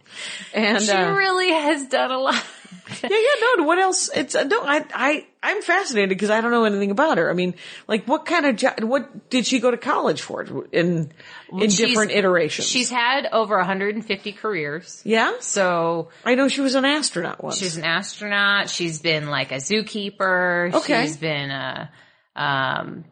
And 0.52 0.80
she 0.82 0.90
uh, 0.90 1.12
really 1.14 1.50
has 1.50 1.86
done 1.86 2.10
a 2.10 2.18
lot. 2.18 2.34
yeah, 3.02 3.08
yeah, 3.10 3.46
no. 3.56 3.64
What 3.64 3.78
else? 3.78 4.10
It's 4.14 4.34
uh, 4.34 4.44
no. 4.44 4.60
I, 4.62 4.84
I, 4.94 5.26
I'm 5.42 5.62
fascinated 5.62 6.10
because 6.10 6.28
I 6.28 6.42
don't 6.42 6.50
know 6.50 6.64
anything 6.64 6.90
about 6.90 7.16
her. 7.16 7.30
I 7.30 7.32
mean, 7.32 7.54
like, 7.88 8.04
what 8.06 8.26
kind 8.26 8.44
of 8.44 8.56
job? 8.56 8.82
What 8.82 9.30
did 9.30 9.46
she 9.46 9.58
go 9.60 9.70
to 9.70 9.78
college 9.78 10.20
for? 10.20 10.66
In 10.72 11.10
in 11.52 11.70
She's- 11.70 11.76
different 11.76 12.10
iterations. 12.12 12.68
She's 12.68 12.88
had 12.90 13.26
over 13.32 13.56
150 13.56 14.32
careers. 14.32 15.02
yeah. 15.04 15.34
So 15.40 16.08
I 16.24 16.34
know 16.34 16.48
she 16.48 16.60
was 16.60 16.74
an 16.74 16.84
astronaut 16.84 17.42
once. 17.42 17.58
she's 17.58 17.76
an 17.76 17.84
astronaut. 17.84 18.70
She's 18.70 19.00
been 19.00 19.26
like 19.28 19.52
a 19.52 19.56
zookeeper. 19.56 20.72
Okay. 20.74 21.02
She's 21.02 21.16
been 21.16 21.50
a, 21.50 21.90
um, 22.34 23.04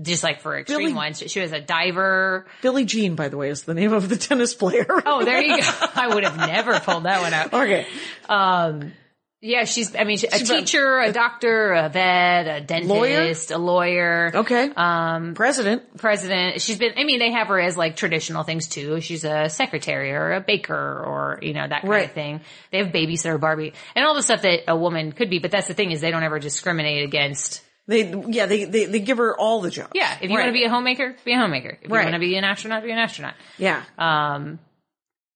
just 0.00 0.22
like 0.22 0.40
for 0.40 0.56
extreme 0.58 0.78
Billie- 0.80 0.92
ones. 0.94 1.22
She 1.26 1.40
was 1.40 1.52
a 1.52 1.60
diver. 1.60 2.46
Billie 2.62 2.84
Jean, 2.84 3.14
by 3.14 3.28
the 3.28 3.36
way, 3.36 3.48
is 3.50 3.62
the 3.62 3.74
name 3.74 3.92
of 3.92 4.08
the 4.08 4.16
tennis 4.28 4.54
player. 4.54 4.86
Oh, 4.88 5.24
there 5.24 5.40
you 5.42 5.56
go. 5.60 5.68
I 5.94 6.08
would 6.14 6.24
have 6.24 6.36
never 6.36 6.78
pulled 6.80 7.04
that 7.04 7.20
one 7.20 7.32
out. 7.34 7.52
okay. 7.54 7.86
Um, 8.28 8.92
yeah, 9.40 9.64
she's, 9.64 9.94
I 9.94 10.04
mean, 10.04 10.18
a 10.32 10.38
She's 10.38 10.48
teacher, 10.48 10.98
a 10.98 11.12
doctor, 11.12 11.72
a 11.72 11.88
vet, 11.88 12.46
a 12.48 12.60
dentist, 12.60 13.50
a 13.52 13.58
lawyer. 13.58 14.32
Okay. 14.34 14.70
Um, 14.76 15.34
President. 15.34 15.96
president. 15.96 16.60
She's 16.60 16.76
been, 16.78 16.92
I 16.96 17.04
mean, 17.04 17.18
they 17.20 17.30
have 17.30 17.46
her 17.48 17.60
as 17.60 17.76
like 17.76 17.94
traditional 17.96 18.42
things 18.42 18.66
too. 18.66 19.00
She's 19.00 19.24
a 19.24 19.48
secretary 19.48 20.10
or 20.12 20.32
a 20.32 20.40
baker 20.40 20.74
or, 20.74 21.38
you 21.42 21.52
know, 21.54 21.66
that 21.68 21.82
kind 21.82 21.88
Right. 21.90 22.04
of 22.06 22.12
thing. 22.12 22.40
They 22.72 22.78
have 22.78 22.88
babysitter 22.88 23.38
Barbie 23.40 23.74
and 23.94 24.04
all 24.04 24.14
the 24.14 24.22
stuff 24.22 24.42
that 24.42 24.60
a 24.68 24.76
woman 24.76 25.12
could 25.12 25.30
be. 25.30 25.38
But 25.38 25.52
that's 25.52 25.68
the 25.68 25.74
thing 25.74 25.92
is 25.92 26.00
they 26.00 26.10
don't 26.10 26.24
ever 26.24 26.38
discriminate 26.40 27.04
against. 27.04 27.62
They, 27.86 28.12
yeah, 28.28 28.46
they, 28.46 28.64
they, 28.64 28.84
they 28.84 29.00
give 29.00 29.16
her 29.18 29.34
all 29.38 29.60
the 29.62 29.70
jobs. 29.70 29.92
Yeah. 29.94 30.12
If 30.20 30.28
you 30.30 30.36
Right. 30.36 30.42
want 30.44 30.48
to 30.48 30.52
be 30.52 30.64
a 30.64 30.68
homemaker, 30.68 31.16
be 31.24 31.32
a 31.32 31.38
homemaker. 31.38 31.78
If 31.80 31.90
Right. 31.90 32.00
you 32.00 32.04
want 32.06 32.14
to 32.14 32.18
be 32.20 32.36
an 32.36 32.44
astronaut, 32.44 32.82
be 32.82 32.90
an 32.90 32.98
astronaut. 32.98 33.34
Yeah. 33.56 33.82
Um, 33.96 34.58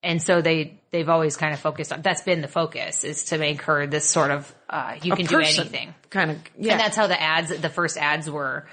and 0.03 0.21
so 0.21 0.43
they, 0.43 0.81
they've 0.91 1.09
always 1.09 1.37
kind 1.37 1.55
of 1.55 1.61
focused 1.61 1.93
on, 1.93 2.03
that's 2.03 2.23
been 2.23 2.41
the 2.41 2.49
focus 2.49 3.05
is 3.05 3.25
to 3.27 3.39
make 3.39 3.63
her 3.63 3.87
this 3.87 4.09
sort 4.09 4.31
of, 4.31 4.53
uh, 4.69 4.97
you 5.03 5.13
A 5.13 5.17
can 5.17 5.27
do 5.27 5.39
anything. 5.39 5.95
Kind 6.11 6.33
of, 6.33 6.39
yeah. 6.59 6.73
And 6.73 6.81
that's 6.81 6.97
how 6.97 7.07
the 7.07 7.21
ads, 7.21 7.49
the 7.57 7.69
first 7.69 7.97
ads 7.97 8.31
were. 8.31 8.67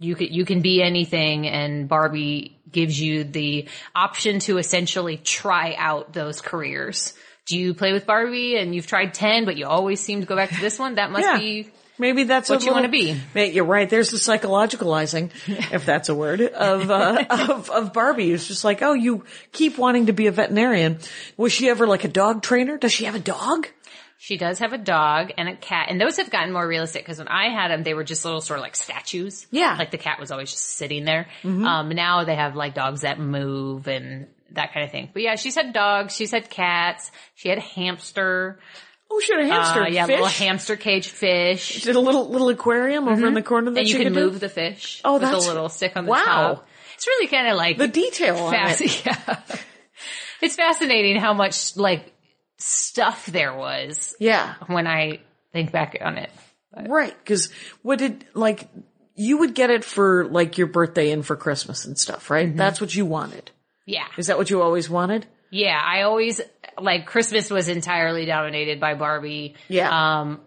You 0.00 0.14
could, 0.16 0.30
you 0.34 0.44
can 0.44 0.60
be 0.60 0.82
anything 0.82 1.46
and 1.46 1.88
Barbie 1.88 2.58
gives 2.70 3.00
you 3.00 3.24
the 3.24 3.68
option 3.94 4.40
to 4.40 4.58
essentially 4.58 5.16
try 5.16 5.74
out 5.78 6.12
those 6.12 6.40
careers. 6.40 7.14
Do 7.46 7.58
you 7.58 7.74
play 7.74 7.92
with 7.92 8.06
Barbie 8.06 8.56
and 8.56 8.74
you've 8.74 8.86
tried 8.86 9.14
10, 9.14 9.44
but 9.44 9.56
you 9.56 9.66
always 9.66 10.00
seem 10.00 10.20
to 10.20 10.26
go 10.26 10.34
back 10.36 10.50
to 10.50 10.60
this 10.60 10.78
one? 10.78 10.96
That 10.96 11.10
must 11.10 11.24
Yeah. 11.24 11.38
be, 11.38 11.70
Maybe 11.98 12.24
that's 12.24 12.50
what 12.50 12.64
you 12.64 12.72
wanna 12.72 12.88
be. 12.88 13.20
May- 13.34 13.52
You're 13.52 13.64
right. 13.64 13.88
There's 13.88 14.10
the 14.10 14.16
psychologicalizing, 14.16 15.30
if 15.72 15.86
that's 15.86 16.08
a 16.08 16.14
word, 16.14 16.40
of, 16.40 16.90
uh, 16.90 17.24
of, 17.30 17.70
of 17.70 17.92
Barbie. 17.92 18.32
It's 18.32 18.48
just 18.48 18.64
like, 18.64 18.82
oh, 18.82 18.94
you 18.94 19.24
keep 19.52 19.78
wanting 19.78 20.06
to 20.06 20.12
be 20.12 20.26
a 20.26 20.32
veterinarian. 20.32 20.98
Was 21.36 21.52
she 21.52 21.68
ever 21.68 21.86
like 21.86 22.04
a 22.04 22.08
dog 22.08 22.42
trainer? 22.42 22.76
Does 22.78 22.92
she 22.92 23.04
have 23.04 23.14
a 23.14 23.20
dog? 23.20 23.68
she 24.16 24.38
does 24.38 24.60
have 24.60 24.72
a 24.72 24.78
dog 24.78 25.32
and 25.36 25.50
a 25.50 25.54
cat 25.56 25.88
and 25.90 26.00
those 26.00 26.16
have 26.16 26.30
gotten 26.30 26.50
more 26.50 26.66
realistic 26.66 27.02
because 27.02 27.18
when 27.18 27.28
I 27.28 27.50
had 27.50 27.70
them, 27.70 27.82
they 27.82 27.92
were 27.92 28.04
just 28.04 28.24
little 28.24 28.40
sort 28.40 28.58
of 28.58 28.62
like 28.62 28.74
statues. 28.74 29.46
Yeah. 29.50 29.72
Mm-hmm. 29.72 29.78
Like 29.80 29.90
the 29.90 29.98
cat 29.98 30.18
was 30.18 30.30
always 30.30 30.50
just 30.50 30.64
sitting 30.64 31.04
there. 31.04 31.28
Um, 31.44 31.90
now 31.90 32.24
they 32.24 32.34
have 32.34 32.56
like 32.56 32.74
dogs 32.74 33.02
that 33.02 33.18
move 33.20 33.86
and 33.86 34.28
that 34.52 34.72
kind 34.72 34.86
of 34.86 34.90
thing. 34.92 35.10
But 35.12 35.22
yeah, 35.22 35.34
she's 35.36 35.54
had 35.56 35.74
dogs. 35.74 36.16
She's 36.16 36.30
had 36.30 36.48
cats. 36.48 37.10
She 37.34 37.50
had 37.50 37.58
a 37.58 37.62
hamster. 37.62 38.60
Oh, 39.16 39.36
had 39.36 39.44
a 39.44 39.46
hamster. 39.46 39.82
Uh, 39.82 39.88
yeah, 39.88 40.06
fish. 40.06 40.12
little 40.14 40.26
hamster 40.26 40.76
cage 40.76 41.08
fish. 41.08 41.82
Did 41.82 41.96
a 41.96 42.00
little 42.00 42.28
little 42.28 42.48
aquarium 42.48 43.08
over 43.08 43.26
in 43.26 43.34
the 43.34 43.42
corner 43.42 43.70
that 43.70 43.80
and 43.80 43.88
you 43.88 43.94
can 43.96 44.04
could 44.04 44.14
do? 44.14 44.20
move 44.20 44.40
the 44.40 44.48
fish. 44.48 45.00
Oh, 45.04 45.14
with 45.14 45.22
that's- 45.22 45.44
a 45.44 45.48
little 45.48 45.68
stick 45.68 45.92
on 45.96 46.04
the 46.06 46.10
wow. 46.10 46.24
top. 46.24 46.68
It's 46.96 47.06
really 47.06 47.26
kind 47.28 47.48
of 47.48 47.56
like 47.56 47.78
the 47.78 47.88
detail 47.88 48.36
on 48.36 48.52
fast. 48.52 48.80
it. 48.80 49.04
Yeah, 49.06 49.40
it's 50.40 50.56
fascinating 50.56 51.16
how 51.16 51.32
much 51.34 51.76
like 51.76 52.12
stuff 52.58 53.26
there 53.26 53.54
was 53.54 54.14
Yeah. 54.20 54.54
when 54.66 54.86
I 54.86 55.20
think 55.52 55.72
back 55.72 55.96
on 56.00 56.18
it. 56.18 56.30
Right. 56.76 57.14
Cause 57.24 57.50
what 57.82 57.98
did, 57.98 58.24
like, 58.34 58.68
you 59.14 59.38
would 59.38 59.54
get 59.54 59.70
it 59.70 59.84
for 59.84 60.26
like 60.26 60.58
your 60.58 60.66
birthday 60.66 61.10
and 61.12 61.24
for 61.24 61.36
Christmas 61.36 61.84
and 61.84 61.96
stuff, 61.98 62.30
right? 62.30 62.48
Mm-hmm. 62.48 62.56
That's 62.58 62.80
what 62.80 62.94
you 62.94 63.06
wanted. 63.06 63.50
Yeah, 63.86 64.06
Is 64.16 64.26
that 64.28 64.38
what 64.38 64.48
you 64.50 64.60
always 64.62 64.88
wanted? 64.88 65.26
Yeah. 65.54 65.80
I 65.82 66.02
always 66.02 66.40
like 66.80 67.06
Christmas 67.06 67.50
was 67.50 67.68
entirely 67.68 68.26
dominated 68.26 68.80
by 68.80 68.94
Barbie. 68.94 69.54
Yeah. 69.68 70.20
Um, 70.20 70.40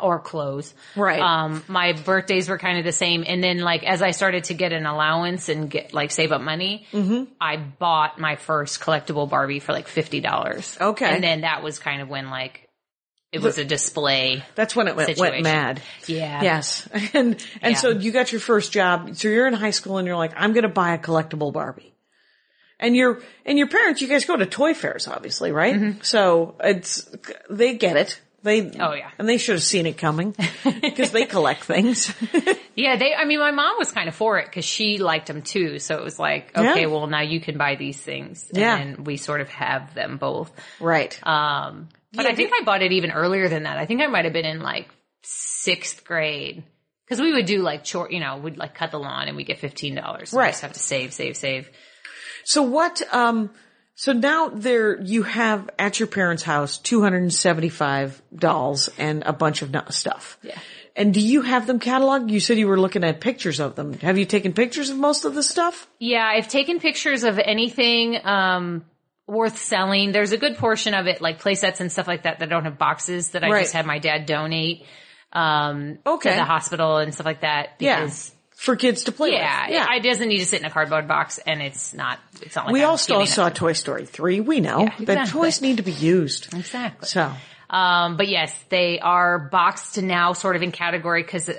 or 0.00 0.18
clothes. 0.18 0.72
Right. 0.96 1.20
Um, 1.20 1.62
my 1.68 1.92
birthdays 1.92 2.48
were 2.48 2.56
kind 2.56 2.78
of 2.78 2.84
the 2.84 2.92
same. 2.92 3.22
And 3.26 3.44
then 3.44 3.58
like, 3.58 3.82
as 3.84 4.00
I 4.00 4.12
started 4.12 4.44
to 4.44 4.54
get 4.54 4.72
an 4.72 4.86
allowance 4.86 5.50
and 5.50 5.68
get 5.70 5.92
like 5.92 6.10
save 6.10 6.32
up 6.32 6.40
money, 6.40 6.86
Mm-hmm. 6.92 7.24
I 7.40 7.56
bought 7.58 8.18
my 8.18 8.36
first 8.36 8.80
collectible 8.80 9.28
Barbie 9.28 9.60
for 9.60 9.72
like 9.72 9.86
$50. 9.86 10.80
Okay. 10.80 11.04
And 11.14 11.22
then 11.22 11.42
that 11.42 11.62
was 11.62 11.78
kind 11.78 12.00
of 12.00 12.08
when 12.08 12.30
like, 12.30 12.66
it 13.30 13.42
was 13.42 13.58
a 13.58 13.64
display. 13.64 14.44
That's 14.54 14.76
when 14.76 14.86
it 14.88 14.94
went, 14.96 15.18
went 15.18 15.42
mad. 15.42 15.82
Yeah. 16.06 16.42
Yes. 16.42 16.88
And, 17.12 17.34
and 17.60 17.72
Yeah. 17.72 17.74
so 17.74 17.90
you 17.90 18.12
got 18.12 18.30
your 18.32 18.40
first 18.40 18.72
job. 18.72 19.16
So 19.16 19.28
you're 19.28 19.46
in 19.48 19.54
high 19.54 19.70
school 19.72 19.98
and 19.98 20.06
you're 20.06 20.16
like, 20.16 20.32
I'm 20.36 20.52
going 20.52 20.62
to 20.62 20.68
buy 20.68 20.94
a 20.94 20.98
collectible 20.98 21.52
Barbie. 21.52 21.93
And 22.80 22.96
your, 22.96 23.22
and 23.46 23.56
your 23.56 23.68
parents, 23.68 24.00
you 24.02 24.08
guys 24.08 24.24
go 24.24 24.36
to 24.36 24.46
toy 24.46 24.74
fairs, 24.74 25.06
obviously, 25.08 25.52
right? 25.52 26.04
So 26.04 26.56
it's, 26.62 27.08
they 27.48 27.74
get 27.76 27.96
it. 27.96 28.20
They, 28.42 28.60
Mm-hmm. 28.62 28.80
Oh, 28.82 28.92
yeah. 28.92 29.10
And 29.18 29.26
they 29.26 29.38
should 29.38 29.54
have 29.54 29.62
seen 29.62 29.86
it 29.86 29.96
coming 29.96 30.34
because 30.82 31.12
they 31.12 31.24
collect 31.24 31.64
things. 31.64 32.12
Yeah. 32.76 32.96
They, 32.96 33.14
I 33.14 33.24
mean, 33.24 33.38
my 33.38 33.52
mom 33.52 33.76
was 33.78 33.92
kind 33.92 34.08
of 34.08 34.16
for 34.16 34.38
it 34.40 34.46
because 34.46 34.64
she 34.64 34.98
liked 34.98 35.28
them 35.28 35.42
too. 35.42 35.78
So 35.78 35.96
it 35.96 36.02
was 36.02 36.18
like, 36.18 36.50
Yeah. 36.56 36.72
okay, 36.72 36.86
well 36.86 37.06
now 37.06 37.20
you 37.22 37.40
can 37.40 37.56
buy 37.56 37.76
these 37.76 37.98
things. 38.00 38.50
And 38.52 38.58
Yeah. 38.58 38.94
we 39.00 39.16
sort 39.16 39.40
of 39.40 39.48
have 39.50 39.94
them 39.94 40.16
both. 40.18 40.50
right. 40.80 41.16
Um, 41.24 41.88
but 42.12 42.24
Yeah, 42.24 42.32
I 42.32 42.34
think 42.34 42.50
I 42.52 42.64
bought 42.64 42.82
it 42.82 42.90
even 42.90 43.12
earlier 43.12 43.48
than 43.48 43.62
that. 43.62 43.78
I 43.78 43.86
think 43.86 44.02
I 44.02 44.08
might 44.08 44.24
have 44.24 44.34
been 44.34 44.44
in 44.44 44.60
like 44.60 44.88
sixth 45.22 46.04
grade. 46.04 46.64
Cause 47.08 47.20
we 47.20 47.32
would 47.32 47.46
do 47.46 47.62
like 47.62 47.86
short, 47.86 48.10
you 48.12 48.18
know, 48.20 48.38
we'd 48.38 48.56
like 48.56 48.74
cut 48.74 48.90
the 48.90 48.98
lawn 48.98 49.28
and 49.28 49.36
we 49.36 49.44
get 49.44 49.60
$15. 49.60 50.32
We 50.32 50.38
Right. 50.38 50.50
just 50.50 50.62
have 50.62 50.72
to 50.72 50.80
save, 50.80 51.12
save, 51.12 51.36
save. 51.36 51.70
So 52.44 52.62
what, 52.62 53.02
um, 53.12 53.50
so 53.94 54.12
now 54.12 54.48
there, 54.48 55.00
you 55.00 55.22
have 55.22 55.70
at 55.78 55.98
your 56.00 56.06
parents' 56.08 56.42
house 56.42 56.78
275 56.78 58.22
dolls 58.34 58.88
and 58.98 59.22
a 59.24 59.32
bunch 59.32 59.62
of 59.62 59.74
stuff. 59.94 60.38
Yeah. 60.42 60.58
And 60.96 61.12
do 61.12 61.20
you 61.20 61.42
have 61.42 61.66
them 61.66 61.80
cataloged? 61.80 62.30
You 62.30 62.38
said 62.40 62.56
you 62.58 62.68
were 62.68 62.78
looking 62.78 63.02
at 63.02 63.20
pictures 63.20 63.58
of 63.60 63.74
them. 63.74 63.94
Have 63.94 64.16
you 64.16 64.24
taken 64.24 64.52
pictures 64.52 64.90
of 64.90 64.96
most 64.98 65.24
of 65.24 65.34
the 65.34 65.42
stuff? 65.42 65.88
Yeah, 65.98 66.24
I've 66.24 66.48
taken 66.48 66.78
pictures 66.78 67.24
of 67.24 67.38
anything, 67.38 68.24
um, 68.24 68.84
worth 69.26 69.58
selling. 69.58 70.12
There's 70.12 70.32
a 70.32 70.36
good 70.36 70.56
portion 70.56 70.94
of 70.94 71.06
it, 71.06 71.20
like 71.20 71.42
playsets 71.42 71.80
and 71.80 71.90
stuff 71.90 72.06
like 72.06 72.24
that, 72.24 72.38
that 72.40 72.48
don't 72.48 72.64
have 72.64 72.78
boxes 72.78 73.30
that 73.30 73.42
I 73.42 73.48
Right. 73.50 73.60
just 73.62 73.72
had 73.72 73.86
my 73.86 73.98
dad 73.98 74.26
donate, 74.26 74.84
um, 75.32 75.98
Okay. 76.06 76.30
to 76.30 76.36
the 76.36 76.44
hospital 76.44 76.98
and 76.98 77.12
stuff 77.12 77.26
like 77.26 77.40
that. 77.40 77.78
Because, 77.78 78.32
For 78.64 78.76
kids 78.76 79.04
to 79.04 79.12
play 79.12 79.32
yeah, 79.32 79.66
with. 79.66 79.74
Yeah. 79.74 79.94
it 79.94 80.02
doesn't 80.02 80.26
need 80.26 80.38
to 80.38 80.46
sit 80.46 80.60
in 80.60 80.66
a 80.66 80.70
cardboard 80.70 81.06
box 81.06 81.38
and 81.38 81.60
it's 81.60 81.92
not, 81.92 82.18
it's 82.40 82.56
not 82.56 82.64
like 82.66 82.72
we 82.72 82.82
I'm 82.82 82.90
also 82.90 83.12
giving 83.12 83.26
saw 83.26 83.48
it- 83.48 83.54
Toy 83.54 83.74
Story 83.74 84.06
3. 84.06 84.40
We 84.40 84.60
know 84.60 84.80
Yeah, 84.80 85.04
that 85.04 85.28
toys 85.28 85.60
need 85.60 85.76
to 85.76 85.82
be 85.82 85.92
used. 85.92 86.54
Exactly. 86.54 87.06
So, 87.06 87.30
Um, 87.68 88.16
but 88.16 88.26
yes, 88.28 88.58
they 88.70 89.00
are 89.00 89.50
boxed 89.50 90.00
now 90.00 90.32
sort 90.32 90.56
of 90.56 90.62
in 90.62 90.72
category 90.72 91.22
because 91.22 91.50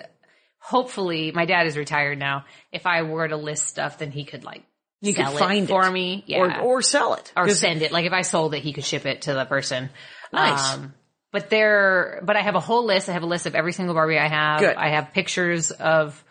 hopefully 0.59 1.31
my 1.31 1.45
dad 1.45 1.67
is 1.67 1.77
retired 1.77 2.17
now. 2.17 2.45
If 2.71 2.87
I 2.87 3.03
were 3.03 3.27
to 3.27 3.37
list 3.37 3.67
stuff, 3.67 3.99
then 3.99 4.09
he 4.11 4.25
could 4.25 4.43
like 4.43 4.63
you 5.01 5.13
can 5.13 5.31
find 5.37 5.65
it 5.65 5.67
for 5.67 5.89
me. 5.91 6.23
Yeah. 6.25 6.39
Or, 6.39 6.77
or 6.77 6.81
sell 6.81 7.13
it. 7.13 7.31
or 7.37 7.49
send 7.51 7.83
it. 7.83 7.91
Like 7.91 8.05
if 8.05 8.13
I 8.13 8.23
sold 8.23 8.55
it, 8.55 8.63
he 8.63 8.73
could 8.73 8.85
ship 8.85 9.05
it 9.05 9.23
to 9.23 9.33
the 9.35 9.45
person. 9.45 9.91
Nice. 10.33 10.73
Um, 10.73 10.95
but 11.31 11.51
there, 11.51 12.21
but 12.23 12.35
I 12.35 12.41
have 12.41 12.55
a 12.55 12.59
whole 12.59 12.85
list. 12.85 13.09
I 13.09 13.11
have 13.11 13.23
a 13.23 13.27
list 13.27 13.45
of 13.45 13.53
every 13.53 13.73
single 13.73 13.93
Barbie 13.93 14.17
I 14.17 14.27
have. 14.27 14.59
Good. 14.61 14.75
I 14.75 14.89
have 14.95 15.13
pictures 15.13 15.69
of 15.69 16.23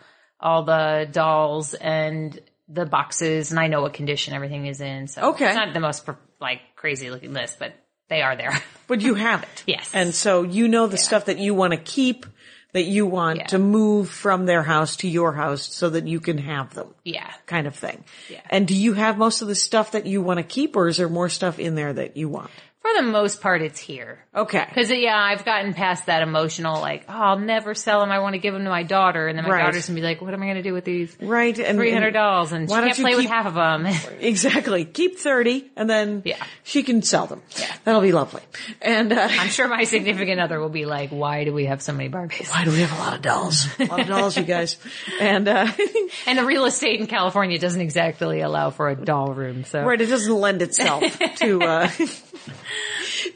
all 0.45 0.63
the 0.63 1.07
dolls 1.11 1.73
and 1.73 2.39
the 2.69 2.85
boxes 2.85 3.51
and 3.51 3.59
I 3.59 3.67
know 3.67 3.81
what 3.81 3.93
condition 3.93 4.33
everything 4.33 4.65
is 4.67 4.79
in. 4.81 5.07
So 5.07 5.29
Okay. 5.31 5.47
it's 5.47 5.55
not 5.55 5.73
the 5.73 5.79
most 5.79 6.07
like 6.39 6.61
crazy 6.75 7.09
looking 7.09 7.33
list, 7.33 7.57
but 7.59 7.73
they 8.09 8.21
are 8.21 8.35
there. 8.35 8.53
But 8.87 9.01
you 9.01 9.15
have 9.15 9.41
it. 9.41 9.63
Yes. 9.65 9.89
And 9.95 10.13
so 10.13 10.43
you 10.43 10.67
know 10.67 10.85
the 10.85 10.97
stuff 10.97 11.25
that 11.25 11.39
you 11.39 11.55
want 11.55 11.71
to 11.73 11.77
keep, 11.79 12.27
that 12.73 12.83
you 12.83 13.07
want 13.07 13.37
Yeah. 13.39 13.45
to 13.47 13.57
move 13.57 14.09
from 14.11 14.45
their 14.45 14.61
house 14.61 14.97
to 14.97 15.07
your 15.07 15.33
house 15.33 15.63
so 15.73 15.89
that 15.89 16.05
you 16.05 16.19
can 16.19 16.37
have 16.37 16.71
them. 16.75 16.93
yeah. 17.03 17.31
Kind 17.47 17.65
of 17.65 17.75
thing. 17.75 18.03
Yeah. 18.29 18.41
And 18.51 18.67
do 18.67 18.75
you 18.75 18.93
have 18.93 19.17
most 19.17 19.41
of 19.41 19.47
the 19.47 19.55
stuff 19.55 19.93
that 19.93 20.05
you 20.05 20.21
want 20.21 20.37
to 20.37 20.43
keep 20.43 20.75
or 20.75 20.87
is 20.87 20.97
there 20.97 21.09
more 21.09 21.29
stuff 21.29 21.57
in 21.57 21.73
there 21.73 21.93
that 21.93 22.15
you 22.15 22.29
want? 22.29 22.51
For 22.85 23.01
the 23.01 23.09
most 23.09 23.41
part, 23.41 23.63
it's 23.63 23.79
here. 23.79 24.19
Okay. 24.35 24.63
Cause 24.75 24.91
yeah, 24.91 25.17
I've 25.17 25.43
gotten 25.43 25.73
past 25.73 26.05
that 26.05 26.21
emotional, 26.21 26.79
like, 26.81 27.05
oh, 27.09 27.13
I'll 27.13 27.39
never 27.39 27.73
sell 27.73 28.01
them. 28.01 28.11
I 28.11 28.19
want 28.19 28.33
to 28.33 28.37
give 28.37 28.53
them 28.53 28.63
to 28.63 28.69
my 28.69 28.83
daughter. 28.83 29.27
And 29.27 29.35
then 29.35 29.43
my 29.43 29.49
Right. 29.51 29.63
daughter's 29.63 29.87
gonna 29.87 29.99
be 29.99 30.05
like, 30.05 30.21
what 30.21 30.35
am 30.35 30.43
I 30.43 30.45
going 30.45 30.57
to 30.57 30.61
do 30.61 30.71
with 30.73 30.85
these 30.85 31.17
Right. 31.19 31.57
And 31.57 31.79
three 31.79 31.91
hundred 31.91 32.07
and- 32.09 32.13
dolls? 32.13 32.51
And 32.51 32.69
she 32.69 32.75
can't 32.75 32.95
play 32.97 33.15
with 33.15 33.25
half 33.25 33.47
of 33.47 33.55
them. 33.55 33.87
Exactly. 34.19 34.85
Keep 34.85 35.17
30 35.17 35.71
and 35.75 35.89
then 35.89 36.21
Yeah. 36.25 36.37
she 36.63 36.83
can 36.83 37.01
sell 37.01 37.25
them. 37.25 37.41
Yeah. 37.57 37.73
That'll 37.85 38.01
be 38.01 38.11
lovely. 38.11 38.43
And, 38.83 39.11
uh, 39.11 39.27
I'm 39.31 39.47
sure 39.49 39.67
my 39.67 39.85
significant 39.85 40.39
other 40.39 40.59
will 40.59 40.69
be 40.69 40.85
like, 40.85 41.09
why 41.09 41.43
do 41.43 41.53
we 41.53 41.65
have 41.65 41.81
so 41.81 41.91
many 41.91 42.09
Barbies? 42.09 42.51
why 42.51 42.65
do 42.65 42.71
we 42.71 42.81
have 42.81 42.91
a 42.95 43.01
lot 43.01 43.15
of 43.15 43.21
dolls? 43.23 43.65
A 43.79 43.85
lot 43.85 43.99
of 44.01 44.07
dolls, 44.07 44.37
you 44.37 44.43
guys. 44.43 44.77
And, 45.19 45.47
uh, 45.47 45.71
And 46.27 46.37
the 46.37 46.45
real 46.45 46.65
estate 46.65 46.99
in 46.99 47.07
California 47.07 47.57
doesn't 47.57 47.81
exactly 47.81 48.41
allow 48.41 48.69
for 48.69 48.89
a 48.89 48.95
doll 48.95 49.33
room. 49.33 49.63
So 49.63 49.81
right, 49.83 49.99
it 49.99 50.05
doesn't 50.07 50.33
lend 50.33 50.61
itself 50.61 51.03
to, 51.37 51.61
uh, 51.61 51.89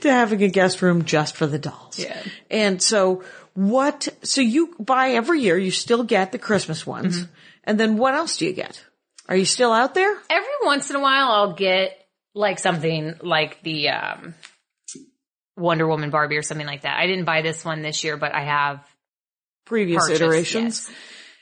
to 0.01 0.11
having 0.11 0.43
a 0.43 0.47
guest 0.47 0.81
room 0.81 1.05
just 1.05 1.35
for 1.35 1.47
the 1.47 1.59
dolls. 1.59 1.97
Yeah. 1.99 2.21
And 2.49 2.81
so 2.81 3.23
what, 3.53 4.07
so 4.23 4.41
you 4.41 4.75
buy 4.79 5.09
every 5.11 5.41
year, 5.41 5.57
you 5.57 5.71
still 5.71 6.03
get 6.03 6.31
the 6.31 6.39
Christmas 6.39 6.85
ones. 6.85 7.19
Mm-hmm. 7.21 7.31
And 7.65 7.79
then 7.79 7.97
what 7.97 8.13
else 8.13 8.37
do 8.37 8.45
you 8.45 8.53
get? 8.53 8.83
Are 9.27 9.35
you 9.35 9.45
still 9.45 9.71
out 9.71 9.93
there? 9.93 10.17
every 10.29 10.49
once 10.63 10.89
in 10.89 10.95
a 10.95 10.99
while 10.99 11.29
I'll 11.31 11.53
get 11.53 11.95
like 12.33 12.59
something 12.59 13.15
like 13.21 13.61
the 13.63 13.89
um 13.89 14.33
Wonder 15.57 15.87
Woman 15.87 16.09
Barbie 16.09 16.37
or 16.37 16.41
something 16.41 16.65
like 16.65 16.83
that. 16.83 16.97
I 16.97 17.05
didn't 17.05 17.25
buy 17.25 17.41
this 17.41 17.65
one 17.65 17.81
this 17.81 18.03
year, 18.03 18.15
but 18.17 18.33
I 18.33 18.43
have 18.45 18.79
Previous 19.65 20.03
purchased, 20.03 20.21
iterations? 20.21 20.85
yes. 20.87 20.97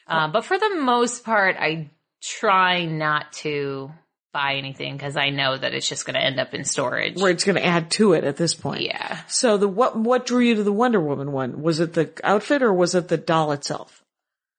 Uh, 0.08 0.28
but 0.30 0.44
for 0.44 0.58
the 0.58 0.76
most 0.76 1.24
part, 1.24 1.56
I 1.60 1.92
try 2.22 2.86
not 2.86 3.32
to 3.34 3.92
buy 4.34 4.56
anything 4.56 4.96
because 4.96 5.16
I 5.18 5.30
know 5.30 5.58
that 5.58 5.74
it's 5.74 5.88
just 5.88 6.06
going 6.06 6.14
to 6.16 6.24
end 6.24 6.40
up 6.40 6.54
in 6.54 6.64
storage. 6.66 7.20
Where 7.20 7.32
it's 7.32 7.44
going 7.44 7.56
to 7.56 7.66
add 7.66 7.90
to 7.92 8.14
it 8.14 8.24
at 8.24 8.38
this 8.38 8.54
point. 8.54 8.82
Yeah. 8.82 9.20
So 9.28 9.58
the 9.58 9.68
what 9.68 9.98
what 9.98 10.26
drew 10.26 10.40
you 10.42 10.56
to 10.56 10.64
the 10.64 10.72
Wonder 10.74 11.00
Woman 11.00 11.32
one? 11.32 11.62
Was 11.62 11.80
it 11.80 11.94
the 11.94 12.12
outfit 12.24 12.62
or 12.62 12.74
was 12.74 12.94
it 12.96 13.08
the 13.08 13.18
doll 13.18 13.52
itself? 13.52 14.04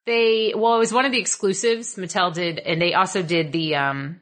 They, 0.06 0.54
well, 0.56 0.74
it 0.76 0.78
was 0.78 0.92
one 0.92 1.04
of 1.04 1.12
the 1.12 1.20
exclusives 1.20 1.96
Mattel 1.96 2.32
did, 2.32 2.58
and 2.58 2.80
they 2.80 2.94
also 2.94 3.22
did 3.22 3.52
the, 3.52 3.76
um, 3.76 4.20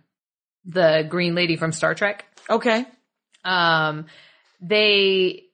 the 0.64 1.07
green 1.09 1.36
lady 1.36 1.55
from 1.55 1.70
Star 1.70 1.94
Trek. 1.94 2.24
Okay. 2.51 2.84
Um, 3.44 4.07
they, 4.61 5.44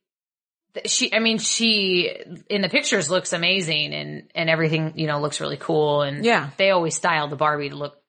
she, 0.86 1.12
I 1.12 1.18
mean, 1.18 1.36
she 1.36 2.10
in 2.48 2.62
the 2.62 2.70
pictures 2.70 3.10
looks 3.10 3.34
amazing 3.34 3.92
and, 3.92 4.30
and 4.34 4.48
everything, 4.48 4.94
you 4.96 5.06
know, 5.06 5.20
looks 5.20 5.38
really 5.38 5.58
cool. 5.58 6.00
And 6.00 6.24
Yeah. 6.24 6.48
they 6.56 6.70
always 6.70 6.94
style 6.96 7.28
the 7.28 7.36
Barbie 7.36 7.68
to 7.68 7.76
look 7.76 8.01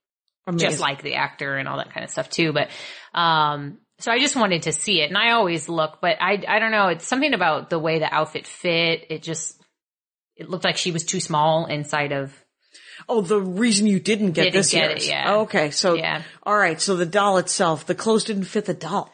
Amazing. 0.46 0.68
just 0.70 0.80
like 0.80 1.02
the 1.02 1.14
actor 1.14 1.56
and 1.56 1.68
all 1.68 1.78
that 1.78 1.92
kind 1.92 2.04
of 2.04 2.10
stuff 2.10 2.28
too. 2.28 2.52
But, 2.52 2.68
um, 3.18 3.78
so 4.00 4.10
I 4.12 4.18
just 4.18 4.36
wanted 4.36 4.62
to 4.62 4.72
see 4.72 5.00
it 5.00 5.08
and 5.08 5.16
I 5.16 5.30
always 5.32 5.68
look, 5.68 6.00
but 6.02 6.16
I, 6.20 6.42
I 6.46 6.58
don't 6.58 6.72
know. 6.72 6.88
It's 6.88 7.06
something 7.06 7.32
about 7.32 7.70
the 7.70 7.78
way 7.78 7.98
the 8.00 8.12
outfit 8.12 8.46
fit. 8.46 9.06
It 9.08 9.22
just, 9.22 9.58
it 10.36 10.50
looked 10.50 10.64
like 10.64 10.76
she 10.76 10.90
was 10.92 11.04
too 11.04 11.20
small 11.20 11.66
inside 11.66 12.12
of, 12.12 12.34
Oh, 13.08 13.20
the 13.20 13.40
reason 13.40 13.86
you 13.86 13.98
didn't 14.00 14.32
get 14.32 14.44
Didn't 14.44 14.54
this 14.54 14.70
get 14.70 14.88
year's. 14.90 15.04
it, 15.06 15.10
yeah. 15.10 15.34
Okay. 15.38 15.70
So 15.70 15.94
Yeah. 15.94 16.22
all 16.42 16.56
right. 16.56 16.80
So 16.80 16.96
the 16.96 17.04
doll 17.06 17.38
itself, 17.38 17.86
the 17.86 17.94
clothes 17.94 18.24
didn't 18.24 18.44
fit 18.44 18.64
the 18.66 18.74
doll. 18.74 19.10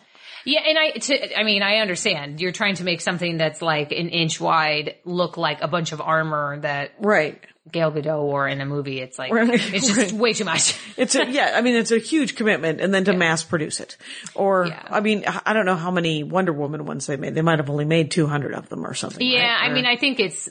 Yeah, 0.47 0.61
and 0.67 0.79
I, 0.79 0.91
to, 0.93 1.39
I 1.39 1.43
mean, 1.45 1.63
I 1.63 1.77
understand 1.77 2.41
you're 2.41 2.53
trying 2.53 2.77
to 2.77 2.85
make 2.85 3.01
something 3.03 3.37
that's 3.37 3.61
like 3.61 3.91
an 3.93 4.09
inch 4.09 4.41
wide 4.41 4.97
look 5.05 5.37
like 5.37 5.61
a 5.61 5.69
bunch 5.69 5.93
of 5.93 6.01
armor 6.01 6.61
that 6.61 6.93
Right. 6.99 7.43
Gal 7.73 7.93
Gadot 7.93 8.21
or 8.23 8.47
in 8.49 8.61
a 8.61 8.67
movie. 8.67 9.01
It's 9.01 9.19
like 9.19 9.31
it's 9.35 9.87
just 9.95 10.13
way 10.13 10.33
too 10.33 10.45
much. 10.45 10.77
It's 10.97 11.15
a, 11.15 11.25
yeah, 11.31 11.53
I 11.55 11.63
mean, 11.63 11.77
it's 11.77 11.93
a 11.93 11.99
huge 11.99 12.35
commitment 12.37 12.81
and 12.81 12.93
then 12.93 13.05
to 13.07 13.13
mass 13.15 13.43
produce 13.43 13.81
it. 13.81 13.97
Or, 14.35 14.67
Yeah. 14.67 14.83
I 14.91 15.01
mean, 15.01 15.25
I 15.47 15.53
don't 15.55 15.65
know 15.65 15.77
how 15.77 15.91
many 15.91 16.23
Wonder 16.25 16.53
Woman 16.53 16.85
ones 16.85 17.07
they 17.07 17.17
made. 17.17 17.35
They 17.35 17.41
might 17.43 17.59
have 17.59 17.71
only 17.71 17.87
made 17.87 18.11
200 18.11 18.53
of 18.55 18.69
them 18.69 18.85
or 18.87 18.93
something. 18.95 19.27
yeah, 19.27 19.45
right? 19.47 19.63
I 19.63 19.71
Or- 19.71 19.75
mean, 19.75 19.87
I 19.87 19.97
think 19.97 20.21
it's 20.21 20.49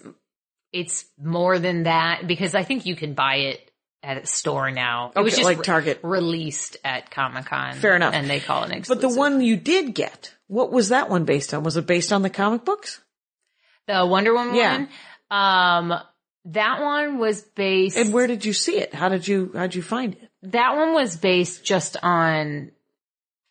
it's 0.71 1.05
more 1.21 1.59
than 1.59 1.83
that 1.83 2.25
because 2.27 2.55
I 2.55 2.63
think 2.63 2.85
you 2.85 2.95
can 2.95 3.13
buy 3.13 3.35
it 3.37 3.71
at 4.01 4.17
a 4.17 4.25
store 4.25 4.71
now. 4.71 5.11
It 5.15 5.19
was 5.19 5.33
Okay, 5.33 5.41
just 5.41 5.45
like 5.45 5.57
re- 5.59 5.63
Target. 5.65 5.99
released 6.03 6.77
at 6.83 7.11
Comic 7.11 7.45
Con. 7.45 7.73
Fair 7.75 7.95
enough. 7.95 8.13
and 8.13 8.29
they 8.29 8.39
call 8.39 8.63
it 8.63 8.71
an 8.71 8.83
but 8.87 9.01
the 9.01 9.09
one 9.09 9.41
you 9.41 9.55
did 9.57 9.93
get, 9.93 10.33
what 10.47 10.71
was 10.71 10.89
that 10.89 11.09
one 11.09 11.25
based 11.25 11.53
on? 11.53 11.63
Was 11.63 11.75
it 11.77 11.85
based 11.85 12.13
on 12.13 12.21
the 12.21 12.29
comic 12.29 12.65
books? 12.65 13.01
the 13.87 14.05
Wonder 14.05 14.33
Woman 14.33 14.55
Yeah. 14.55 14.85
one, 15.29 15.91
um, 15.91 15.99
that 16.53 16.81
one 16.81 17.17
was 17.19 17.41
based. 17.41 17.97
And 17.97 18.13
where 18.13 18.27
did 18.27 18.45
you 18.45 18.53
see 18.53 18.77
it? 18.77 18.93
How 18.93 19.09
did 19.09 19.27
you, 19.27 19.51
how'd 19.55 19.75
you 19.75 19.81
find 19.81 20.13
it? 20.13 20.29
that 20.43 20.75
one 20.77 20.93
was 20.93 21.17
based 21.17 21.65
just 21.65 21.97
on, 22.01 22.71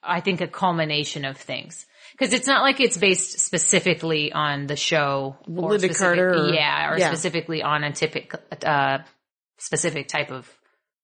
I 0.02 0.20
think, 0.20 0.40
a 0.40 0.48
culmination 0.48 1.24
of 1.26 1.36
things. 1.36 1.84
Because 2.12 2.32
it's 2.32 2.46
not 2.46 2.62
like 2.62 2.80
it's 2.80 2.96
based 2.96 3.38
specifically 3.40 4.32
on 4.32 4.66
the 4.66 4.74
show, 4.74 5.36
or 5.46 5.70
Lynda 5.70 5.96
Carter 5.96 6.30
or- 6.30 6.52
yeah, 6.54 6.90
or 6.90 6.98
yeah. 6.98 7.08
specifically 7.08 7.62
on 7.62 7.84
a 7.84 7.92
typical, 7.92 8.40
uh, 8.64 8.98
specific 9.58 10.08
type 10.08 10.30
of 10.30 10.50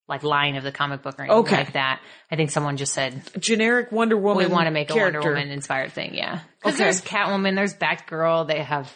like 0.08 0.22
line 0.22 0.56
of 0.56 0.64
the 0.64 0.72
comic 0.72 1.02
book 1.02 1.18
or 1.18 1.22
anything 1.22 1.38
Okay. 1.40 1.56
like 1.56 1.72
that. 1.74 2.00
I 2.30 2.36
think 2.36 2.50
someone 2.50 2.76
just 2.76 2.92
said 2.94 3.22
Generic 3.38 3.92
Wonder 3.92 4.16
Woman. 4.16 4.44
we 4.48 4.52
want 4.52 4.66
to 4.66 4.70
make 4.70 4.90
a. 4.90 4.96
Wonder 4.96 5.20
Woman 5.20 5.50
inspired 5.50 5.92
thing, 5.92 6.14
yeah. 6.14 6.40
Because 6.58 6.74
Okay. 6.74 6.84
there's 6.84 7.00
Catwoman, 7.02 7.54
there's 7.54 7.74
Batgirl, 7.74 8.48
they 8.48 8.62
have. 8.62 8.90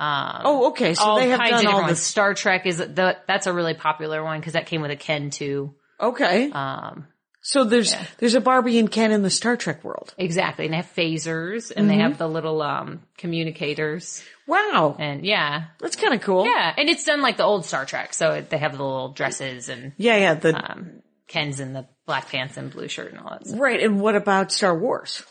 Um, 0.00 0.40
Oh, 0.44 0.68
okay. 0.70 0.94
So 0.94 1.16
they 1.16 1.28
have 1.28 1.40
done 1.40 1.66
all 1.66 1.86
this. 1.86 2.02
Star 2.02 2.32
Trek 2.34 2.64
is 2.66 2.78
the 2.78 3.16
that's 3.28 3.46
a 3.46 3.52
really 3.52 3.74
popular 3.74 4.24
one 4.24 4.40
because 4.40 4.54
that 4.54 4.66
came 4.66 4.80
with 4.80 4.90
a 4.90 4.96
Ken 4.96 5.30
too. 5.30 5.74
Okay. 6.00 6.50
Um, 6.50 7.06
so 7.42 7.64
there's, 7.64 7.94
there's 8.18 8.34
a 8.34 8.40
Barbie 8.40 8.78
and 8.78 8.90
Ken 8.90 9.12
in 9.12 9.22
the 9.22 9.30
Star 9.30 9.56
Trek 9.56 9.82
world. 9.84 10.14
Exactly. 10.18 10.64
And 10.66 10.72
they 10.74 10.76
have 10.78 10.92
phasers 10.94 11.70
and 11.74 11.88
they 11.88 11.94
Mm-hmm. 11.94 12.02
have 12.02 12.18
the 12.18 12.28
little 12.28 12.60
um 12.62 13.00
communicators. 13.18 14.22
Wow. 14.46 14.96
And 14.98 15.24
yeah. 15.24 15.64
That's 15.80 15.96
kind 15.96 16.14
of 16.14 16.20
cool. 16.22 16.44
Yeah. 16.46 16.74
And 16.76 16.88
it's 16.88 17.04
done 17.04 17.20
like 17.22 17.36
the 17.36 17.44
old 17.44 17.64
Star 17.66 17.84
Trek. 17.84 18.14
So 18.14 18.40
they 18.48 18.58
have 18.58 18.76
the 18.76 18.82
little 18.82 19.12
dresses 19.12 19.68
and 19.68 19.92
Yeah, 19.96 20.16
yeah. 20.16 20.34
The, 20.34 20.54
um 20.72 21.02
Ken's 21.28 21.60
in 21.60 21.72
the 21.72 21.86
black 22.06 22.28
pants 22.28 22.56
and 22.56 22.72
blue 22.72 22.88
shirt 22.88 23.12
and 23.12 23.20
all 23.20 23.30
that 23.30 23.46
stuff. 23.46 23.60
right. 23.60 23.80
And 23.80 24.00
what 24.00 24.16
about 24.16 24.50
Star 24.52 24.76
Wars? 24.76 25.22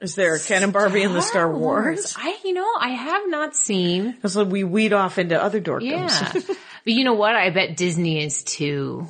Is 0.00 0.14
there 0.14 0.34
a 0.34 0.40
Ken 0.40 0.62
and 0.62 0.72
Barbie 0.72 1.02
in 1.02 1.12
the 1.12 1.20
Star 1.20 1.50
Wars? 1.50 2.14
I 2.16 2.38
you 2.44 2.54
know, 2.54 2.68
I 2.78 2.90
have 2.90 3.28
not 3.28 3.54
seen 3.54 4.12
Because 4.12 4.36
we 4.36 4.64
weed 4.64 4.92
off 4.92 5.18
into 5.18 5.40
other 5.40 5.60
dorkdoms. 5.60 5.82
Yeah. 5.82 6.32
but 6.84 6.92
you 6.92 7.04
know 7.04 7.14
what? 7.14 7.34
I 7.36 7.50
bet 7.50 7.76
Disney 7.76 8.24
is 8.24 8.42
too 8.42 9.06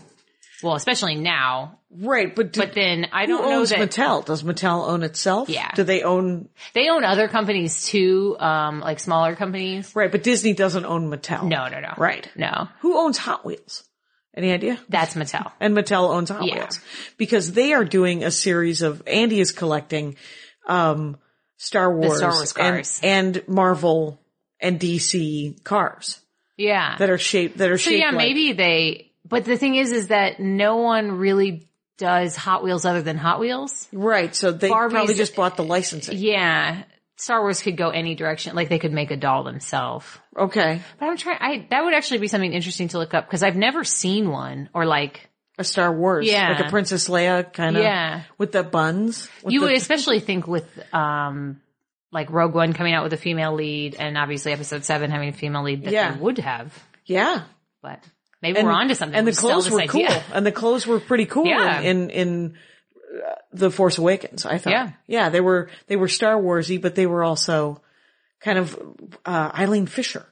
well, 0.62 0.74
especially 0.74 1.14
now. 1.16 1.78
right. 1.90 2.34
But, 2.34 2.52
do, 2.52 2.60
But 2.60 2.74
then 2.74 3.06
I 3.12 3.26
don't 3.26 3.42
know 3.42 3.60
owns 3.60 3.70
that 3.70 3.78
Mattel? 3.78 4.24
Does 4.24 4.42
Mattel 4.42 4.88
own 4.88 5.02
itself? 5.02 5.48
Yeah. 5.48 5.70
Do 5.74 5.84
they 5.84 6.02
own, 6.02 6.48
they 6.74 6.88
own 6.88 7.04
other 7.04 7.28
companies 7.28 7.86
too, 7.86 8.36
um, 8.38 8.80
like 8.80 9.00
smaller 9.00 9.36
companies. 9.36 9.94
right. 9.94 10.10
But 10.10 10.22
Disney 10.22 10.52
doesn't 10.52 10.84
own 10.84 11.10
Mattel. 11.10 11.44
No, 11.44 11.68
no, 11.68 11.80
no. 11.80 11.94
Right. 11.96 12.28
No. 12.36 12.68
Who 12.80 12.98
owns 12.98 13.18
Hot 13.18 13.44
Wheels? 13.44 13.84
Any 14.34 14.52
idea? 14.52 14.78
That's 14.88 15.14
Mattel. 15.14 15.50
and 15.58 15.76
Mattel 15.76 16.10
owns 16.10 16.30
Hot 16.30 16.44
Yeah. 16.44 16.56
Wheels 16.56 16.80
because 17.16 17.52
they 17.52 17.72
are 17.72 17.84
doing 17.84 18.22
a 18.22 18.30
series 18.30 18.82
of 18.82 19.02
Andy 19.06 19.40
is 19.40 19.50
collecting 19.52 20.16
um 20.70 21.16
Star 21.56 21.94
Wars, 21.94 22.16
Star 22.18 22.32
Wars 22.32 22.52
cars. 22.54 23.00
and, 23.02 23.36
and 23.36 23.48
Marvel 23.48 24.18
and 24.60 24.80
DC 24.80 25.62
cars 25.64 26.18
Yeah. 26.56 26.96
that 26.98 27.10
are 27.10 27.18
shaped 27.18 27.58
that 27.58 27.70
are 27.70 27.76
So 27.78 27.90
shaped 27.90 28.00
yeah, 28.00 28.06
like- 28.10 28.16
maybe 28.16 28.52
they. 28.52 29.06
But 29.28 29.44
the 29.44 29.56
thing 29.58 29.74
is, 29.76 29.92
is 29.92 30.08
that 30.08 30.40
no 30.40 30.76
one 30.78 31.12
really 31.18 31.68
does 31.98 32.34
Hot 32.36 32.64
Wheels 32.64 32.84
other 32.86 33.02
than 33.02 33.16
Hot 33.18 33.38
Wheels. 33.40 33.86
right. 33.92 34.34
So 34.34 34.50
they 34.52 34.68
Barbie's- 34.70 34.94
probably 34.96 35.14
just 35.14 35.36
bought 35.36 35.56
the 35.56 35.62
licensing. 35.64 36.16
Yeah, 36.18 36.82
Star 37.16 37.40
Wars 37.42 37.60
could 37.62 37.76
go 37.76 37.90
any 37.90 38.14
direction. 38.14 38.56
Like 38.56 38.68
they 38.70 38.78
could 38.78 38.92
make 38.92 39.10
a 39.10 39.16
doll 39.16 39.44
themselves. 39.44 40.06
Okay, 40.36 40.80
But 40.98 41.06
I'm 41.06 41.16
trying. 41.18 41.38
I 41.40 41.66
that 41.70 41.84
would 41.84 41.92
actually 41.94 42.18
be 42.18 42.28
something 42.28 42.52
interesting 42.52 42.88
to 42.88 42.98
look 42.98 43.12
up 43.14 43.26
because 43.26 43.42
I've 43.42 43.56
never 43.56 43.84
seen 43.84 44.30
one 44.30 44.70
or 44.74 44.86
like 44.86 45.28
a 45.60 45.64
Star 45.64 45.92
Wars, 45.92 46.26
Yeah. 46.26 46.50
like 46.56 46.66
a 46.66 46.70
Princess 46.70 47.08
Leia 47.08 47.52
kind 47.52 47.76
of, 47.76 47.82
Yeah. 47.82 48.22
with 48.38 48.52
the 48.52 48.62
buns. 48.64 49.28
with 49.44 49.52
you 49.52 49.60
the- 49.60 49.66
would 49.66 49.76
especially 49.76 50.18
think 50.20 50.46
with 50.48 50.66
um 50.94 51.60
like 52.12 52.30
Rogue 52.30 52.54
One 52.54 52.72
coming 52.72 52.92
out 52.94 53.04
with 53.04 53.12
a 53.12 53.16
female 53.16 53.54
lead 53.54 53.94
and 53.96 54.18
obviously 54.18 54.52
Episode 54.52 54.84
Seven 54.84 55.10
having 55.12 55.28
a 55.28 55.32
female 55.32 55.62
lead 55.62 55.84
that 55.84 55.92
Yeah. 55.92 56.12
they 56.12 56.18
would 56.20 56.38
have. 56.38 56.76
yeah. 57.06 57.42
But 57.82 58.02
maybe 58.42 58.60
we're 58.62 58.70
onto 58.72 58.94
something. 58.94 59.16
And 59.16 59.26
the 59.26 59.30
We'll 59.30 59.34
sell 59.36 59.50
clothes 59.62 59.70
were 59.70 59.80
idea. 59.82 60.08
cool, 60.08 60.22
and 60.34 60.44
the 60.44 60.52
clothes 60.52 60.86
were 60.86 60.98
pretty 61.00 61.26
cool 61.26 61.46
Yeah. 61.46 61.80
in 61.80 62.10
in, 62.10 62.10
in 62.10 62.54
uh, 63.14 63.34
the 63.52 63.70
Force 63.70 63.98
Awakens. 63.98 64.44
I 64.46 64.58
thought, 64.58 64.72
Yeah. 64.72 64.90
yeah, 65.06 65.28
they 65.30 65.40
were 65.40 65.68
they 65.86 65.96
were 65.96 66.08
Star 66.08 66.36
Warsy, 66.36 66.80
but 66.80 66.94
they 66.94 67.06
were 67.06 67.22
also 67.24 67.80
kind 68.40 68.58
of 68.58 68.78
uh, 69.24 69.50
Eileen 69.54 69.86
Fisher. 69.86 70.24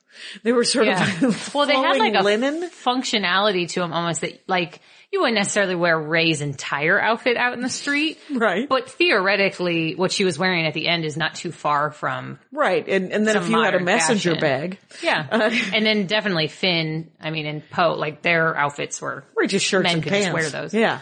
They 0.42 0.52
were 0.52 0.64
sort 0.64 0.86
Yeah. 0.86 1.02
of 1.26 1.54
Well, 1.54 1.66
they 1.66 1.76
had 1.76 1.96
like 1.98 2.14
a 2.14 2.22
linen. 2.22 2.68
functionality 2.70 3.68
to 3.70 3.80
them 3.80 3.92
almost 3.92 4.22
that 4.22 4.42
like 4.48 4.80
you 5.12 5.20
wouldn't 5.20 5.36
necessarily 5.38 5.74
wear 5.74 5.98
Rey's 5.98 6.40
entire 6.42 7.00
outfit 7.00 7.36
out 7.38 7.54
in 7.54 7.60
the 7.60 7.68
street. 7.70 8.18
Right. 8.30 8.68
But 8.68 8.90
theoretically, 8.90 9.94
what 9.94 10.12
she 10.12 10.24
was 10.24 10.38
wearing 10.38 10.66
at 10.66 10.74
the 10.74 10.86
end 10.88 11.04
is 11.04 11.16
not 11.16 11.34
too 11.34 11.50
far 11.52 11.90
from, 11.90 12.38
Right, 12.52 12.86
and 12.88 13.10
and 13.12 13.26
then 13.26 13.36
if 13.36 13.48
you 13.48 13.62
had 13.62 13.74
a 13.74 13.80
messenger 13.80 14.34
fashion. 14.34 14.40
bag, 14.40 14.78
yeah. 15.02 15.26
and 15.72 15.86
then 15.86 16.06
definitely 16.06 16.48
Finn, 16.48 17.10
I 17.20 17.30
mean, 17.30 17.46
and 17.46 17.70
Poe, 17.70 17.94
like 17.94 18.20
their 18.22 18.54
outfits 18.56 19.00
were, 19.00 19.24
or 19.36 19.46
just 19.46 19.64
shirts 19.64 19.84
Men 19.84 19.94
and 19.94 20.02
could 20.02 20.10
pants, 20.12 20.26
just 20.26 20.34
wear 20.34 20.50
those. 20.62 20.74
Yeah. 20.74 21.00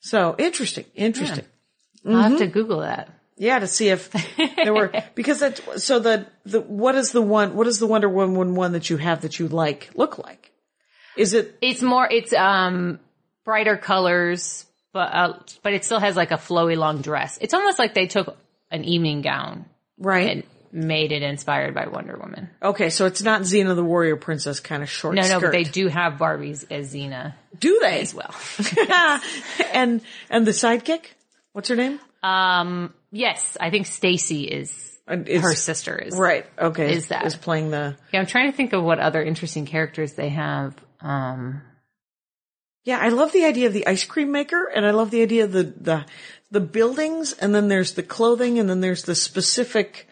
So 0.00 0.34
interesting, 0.38 0.84
interesting. 0.94 1.44
I'll 2.06 2.16
have 2.30 2.38
to 2.38 2.46
Google 2.48 2.80
that. 2.80 3.08
Yeah, 3.38 3.60
to 3.60 3.66
see 3.68 3.88
if 3.88 4.10
there 4.56 4.74
were 4.74 4.92
because 5.14 5.40
that. 5.40 5.60
So 5.80 5.98
the 6.00 6.26
the 6.44 6.60
what 6.60 6.94
is 6.96 7.12
the 7.12 7.22
one? 7.22 7.54
what 7.54 7.66
is 7.66 7.78
the 7.78 7.86
Wonder 7.86 8.08
Woman 8.08 8.54
one 8.54 8.72
that 8.72 8.90
you 8.90 8.96
have 8.96 9.20
that 9.22 9.38
you 9.38 9.48
like 9.48 9.90
look 9.94 10.18
like? 10.18 10.52
Is 11.16 11.34
it 11.34 11.56
It's 11.60 11.82
more, 11.82 12.06
it's, 12.10 12.32
um, 12.32 13.00
brighter 13.44 13.76
colors, 13.76 14.66
but, 14.92 15.12
uh, 15.12 15.32
but 15.62 15.72
it 15.72 15.84
still 15.84 15.98
has 16.00 16.14
like 16.16 16.30
a 16.30 16.36
flowy 16.36 16.76
long 16.76 17.00
dress. 17.00 17.38
It's 17.40 17.54
almost 17.54 17.78
like 17.78 17.94
they 17.94 18.06
took 18.06 18.36
an 18.70 18.84
evening 18.84 19.22
gown 19.22 19.64
right? 19.98 20.28
and 20.30 20.42
made 20.70 21.10
it 21.12 21.22
inspired 21.22 21.74
by 21.74 21.86
Wonder 21.88 22.16
Woman. 22.16 22.50
okay, 22.62 22.90
so 22.90 23.06
it's 23.06 23.22
not 23.22 23.40
Xena 23.42 23.74
the 23.74 23.82
Warrior 23.82 24.16
Princess 24.16 24.60
kind 24.60 24.82
of 24.82 24.90
short 24.90 25.14
No, 25.16 25.22
no, 25.22 25.28
skirt. 25.38 25.40
but 25.40 25.52
they 25.52 25.62
do 25.64 25.88
have 25.88 26.14
Barbies 26.14 26.64
as 26.70 26.94
Xena 26.94 27.34
do 27.58 27.78
they 27.80 28.00
as 28.00 28.14
well. 28.14 28.34
and 29.72 30.00
and 30.30 30.46
the 30.46 30.50
sidekick, 30.52 31.06
what's 31.52 31.68
her 31.68 31.76
name? 31.76 31.98
Um, 32.22 32.92
yes, 33.10 33.56
I 33.60 33.70
think 33.70 33.86
Stacy 33.86 34.44
is 34.44 34.98
is- 35.08 35.42
her 35.42 35.54
sister 35.54 35.96
is. 35.96 36.14
Right. 36.16 36.46
Okay. 36.58 36.92
Is 36.92 37.08
that- 37.08 37.24
is 37.26 37.36
playing 37.36 37.70
the? 37.70 37.96
Yeah, 38.12 38.20
I'm 38.20 38.26
trying 38.26 38.50
to 38.50 38.56
think 38.56 38.72
of 38.72 38.82
what 38.82 38.98
other 38.98 39.22
interesting 39.22 39.66
characters 39.66 40.14
they 40.14 40.28
have. 40.30 40.74
Um, 41.00 41.62
Yeah, 42.84 42.98
I 42.98 43.10
love 43.10 43.32
the 43.32 43.44
idea 43.44 43.66
of 43.66 43.74
the 43.74 43.86
ice 43.86 44.04
cream 44.04 44.32
maker, 44.32 44.64
and 44.74 44.86
I 44.86 44.92
love 44.92 45.10
the 45.10 45.22
idea 45.22 45.44
of 45.44 45.52
the 45.52 45.64
the 45.64 46.06
the 46.50 46.60
buildings, 46.60 47.34
and 47.34 47.54
then 47.54 47.68
there's 47.68 47.92
the 47.92 48.02
clothing, 48.02 48.58
and 48.58 48.68
then 48.68 48.80
there's 48.80 49.04
the 49.04 49.14
specific 49.14 50.08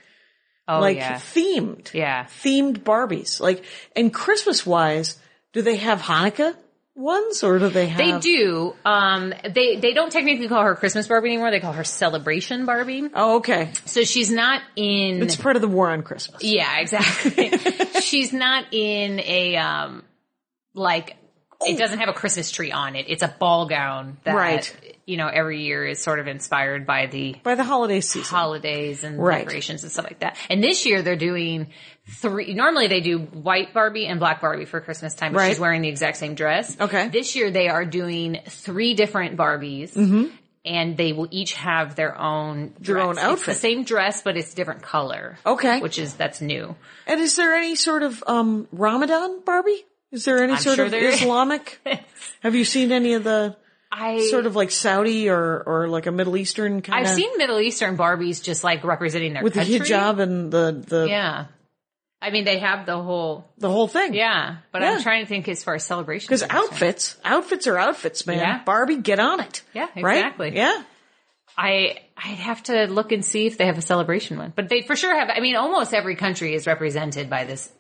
oh 0.69 0.81
like 0.81 0.99
yeah, 0.99 1.15
themed, 1.17 1.93
yeah. 1.95 2.25
themed 2.25 2.81
Barbies. 2.83 3.41
Like, 3.41 3.65
and 3.95 4.13
Christmas 4.13 4.67
wise, 4.67 5.19
do 5.55 5.63
they 5.63 5.77
have 5.77 6.03
Hanukkah 6.03 6.55
ones, 6.97 7.45
or 7.45 7.59
do 7.59 7.69
they 7.69 7.89
have? 7.89 7.99
They 7.99 8.19
do. 8.19 8.75
Um, 8.85 9.33
they 9.49 9.77
they 9.77 9.93
don't 9.93 10.11
technically 10.11 10.49
call 10.49 10.63
her 10.63 10.75
Christmas 10.75 11.07
Barbie 11.07 11.29
anymore. 11.29 11.51
They 11.51 11.61
call 11.61 11.73
her 11.73 11.85
Celebration 11.85 12.67
Barbie. 12.67 13.09
Oh, 13.15 13.37
okay. 13.37 13.73
So 13.85 14.03
she's 14.05 14.31
not 14.31 14.63
in. 14.75 15.23
It's 15.23 15.37
part 15.37 15.57
of 15.57 15.63
the 15.63 15.69
war 15.69 15.91
on 15.91 16.03
Christmas. 16.03 16.43
yeah, 16.43 16.79
exactly. 16.81 17.53
she's 18.01 18.33
not 18.33 18.73
in 18.73 19.21
a 19.21 19.57
um, 19.57 20.05
like. 20.75 21.17
It 21.63 21.79
doesn't 21.79 22.01
have 22.01 22.11
a 22.11 22.13
Christmas 22.13 22.51
tree 22.51 22.71
on 22.71 22.97
it. 22.97 23.07
It's 23.09 23.23
a 23.23 23.29
ball 23.29 23.67
gown 23.67 24.19
that 24.25 24.35
Right. 24.35 24.86
You 25.07 25.17
know 25.17 25.29
every 25.29 25.63
year 25.63 25.87
is 25.87 26.01
sort 26.03 26.19
of 26.19 26.27
inspired 26.27 26.85
by 26.87 27.07
the 27.07 27.37
By 27.43 27.55
the 27.55 27.65
holiday 27.65 28.01
season. 28.01 28.23
holidays 28.37 29.05
and 29.05 29.19
Right. 29.23 29.45
decorations 29.45 29.83
and 29.85 29.93
stuff 29.93 30.05
like 30.05 30.19
that. 30.21 30.37
And 30.51 30.63
this 30.63 30.85
year 30.85 31.01
they're 31.03 31.17
doing 31.17 31.69
three. 32.09 32.55
Normally 32.55 32.89
they 32.89 33.01
do 33.01 33.19
white 33.19 33.73
Barbie 33.73 34.07
and 34.07 34.19
black 34.21 34.41
Barbie 34.41 34.65
for 34.65 34.81
Christmas 34.81 35.15
time. 35.15 35.33
But 35.33 35.39
Right. 35.41 35.49
She's 35.51 35.61
wearing 35.61 35.83
the 35.83 35.89
exact 35.89 36.17
same 36.19 36.35
dress. 36.35 36.77
Okay. 36.81 37.09
This 37.09 37.37
year 37.37 37.51
they 37.51 37.69
are 37.69 37.85
doing 37.85 38.41
three 38.49 38.95
different 38.95 39.37
Barbies. 39.37 40.31
And 40.65 40.97
they 40.97 41.13
will 41.13 41.29
each 41.31 41.55
have 41.55 41.95
their 41.95 42.19
own 42.19 42.71
Mm-hmm. 42.71 42.83
Their 42.85 42.99
own 42.99 43.15
dress. 43.15 43.25
It's 43.25 43.33
outfit. 43.33 43.55
the 43.55 43.61
same 43.61 43.85
dress, 43.85 44.23
but 44.23 44.37
it's 44.37 44.53
different 44.55 44.83
color. 44.83 45.39
Okay. 45.47 45.79
Which 45.79 45.97
is 46.01 46.15
that's 46.15 46.41
new. 46.41 46.75
And 47.07 47.21
is 47.21 47.37
there 47.37 47.55
any 47.55 47.77
sort 47.77 48.03
of 48.03 48.25
um 48.27 48.67
Ramadan 48.73 49.43
Barbie? 49.45 49.85
Is 50.11 50.25
there 50.25 50.43
any 50.43 50.55
I'm 50.55 50.59
sort 50.59 50.77
sure 50.77 50.87
of 50.87 50.91
there 50.91 51.05
is. 51.09 51.21
Islamic? 51.23 51.79
have 52.41 52.57
you 52.57 52.65
seen 52.65 52.91
any 52.91 53.13
of 53.15 53.23
the 53.23 53.57
I 53.99 54.21
sort 54.29 54.45
of 54.47 54.55
like 54.55 54.71
Saudi 54.71 55.31
or 55.31 55.63
or 55.65 55.89
like 55.89 56.07
a 56.07 56.13
Middle 56.13 56.37
Eastern 56.37 56.83
kind 56.83 57.07
I've 57.07 57.15
seen 57.15 57.31
Middle 57.39 57.61
Eastern 57.61 57.97
Barbies 57.97 58.43
just 58.43 58.63
like 58.63 58.85
representing 58.85 59.33
their 59.33 59.43
with 59.43 59.55
the 59.55 59.61
hijab 59.61 60.21
and 60.21 60.53
the 60.53 60.85
the 60.87 61.07
Yeah. 61.09 61.47
I 62.21 62.31
mean, 62.31 62.45
they 62.45 62.59
have 62.59 62.87
the 62.87 63.01
whole, 63.01 63.47
the 63.59 63.71
whole 63.71 63.89
thing? 63.89 64.15
yeah, 64.15 64.57
but 64.73 64.81
Yeah. 64.83 64.93
I'm 64.93 65.03
trying 65.03 65.23
to 65.25 65.29
think 65.29 65.49
as 65.49 65.63
far 65.63 65.75
as 65.75 65.85
celebration. 65.85 66.27
Because 66.27 66.43
outfits, 66.43 67.15
outfits 67.25 67.67
are 67.67 67.79
outfits, 67.79 68.27
man. 68.27 68.39
Yeah. 68.39 68.63
Barbie, 68.65 68.97
get 68.97 69.19
on 69.21 69.41
it. 69.41 69.63
Yeah, 69.75 69.89
Right? 69.95 70.17
exactly. 70.17 70.57
Yeah. 70.57 70.83
I 71.59 71.99
I'd 72.17 72.39
have 72.39 72.63
to 72.65 72.87
look 72.87 73.13
and 73.13 73.25
see 73.25 73.47
if 73.47 73.57
they 73.59 73.67
have 73.67 73.79
a 73.79 73.83
celebration 73.83 74.39
one, 74.39 74.53
but 74.57 74.69
they 74.69 74.83
for 74.83 74.97
sure 74.97 75.15
have. 75.19 75.31
I 75.31 75.41
mean, 75.41 75.57
almost 75.57 75.95
every 75.95 76.17
country 76.17 76.55
is 76.55 76.67
represented 76.67 77.31
by 77.31 77.45
this 77.45 77.71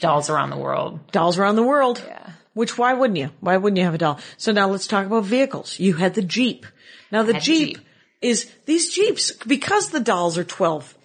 dolls 0.00 0.30
around 0.30 0.50
the 0.50 0.56
world. 0.58 1.00
Dolls 1.12 1.38
around 1.38 1.56
the 1.56 1.62
world. 1.64 2.02
Yeah. 2.06 2.30
Which 2.54 2.78
why 2.78 2.94
wouldn't 2.94 3.18
you? 3.18 3.30
Why 3.40 3.56
wouldn't 3.56 3.78
you 3.78 3.84
have 3.84 3.94
a 3.94 3.98
doll? 3.98 4.20
So 4.36 4.52
now 4.52 4.68
let's 4.68 4.86
talk 4.86 5.06
about 5.06 5.24
vehicles. 5.24 5.78
You 5.78 5.94
had 5.94 6.14
the 6.14 6.22
Jeep. 6.22 6.66
Now 7.10 7.22
the 7.22 7.34
Jeep, 7.34 7.76
Jeep. 7.76 7.86
is 8.22 8.50
these 8.64 8.90
Jeeps 8.94 9.32
because 9.46 9.90
the 9.90 10.00
dolls 10.00 10.38
are 10.38 10.44
12. 10.44 10.96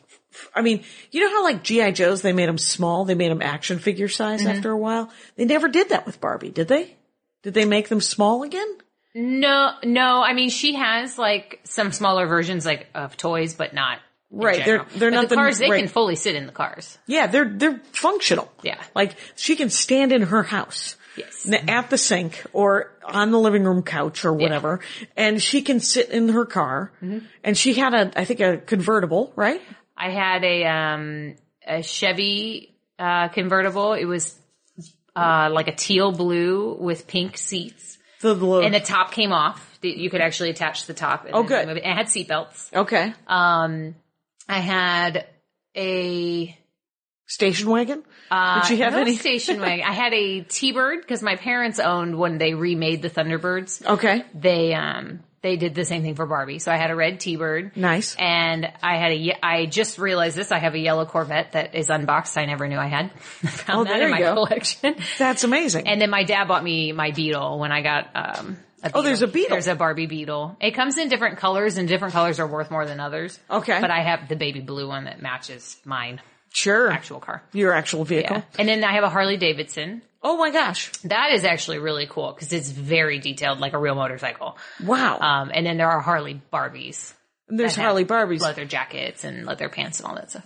I 0.56 0.62
mean, 0.62 0.84
you 1.12 1.22
know 1.22 1.30
how 1.30 1.44
like 1.44 1.64
GI 1.64 1.92
Joes 1.94 2.22
they 2.22 2.34
made 2.34 2.48
them 2.48 2.58
small, 2.60 3.04
they 3.04 3.16
made 3.16 3.32
them 3.32 3.42
action 3.42 3.80
figure 3.80 4.08
size 4.08 4.42
Mm-hmm. 4.42 4.50
after 4.58 4.72
a 4.72 4.78
while. 4.78 5.12
They 5.36 5.46
never 5.46 5.68
did 5.68 5.90
that 5.90 6.06
with 6.06 6.22
Barbie, 6.22 6.52
did 6.52 6.68
they? 6.68 6.96
Did 7.44 7.54
they 7.56 7.66
make 7.66 7.90
them 7.90 8.00
small 8.02 8.44
again? 8.44 8.68
No, 9.16 9.72
no. 9.84 10.22
I 10.22 10.34
mean, 10.34 10.50
she 10.50 10.76
has 10.76 11.18
like 11.18 11.60
some 11.64 11.92
smaller 11.92 12.28
versions 12.28 12.66
like 12.66 12.88
of 12.94 13.18
toys, 13.18 13.56
but 13.56 13.74
not 13.74 14.00
Right, 14.32 14.64
they're- 14.64 14.86
they're 14.96 15.10
But 15.10 15.16
not 15.16 15.22
the 15.24 15.30
the- 15.30 15.36
cars. 15.36 15.58
They 15.58 15.72
right. 15.72 15.80
can 15.80 15.88
fully 15.88 16.16
sit 16.16 16.36
in 16.36 16.46
the 16.46 16.52
cars. 16.52 17.00
Yeah, 17.08 17.26
they're 17.26 17.50
they're 17.50 17.82
functional. 17.94 18.52
Yeah. 18.62 18.80
Like 18.94 19.16
she 19.36 19.56
can 19.56 19.72
stand 19.72 20.12
in 20.12 20.22
her 20.22 20.44
house. 20.44 20.96
Yes. 21.16 21.48
At 21.68 21.90
the 21.90 21.98
sink 21.98 22.46
or 22.54 22.92
on 23.04 23.32
the 23.32 23.40
living 23.40 23.64
room 23.64 23.84
couch 23.84 24.24
or 24.26 24.34
whatever, 24.34 24.80
and 25.18 25.42
she 25.42 25.62
can 25.62 25.80
sit 25.80 26.10
in 26.12 26.30
her 26.30 26.46
car. 26.46 26.92
Mm-hmm. 27.02 27.26
And 27.44 27.58
she 27.58 27.74
had 27.74 27.94
a, 27.94 28.12
I 28.18 28.26
think, 28.26 28.40
a 28.40 28.58
convertible, 28.58 29.34
right? 29.36 29.62
I 29.98 30.12
had 30.12 30.44
a 30.44 30.66
um 30.66 31.36
a 31.68 31.82
Chevy 31.84 32.76
uh 32.98 33.28
convertible. 33.30 33.94
It 33.94 34.06
was 34.06 34.38
uh 35.16 35.50
like 35.52 35.68
a 35.68 35.76
teal 35.76 36.12
blue 36.12 36.76
with 36.80 37.08
pink 37.08 37.38
seats, 37.38 37.98
The, 38.22 38.34
little, 38.34 38.60
and 38.64 38.74
the 38.74 38.80
top 38.80 39.12
came 39.12 39.34
off. 39.34 39.78
You 39.82 40.10
could 40.10 40.22
actually 40.22 40.52
attach 40.52 40.86
the 40.86 40.94
top. 40.94 41.26
And 41.26 41.34
Oh, 41.36 41.44
good. 41.44 41.68
it. 41.70 41.78
It 41.78 41.84
had 41.86 42.06
seatbelts. 42.08 42.74
okay, 42.74 43.14
Um, 43.28 43.96
I 44.48 44.60
had 44.60 45.26
a 45.76 46.58
station 47.26 47.70
wagon. 47.70 48.04
Did 48.32 48.70
you 48.78 48.84
have 48.84 48.94
no 48.94 49.00
any? 49.02 49.16
station 49.18 49.60
wagon. 49.60 49.86
I 49.88 49.94
had 49.94 50.14
a 50.14 50.42
T-Bird 50.42 51.02
because 51.02 51.22
my 51.24 51.36
parents 51.36 51.80
owned 51.80 52.18
when 52.18 52.38
they 52.38 52.54
remade 52.54 53.02
the 53.02 53.10
Thunderbirds. 53.10 53.86
Okay, 53.86 54.24
They 54.34 54.74
um 54.74 55.22
they 55.42 55.56
did 55.56 55.74
the 55.74 55.86
same 55.86 56.02
thing 56.02 56.16
for 56.16 56.26
Barbie. 56.26 56.60
So 56.60 56.70
I 56.70 56.76
had 56.76 56.92
a 56.92 56.96
red 56.96 57.22
T-Bird. 57.22 57.78
nice. 57.78 58.14
And 58.20 58.70
I 58.84 58.98
had 58.98 59.14
a, 59.14 59.34
I 59.42 59.68
just 59.68 59.98
realized 59.98 60.36
this. 60.36 60.52
I 60.52 60.60
have 60.60 60.74
a 60.74 60.80
yellow 60.80 61.06
Corvette 61.06 61.54
that 61.54 61.76
is 61.76 61.90
unboxed. 61.90 62.38
I 62.38 62.44
never 62.44 62.68
knew 62.68 62.78
I 62.78 62.88
had. 62.88 63.12
Found 63.22 63.80
Oh, 63.80 63.84
that 63.86 63.98
there 64.00 64.06
in 64.08 64.12
my 64.12 64.18
you 64.18 64.24
go. 64.26 64.34
collection. 64.46 64.96
That's 65.18 65.46
amazing. 65.46 65.88
And 65.88 66.02
then 66.02 66.10
my 66.10 66.26
dad 66.26 66.50
bought 66.50 66.62
me 66.62 66.92
my 66.92 67.12
Beetle 67.12 67.58
when 67.58 67.72
I 67.72 67.82
got, 67.82 68.10
um, 68.16 68.58
a 68.84 68.92
Oh, 68.94 69.02
there's 69.02 69.22
a 69.22 69.28
Beetle. 69.28 69.52
There's 69.52 69.68
a 69.68 69.76
Barbie 69.76 70.08
Beetle. 70.08 70.58
It 70.60 70.72
comes 70.72 70.98
in 70.98 71.08
different 71.08 71.38
colors 71.38 71.78
and 71.78 71.88
different 71.88 72.14
colors 72.14 72.38
are 72.42 72.48
worth 72.48 72.70
more 72.70 72.86
than 72.86 73.00
others. 73.00 73.40
Okay. 73.50 73.80
But 73.80 73.92
I 73.92 74.02
have 74.04 74.28
the 74.28 74.36
baby 74.36 74.60
blue 74.60 74.90
one 74.90 75.06
that 75.06 75.22
matches 75.22 75.78
mine 75.86 76.20
sure, 76.52 76.90
actual 76.92 77.20
car. 77.20 77.44
your 77.54 77.74
actual 77.74 78.04
vehicle. 78.06 78.38
Yeah. 78.38 78.44
And 78.58 78.68
then 78.68 78.84
I 78.84 78.94
have 78.94 79.04
a 79.04 79.10
Harley 79.10 79.38
Davidson. 79.38 80.02
Oh 80.22 80.36
my 80.38 80.52
gosh! 80.52 80.92
That 81.06 81.32
is 81.34 81.46
actually 81.46 81.80
really 81.80 82.06
cool 82.08 82.34
because 82.34 82.52
it's 82.52 82.70
very 82.70 83.20
detailed, 83.20 83.60
like 83.60 83.74
a 83.74 83.78
real 83.80 83.96
motorcycle. 83.96 84.58
Wow. 84.84 85.18
Um, 85.20 85.52
and 85.54 85.66
then 85.66 85.78
there 85.78 85.90
are 85.90 86.02
Harley 86.02 86.42
Barbies. 86.52 87.14
And 87.48 87.58
There's 87.60 87.76
Harley 87.76 88.06
Barbies 88.06 88.42
leather 88.42 88.66
jackets 88.66 89.24
and 89.24 89.46
leather 89.46 89.70
pants 89.70 90.00
and 90.00 90.08
all 90.10 90.16
that 90.16 90.30
stuff. 90.32 90.46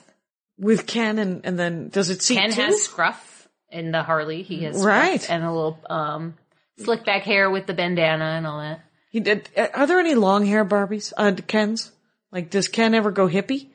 with 0.58 0.86
Ken, 0.86 1.18
and 1.20 1.41
and 1.45 1.58
then 1.58 1.89
does 1.89 2.10
it 2.12 2.22
seat 2.22 2.36
Ken 2.38 2.51
two? 2.51 2.62
has 2.62 2.84
scruff 2.84 3.47
in 3.70 3.91
the 3.91 4.04
Harley. 4.04 4.43
He 4.43 4.64
has 4.66 4.84
Right. 4.86 5.28
and 5.30 5.43
a 5.43 5.51
little 5.51 5.80
um 5.89 6.36
slick 6.78 7.04
back 7.06 7.24
hair 7.24 7.49
with 7.49 7.66
the 7.66 7.74
bandana 7.74 8.26
and 8.38 8.45
all 8.47 8.60
that. 8.60 8.82
He 9.12 9.20
did. 9.20 9.49
uh, 9.58 9.68
Are 9.74 9.88
there 9.88 9.99
any 9.99 10.14
long 10.16 10.45
hair 10.45 10.64
Barbies? 10.66 11.14
Uh, 11.18 11.34
Ken's? 11.47 11.91
Like, 12.32 12.49
does 12.49 12.68
Ken 12.68 12.93
ever 12.95 13.12
go 13.12 13.28
hippie? 13.28 13.70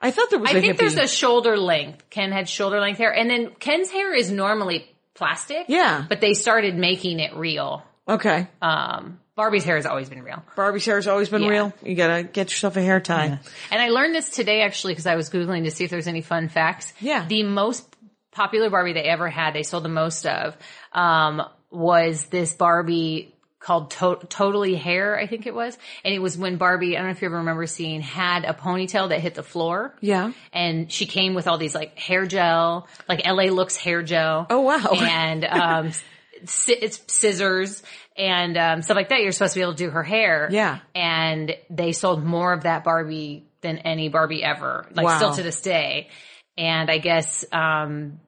I 0.00 0.10
thought 0.10 0.30
there 0.30 0.38
was 0.38 0.50
I 0.50 0.60
think 0.60 0.74
hippie. 0.74 0.78
there's 0.78 0.96
a 0.96 1.08
shoulder 1.08 1.56
length. 1.56 2.08
Ken 2.10 2.30
had 2.32 2.48
shoulder 2.48 2.78
length 2.80 2.98
hair, 2.98 3.12
and 3.12 3.28
then 3.28 3.50
Ken's 3.58 3.90
hair 3.90 4.14
is 4.14 4.30
normally 4.30 4.86
plastic. 5.14 5.64
Yeah. 5.68 6.04
but 6.08 6.20
they 6.20 6.34
started 6.34 6.76
making 6.76 7.18
it 7.20 7.34
real. 7.34 7.82
okay. 8.08 8.46
Um, 8.62 9.18
Barbie's 9.34 9.62
hair 9.64 9.76
has 9.76 9.86
always 9.86 10.08
been 10.08 10.22
real. 10.22 10.42
Barbie's 10.56 10.84
hair 10.84 10.96
has 10.96 11.06
always 11.06 11.28
been 11.28 11.42
Yeah. 11.42 11.48
real. 11.48 11.72
You 11.84 11.94
gotta 11.94 12.22
get 12.24 12.50
yourself 12.50 12.76
a 12.76 12.82
hair 12.82 12.98
tie. 13.00 13.38
And 13.70 13.80
I 13.82 13.88
learned 13.90 14.12
this 14.14 14.30
today 14.30 14.62
actually 14.62 14.92
because 14.94 15.06
I 15.06 15.14
was 15.14 15.30
Googling 15.30 15.64
to 15.64 15.70
see 15.70 15.84
if 15.84 15.90
there's 15.90 16.08
any 16.08 16.22
fun 16.22 16.48
facts. 16.48 16.92
Yeah. 17.00 17.24
The 17.28 17.44
most 17.44 17.84
popular 18.32 18.68
Barbie 18.70 18.94
they 18.94 19.02
ever 19.04 19.28
had, 19.30 19.54
they 19.54 19.62
sold 19.62 19.84
the 19.84 19.88
most 19.88 20.26
of, 20.26 20.56
um, 20.92 21.42
was 21.70 22.24
this 22.26 22.54
Barbie 22.54 23.32
called 23.60 23.90
to- 23.92 24.20
Totally 24.28 24.74
Hair, 24.76 25.18
I 25.18 25.26
think 25.26 25.46
it 25.46 25.54
was. 25.54 25.76
And 26.04 26.14
it 26.14 26.20
was 26.20 26.36
when 26.38 26.56
Barbie, 26.56 26.96
I 26.96 27.00
don't 27.00 27.08
know 27.08 27.12
if 27.12 27.22
you 27.22 27.26
ever 27.26 27.38
remember 27.38 27.66
seeing, 27.66 28.00
had 28.00 28.44
a 28.44 28.54
ponytail 28.54 29.08
that 29.08 29.20
hit 29.20 29.34
the 29.34 29.42
floor. 29.42 29.94
Yeah. 30.00 30.32
And 30.52 30.90
she 30.92 31.06
came 31.06 31.34
with 31.34 31.48
all 31.48 31.58
these 31.58 31.74
like 31.74 31.98
hair 31.98 32.26
gel, 32.26 32.86
like 33.08 33.26
LA 33.26 33.44
Looks 33.44 33.76
hair 33.76 34.02
gel. 34.02 34.46
Oh, 34.48 34.60
wow. 34.60 34.90
And, 35.00 35.44
um, 35.44 35.92
it's 36.40 37.00
scissors 37.12 37.82
and, 38.16 38.56
um, 38.56 38.82
stuff 38.82 38.94
like 38.96 39.08
that. 39.08 39.22
You're 39.22 39.32
supposed 39.32 39.54
to 39.54 39.58
be 39.58 39.62
able 39.62 39.74
to 39.74 39.84
do 39.84 39.90
her 39.90 40.04
hair. 40.04 40.48
Yeah. 40.52 40.78
And 40.94 41.56
they 41.68 41.90
sold 41.92 42.24
more 42.24 42.52
of 42.52 42.62
that 42.62 42.84
Barbie 42.84 43.48
than 43.60 43.78
any 43.78 44.08
Barbie 44.08 44.44
ever, 44.44 44.86
like 44.94 45.04
Wow. 45.04 45.16
still 45.16 45.32
to 45.34 45.42
this 45.42 45.60
day. 45.62 46.10
And 46.56 46.88
I 46.90 46.98
guess, 46.98 47.44
um, 47.50 48.20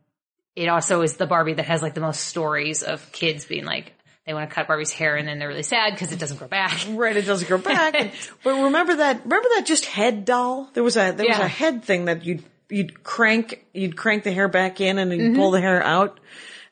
it 0.57 0.69
also 0.69 1.03
is 1.03 1.17
the 1.17 1.27
Barbie 1.27 1.55
that 1.55 1.67
has 1.67 1.83
like 1.83 1.95
the 1.95 2.01
most 2.01 2.25
stories 2.25 2.83
of 2.83 3.13
kids 3.13 3.45
being 3.45 3.65
like, 3.65 3.93
they 4.31 4.35
want 4.35 4.49
to 4.49 4.55
cut 4.55 4.69
Barbie's 4.69 4.93
hair 4.93 5.17
and 5.17 5.27
then 5.27 5.41
they're 5.41 5.49
really 5.49 5.65
sad 5.65 5.93
because 5.93 6.13
it 6.13 6.21
doesn't 6.21 6.37
grow 6.37 6.47
back. 6.47 6.79
Right, 6.89 7.17
it 7.17 7.27
doesn't 7.27 7.49
grow 7.49 7.59
back. 7.59 7.95
And- 7.97 8.13
but 8.45 8.63
remember 8.63 8.95
that, 8.97 9.25
remember 9.25 9.49
that 9.57 9.67
just 9.67 9.87
head 9.87 10.25
doll? 10.25 10.71
There 10.75 10.85
was 10.85 10.97
a, 10.97 11.11
there 11.11 11.27
was 11.27 11.39
a 11.39 11.49
head 11.49 11.83
thing 11.85 12.05
that 12.05 12.25
you'd, 12.25 12.45
you'd 12.69 13.03
crank, 13.03 13.67
you'd 13.75 13.97
crank 13.97 14.23
the 14.23 14.31
hair 14.31 14.47
back 14.47 14.81
in 14.81 14.99
and 14.99 15.11
Mm-hmm. 15.11 15.21
you'd 15.21 15.37
pull 15.37 15.51
the 15.51 15.61
hair 15.61 15.83
out. 15.83 16.21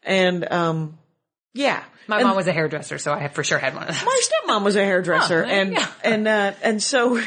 And, 0.05 0.51
um, 0.53 0.99
yeah. 1.53 1.83
My 2.07 2.19
And 2.19 2.27
mom 2.29 2.37
was 2.37 2.47
a 2.47 2.53
hairdresser, 2.53 2.99
so 2.99 3.13
I 3.13 3.19
have 3.19 3.33
for 3.33 3.43
sure 3.43 3.59
had 3.59 3.75
one 3.75 3.83
of 3.83 3.89
those. 3.89 4.05
my 4.05 4.21
stepmom 4.47 4.63
was 4.65 4.77
a 4.77 4.85
hairdresser 4.85 5.45
Oh, 5.45 5.47
there 5.49 5.57
you 5.57 5.61
and, 5.63 5.77
go. 5.77 5.85
and, 6.05 6.29
uh, 6.29 6.53
and 6.63 6.83
so 6.83 7.21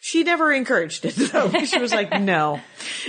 she 0.00 0.24
never 0.24 0.52
encouraged 0.52 1.04
it 1.06 1.14
though. 1.14 1.50
She 1.64 1.78
was 1.78 1.92
like, 1.92 2.20
no, 2.20 2.60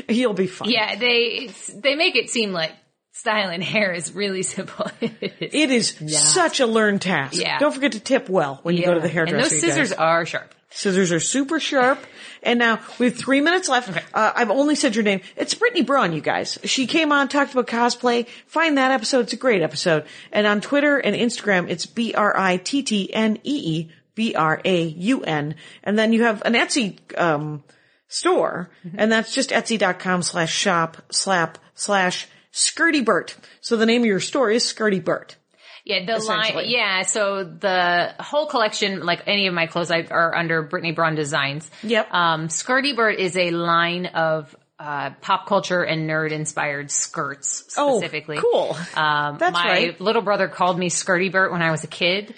you'll 0.07 0.33
be 0.33 0.47
fine. 0.47 0.69
Yeah, 0.69 0.95
they 0.95 1.47
it's, 1.49 1.67
they 1.73 1.95
make 1.95 2.15
it 2.15 2.29
seem 2.29 2.51
like 2.53 2.71
styling 3.15 3.61
hair 3.61 3.93
is 3.93 4.13
really 4.13 4.43
simple. 4.55 4.91
It 5.01 5.71
is 5.71 5.95
such 6.17 6.59
a 6.59 6.67
learned 6.67 7.01
task. 7.01 7.41
Yeah. 7.41 7.57
Don't 7.59 7.73
forget 7.73 7.93
to 7.93 7.99
tip 7.99 8.29
well 8.29 8.59
when 8.63 8.75
you 8.75 8.85
go 8.85 8.93
to 8.93 8.99
the 8.99 9.07
hairdresser. 9.07 9.37
And 9.37 9.45
those 9.45 9.59
scissors 9.59 9.93
are 9.93 10.25
sharp. 10.25 10.53
Scissors 10.69 11.13
are 11.13 11.21
super 11.21 11.59
sharp. 11.59 11.99
And 12.43 12.59
now 12.59 12.81
we 12.99 13.05
have 13.05 13.15
three 13.15 13.39
minutes 13.39 13.69
left. 13.69 13.89
Uh, 14.13 14.31
I've 14.35 14.51
only 14.51 14.75
said 14.75 14.95
your 14.95 15.05
name. 15.05 15.21
It's 15.37 15.55
Brittnee 15.55 15.85
Braun, 15.85 16.11
you 16.11 16.19
guys. 16.19 16.59
She 16.65 16.85
came 16.85 17.13
on, 17.13 17.29
talked 17.29 17.53
about 17.53 17.67
cosplay. 17.67 18.27
Find 18.47 18.77
that 18.77 18.91
episode. 18.91 19.21
It's 19.21 19.33
a 19.33 19.37
great 19.37 19.61
episode. 19.61 20.05
And 20.33 20.45
on 20.45 20.59
Twitter 20.59 20.97
and 20.97 21.15
Instagram, 21.15 21.69
it's 21.69 21.85
B-R-I-T-T-N-E-E, 21.85 23.89
B-R-A-U-N. 24.15 25.55
And 25.83 25.97
then 25.97 26.11
you 26.11 26.23
have 26.23 26.41
an 26.43 26.53
Etsy, 26.53 26.97
um, 27.17 27.63
store. 28.09 28.69
And 28.95 29.11
that's 29.11 29.33
just 29.33 29.51
etsy.com 29.51 30.23
slash 30.23 30.53
shop 30.53 30.97
slap 31.09 31.57
slash 31.73 32.27
Skirty 32.55 33.03
Bert. 33.03 33.35
So 33.59 33.75
the 33.75 33.85
name 33.85 34.01
of 34.01 34.07
your 34.07 34.21
store 34.21 34.49
is 34.49 34.63
Skirty 34.63 35.03
Bert. 35.03 35.35
Yeah, 35.83 36.03
the 36.05 36.17
line. 36.17 36.53
Yeah, 36.65 37.03
so 37.03 37.43
the 37.43 38.15
whole 38.19 38.47
collection, 38.47 39.05
like 39.05 39.23
any 39.27 39.45
of 39.45 39.53
my 39.53 39.67
clothes, 39.67 39.91
I, 39.91 40.07
are 40.09 40.33
under 40.35 40.63
Brittnee 40.67 40.95
Braun 40.95 41.13
Designs. 41.13 41.69
Yep. 41.83 42.11
Um, 42.11 42.47
Skirty 42.47 42.95
Bird 42.95 43.19
is 43.19 43.37
a 43.37 43.51
line 43.51 44.07
of 44.07 44.55
uh, 44.79 45.11
pop 45.21 45.45
culture 45.47 45.83
and 45.83 46.09
nerd 46.09 46.31
inspired 46.31 46.89
skirts 46.89 47.75
Oh, 47.77 47.99
specifically. 47.99 48.37
cool. 48.37 48.75
Um, 48.95 49.37
That's 49.37 49.53
my 49.53 49.67
right. 49.67 50.01
little 50.01 50.21
brother 50.23 50.47
called 50.47 50.79
me 50.79 50.89
Skirty 50.89 51.31
Bert 51.31 51.51
when 51.51 51.61
I 51.61 51.69
was 51.71 51.83
a 51.83 51.87
kid. 51.87 52.33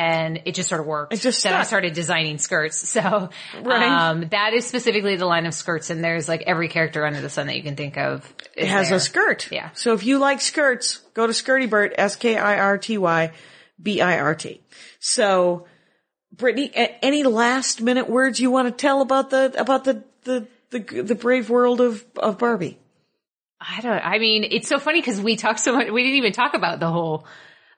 And 0.00 0.42
it 0.44 0.54
just 0.54 0.68
sort 0.68 0.80
of 0.80 0.86
worked. 0.86 1.12
It 1.12 1.18
just 1.20 1.42
Then 1.42 1.54
I 1.54 1.64
started 1.64 1.92
designing 1.92 2.38
skirts. 2.38 2.88
So, 2.98 3.30
Right. 3.62 3.82
um, 4.10 4.28
that 4.30 4.52
is 4.54 4.64
specifically 4.64 5.16
the 5.16 5.26
line 5.26 5.44
of 5.44 5.54
skirts. 5.54 5.90
And 5.90 6.04
there's 6.04 6.28
like 6.28 6.42
every 6.46 6.68
character 6.68 7.04
under 7.04 7.20
the 7.20 7.28
sun 7.28 7.48
that 7.48 7.56
you 7.56 7.64
can 7.64 7.74
think 7.74 7.98
of. 7.98 8.32
It 8.56 8.68
has 8.68 8.90
there. 8.90 8.98
a 8.98 9.00
skirt. 9.00 9.48
Yeah. 9.50 9.70
So 9.74 9.94
if 9.94 10.04
you 10.04 10.20
like 10.20 10.40
skirts, 10.40 10.98
go 11.14 11.26
to 11.26 11.32
Skirty 11.32 11.68
Bert, 11.68 11.94
S-K-I-R-T-Y-B-I-R-T. 11.98 14.60
So, 15.00 15.66
Brittnee, 16.34 16.70
a- 16.74 17.04
any 17.04 17.22
last 17.24 17.80
minute 17.80 18.08
words 18.08 18.40
you 18.40 18.50
want 18.50 18.68
to 18.68 18.72
tell 18.72 19.00
about 19.00 19.30
the, 19.30 19.54
about 19.60 19.84
the, 19.84 20.04
the, 20.24 20.46
the, 20.70 21.02
the 21.02 21.14
brave 21.14 21.50
world 21.50 21.80
of, 21.80 22.04
of 22.16 22.38
Barbie? 22.38 22.78
I 23.60 23.80
don't, 23.80 24.04
I 24.04 24.18
mean, 24.18 24.44
it's 24.50 24.68
so 24.68 24.78
funny 24.78 25.00
because 25.00 25.20
we 25.20 25.36
talked 25.36 25.60
so 25.60 25.72
much, 25.72 25.90
we 25.90 26.02
didn't 26.04 26.18
even 26.18 26.32
talk 26.32 26.54
about 26.54 26.80
the 26.80 26.90
whole, 26.90 27.26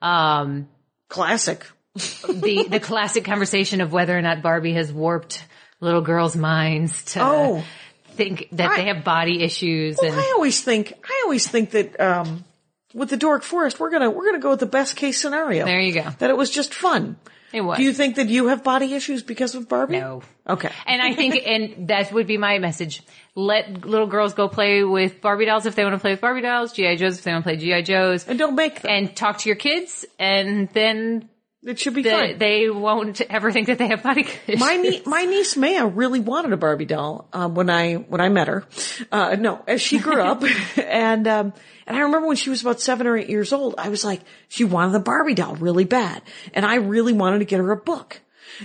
um, 0.03 0.69
Classic. 1.09 1.65
The, 1.95 2.67
the 2.69 2.81
classic 2.81 3.25
conversation 3.25 3.81
of 3.81 3.93
whether 3.93 4.17
or 4.17 4.23
not 4.23 4.43
Barbie 4.43 4.75
has 4.75 4.93
warped 4.93 5.45
little 5.81 6.01
girls' 6.03 6.37
minds 6.37 7.05
to 7.15 7.21
Oh. 7.23 7.65
think 8.13 8.49
that 8.53 8.71
I- 8.73 8.77
they 8.77 8.85
have 8.87 9.05
body 9.05 9.43
issues 9.43 9.99
and 9.99 10.15
I 10.15 10.33
always 10.35 10.61
think, 10.63 10.93
I 11.05 11.23
always 11.25 11.49
think 11.49 11.71
that, 11.71 11.99
um, 12.01 12.45
with 12.93 13.09
the 13.11 13.17
Dork 13.17 13.43
Forest, 13.43 13.79
we're 13.79 13.91
gonna, 13.91 14.11
we're 14.11 14.27
gonna 14.27 14.41
go 14.41 14.51
with 14.51 14.61
the 14.61 14.67
best 14.67 14.97
case 14.97 15.21
scenario. 15.21 15.65
there 15.65 15.81
you 15.81 15.93
go. 15.93 16.05
That 16.19 16.31
it 16.31 16.37
was 16.37 16.51
just 16.51 16.75
fun. 16.75 17.17
It 17.53 17.63
was. 17.63 17.79
Do 17.79 17.83
you 17.85 17.93
think 17.93 18.15
that 18.17 18.29
you 18.29 18.47
have 18.47 18.63
body 18.63 18.95
issues 18.95 19.25
because 19.25 19.57
of 19.57 19.69
Barbie? 19.69 19.99
No. 19.99 20.23
Okay. 20.49 20.71
And 20.87 21.03
I 21.03 21.15
think, 21.15 21.35
and 21.45 21.89
that 21.89 22.13
would 22.13 22.29
be 22.29 22.37
my 22.37 22.59
message. 22.61 23.03
Let 23.35 23.85
little 23.85 24.07
girls 24.07 24.35
go 24.35 24.49
play 24.49 24.85
with 24.85 25.21
Barbie 25.21 25.47
dolls 25.47 25.67
if 25.67 25.75
they 25.75 25.83
want 25.83 25.95
to 25.95 25.99
play 26.01 26.13
with 26.13 26.21
Barbie 26.21 26.43
dolls, 26.43 26.73
G.I. 26.73 26.95
Joes 26.97 27.19
if 27.19 27.25
they 27.25 27.33
want 27.33 27.45
to 27.45 27.49
play 27.51 27.57
G.I. 27.57 27.83
Joes, 27.83 28.27
And 28.29 28.39
don't 28.39 28.55
make 28.55 28.83
them. 28.83 28.91
and 28.93 29.17
talk 29.17 29.39
to 29.39 29.49
your 29.49 29.57
kids, 29.57 30.05
and 30.19 30.69
then 30.75 31.29
It 31.63 31.79
should 31.79 31.93
be 31.93 32.03
the, 32.03 32.11
fine. 32.11 32.39
they 32.39 32.71
won't 32.71 33.21
ever 33.31 33.53
think 33.53 33.67
that 33.67 33.77
they 33.77 33.89
have 33.89 34.03
body 34.03 34.27
my 34.59 34.77
nie- 34.77 35.03
my 35.05 35.25
niece 35.25 35.57
Maya 35.57 35.87
really 35.87 36.21
wanted 36.21 36.53
a 36.53 36.57
Barbie 36.57 36.87
doll 36.87 37.29
um, 37.35 37.55
when 37.55 37.69
I 37.69 37.95
when 37.95 38.21
I 38.21 38.31
met 38.31 38.49
her. 38.49 38.65
Uh, 39.13 39.37
no, 39.39 39.63
as 39.67 39.83
she 39.83 39.99
grew 39.99 40.21
up, 40.23 40.43
and 40.79 41.29
um, 41.29 41.53
and 41.87 41.97
I 41.97 42.01
remember 42.01 42.29
when 42.29 42.37
she 42.37 42.49
was 42.49 42.63
about 42.63 42.81
seven 42.81 43.07
or 43.07 43.17
eight 43.17 43.29
years 43.29 43.53
old, 43.53 43.75
I 43.77 43.91
was 43.91 44.05
like, 44.05 44.21
she 44.49 44.65
wanted 44.65 44.93
the 44.93 45.01
Barbie 45.01 45.35
doll 45.35 45.55
really 45.57 45.85
bad, 45.85 46.23
and 46.55 46.65
I 46.65 46.77
really 46.77 47.13
wanted 47.13 47.41
to 47.41 47.45
get 47.45 47.59
her 47.59 47.71
a 47.73 47.77
book. 47.77 48.21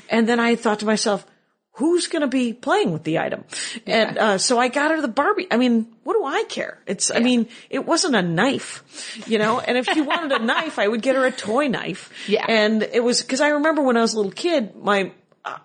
And 0.10 0.28
then 0.28 0.40
I 0.40 0.56
thought 0.56 0.80
to 0.80 0.86
myself, 0.86 1.26
who's 1.76 2.08
going 2.08 2.22
to 2.22 2.28
be 2.28 2.54
playing 2.54 2.92
with 2.92 3.04
the 3.04 3.20
item? 3.20 3.44
And 3.86 4.18
uh, 4.18 4.38
so 4.38 4.58
I 4.60 4.68
got 4.68 4.92
her 4.92 5.02
the 5.02 5.08
Barbie. 5.08 5.48
I 5.52 5.58
mean, 5.58 5.88
what 6.04 6.14
do 6.14 6.26
I 6.26 6.44
care? 6.44 6.80
It's, 6.86 7.12
I 7.12 7.20
mean, 7.20 7.48
it 7.70 7.86
wasn't 7.86 8.16
a 8.16 8.22
knife, 8.22 8.84
you 9.28 9.38
know. 9.38 9.60
And 9.60 9.78
if 9.78 9.86
she 9.86 10.02
wanted 10.02 10.32
a 10.32 10.44
knife, 10.44 10.80
I 10.80 10.88
would 10.88 11.02
get 11.02 11.16
her 11.16 11.26
a 11.26 11.32
toy 11.32 11.68
knife. 11.68 12.12
Yeah. 12.28 12.46
And 12.48 12.84
it 12.84 13.04
was 13.04 13.22
because 13.22 13.42
I 13.42 13.50
remember 13.50 13.82
when 13.82 13.98
I 13.98 14.02
was 14.02 14.14
a 14.14 14.18
little 14.18 14.32
kid, 14.32 14.76
my 14.76 15.12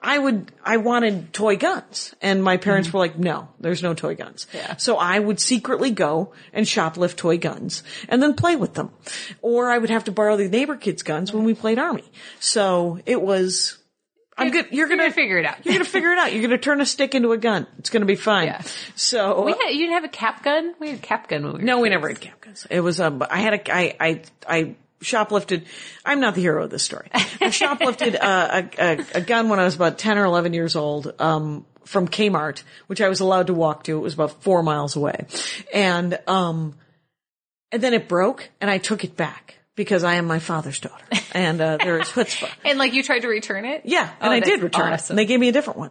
I 0.02 0.18
would 0.18 0.52
I 0.62 0.76
wanted 0.76 1.32
toy 1.32 1.56
guns, 1.56 2.14
and 2.20 2.44
my 2.44 2.58
parents 2.58 2.92
were 2.92 2.98
like, 2.98 3.18
"No, 3.18 3.48
there's 3.60 3.82
no 3.82 3.94
toy 3.94 4.14
guns." 4.14 4.46
Yeah. 4.52 4.76
So 4.76 4.98
I 4.98 5.18
would 5.18 5.40
secretly 5.40 5.90
go 5.90 6.32
and 6.52 6.66
shoplift 6.66 7.16
toy 7.16 7.38
guns 7.38 7.82
and 8.08 8.22
then 8.22 8.34
play 8.34 8.56
with 8.56 8.74
them, 8.74 8.90
or 9.40 9.70
I 9.70 9.78
would 9.78 9.88
have 9.88 10.04
to 10.04 10.12
borrow 10.12 10.36
the 10.36 10.48
neighbor 10.48 10.76
kids' 10.76 11.02
guns 11.02 11.32
when 11.32 11.44
we 11.44 11.54
played 11.54 11.78
army. 11.78 12.04
So 12.40 13.00
it 13.06 13.22
was. 13.22 13.78
I'm 14.40 14.50
good. 14.50 14.66
You're 14.70 14.88
gonna 14.88 15.00
gonna 15.00 15.12
figure 15.12 15.38
it 15.38 15.44
out. 15.44 15.64
You're 15.64 15.74
gonna 15.74 15.84
figure 15.84 16.12
it 16.12 16.18
out. 16.18 16.32
You're 16.32 16.42
gonna 16.42 16.58
turn 16.58 16.80
a 16.80 16.86
stick 16.86 17.14
into 17.14 17.32
a 17.32 17.38
gun. 17.38 17.66
It's 17.78 17.90
gonna 17.90 18.06
be 18.06 18.16
fine. 18.16 18.48
Yeah. 18.48 18.62
So 18.94 19.44
We 19.44 19.52
had, 19.52 19.70
you 19.70 19.78
didn't 19.78 19.94
have 19.94 20.04
a 20.04 20.08
cap 20.08 20.42
gun? 20.42 20.74
We 20.78 20.90
had 20.90 20.98
a 20.98 21.02
cap 21.02 21.28
gun 21.28 21.42
when 21.42 21.52
we 21.52 21.58
were 21.58 21.64
no, 21.64 21.80
we 21.80 21.88
never 21.88 22.08
had 22.08 22.20
cap 22.20 22.40
guns. 22.40 22.66
It 22.70 22.80
was 22.80 23.00
um, 23.00 23.22
I 23.28 23.40
had 23.40 23.54
a 23.54 23.74
I 23.74 23.96
I 24.00 24.22
I 24.46 24.74
shoplifted. 25.02 25.66
I'm 26.04 26.20
not 26.20 26.34
the 26.34 26.40
hero 26.40 26.64
of 26.64 26.70
this 26.70 26.82
story. 26.82 27.08
I 27.12 27.18
shoplifted 27.50 28.16
uh, 28.20 28.62
a, 28.78 28.84
a 28.84 29.06
a 29.16 29.20
gun 29.20 29.48
when 29.48 29.58
I 29.58 29.64
was 29.64 29.74
about 29.74 29.98
ten 29.98 30.18
or 30.18 30.24
eleven 30.24 30.52
years 30.52 30.76
old. 30.76 31.12
Um, 31.18 31.66
from 31.86 32.06
Kmart, 32.06 32.62
which 32.86 33.00
I 33.00 33.08
was 33.08 33.18
allowed 33.18 33.48
to 33.48 33.54
walk 33.54 33.84
to. 33.84 33.96
It 33.96 34.00
was 34.00 34.14
about 34.14 34.42
four 34.44 34.62
miles 34.62 34.94
away, 34.94 35.26
and 35.74 36.16
um, 36.28 36.74
and 37.72 37.82
then 37.82 37.94
it 37.94 38.06
broke, 38.06 38.48
and 38.60 38.70
I 38.70 38.78
took 38.78 39.02
it 39.02 39.16
back 39.16 39.56
because 39.76 40.04
I 40.04 40.14
am 40.16 40.26
my 40.26 40.38
father's 40.38 40.80
daughter, 40.80 41.04
and 41.32 41.60
uh, 41.60 41.76
there 41.78 41.98
is 42.00 42.08
chutzpah. 42.08 42.50
And 42.64 42.78
like 42.78 42.92
you 42.92 43.02
tried 43.02 43.20
to 43.20 43.28
return 43.28 43.64
it? 43.64 43.82
Yeah, 43.84 44.08
and 44.20 44.28
Oh, 44.28 44.32
I 44.32 44.40
did 44.40 44.62
return 44.62 44.92
it, 44.92 45.08
and 45.10 45.18
they 45.18 45.24
gave 45.26 45.40
me 45.40 45.48
a 45.48 45.52
different 45.52 45.78
one. 45.78 45.90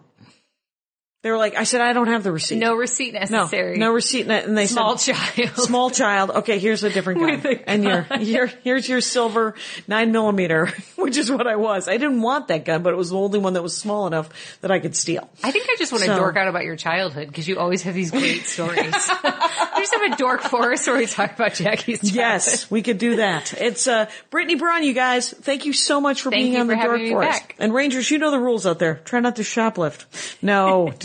They 1.22 1.32
were 1.32 1.38
like, 1.38 1.56
I 1.58 1.66
said, 1.66 1.82
I 1.82 1.92
don't 1.92 2.08
have 2.08 2.24
the 2.24 2.32
receipt. 2.32 2.60
No 2.60 2.76
receipt 2.76 3.14
no, 3.14 3.20
necessary. 3.20 3.78
no 3.78 3.92
receipt, 3.92 4.26
and 4.30 4.58
they 4.58 4.68
Small 4.68 4.98
said, 4.98 5.16
child. 5.16 5.50
small 5.58 5.90
child. 5.90 6.32
Okay, 6.32 6.60
here's 6.60 6.82
a 6.86 6.90
different 6.90 7.20
gun. 7.20 7.42
A 7.46 7.70
and 7.70 7.84
your, 7.84 8.08
your, 8.22 8.46
here's 8.64 8.88
your 8.88 9.02
silver 9.02 9.54
nine 9.86 10.14
millimeter, 10.14 10.68
which 10.96 11.18
is 11.18 11.30
what 11.30 11.46
I 11.46 11.58
was. 11.58 11.90
I 11.90 11.98
didn't 11.98 12.22
want 12.22 12.48
that 12.48 12.64
gun, 12.64 12.84
but 12.84 12.94
it 12.94 12.96
was 12.96 13.10
the 13.10 13.18
only 13.18 13.38
one 13.38 13.52
that 13.54 13.62
was 13.64 13.76
small 13.76 14.08
enough 14.08 14.30
that 14.62 14.72
I 14.72 14.80
could 14.80 14.96
steal. 14.96 15.30
I 15.44 15.52
think 15.52 15.66
I 15.70 15.76
just 15.78 15.92
want 15.92 16.06
to 16.06 16.10
So- 16.10 16.20
dork 16.20 16.38
out 16.38 16.48
about 16.48 16.64
your 16.64 16.78
childhood 16.78 17.28
because 17.28 17.50
you 17.50 17.60
always 17.60 17.82
have 17.84 17.96
these 17.96 18.12
great 18.12 18.44
stories. 18.46 18.78
we 18.80 18.92
just 18.92 19.94
have 19.94 20.14
a 20.14 20.16
dork 20.16 20.42
forest 20.44 20.88
where 20.88 20.96
we 20.98 21.06
talk 21.06 21.34
about 21.34 21.54
Jackie's 21.54 22.00
childhood. 22.00 22.16
Yes, 22.16 22.72
we 22.72 22.82
could 22.82 22.98
do 22.98 23.18
that. 23.18 23.54
It's, 23.60 23.90
uh, 23.90 24.10
Brittnee 24.32 24.58
Braun, 24.58 24.86
you 24.86 24.94
guys. 24.94 25.32
Thank 25.34 25.66
you 25.66 25.74
so 25.74 26.00
much 26.00 26.22
for 26.22 26.30
Thank 26.30 26.44
being 26.52 26.62
on 26.62 26.68
the 26.68 26.76
Dork 26.76 27.02
Forest. 27.10 27.40
back. 27.42 27.56
And 27.60 27.74
Rangers, 27.74 28.10
you 28.10 28.20
know 28.20 28.32
the 28.32 28.40
rules 28.40 28.66
out 28.66 28.80
there. 28.80 28.96
Try 29.04 29.20
not 29.20 29.36
to 29.36 29.42
shoplift. 29.42 30.06
No, 30.42 30.92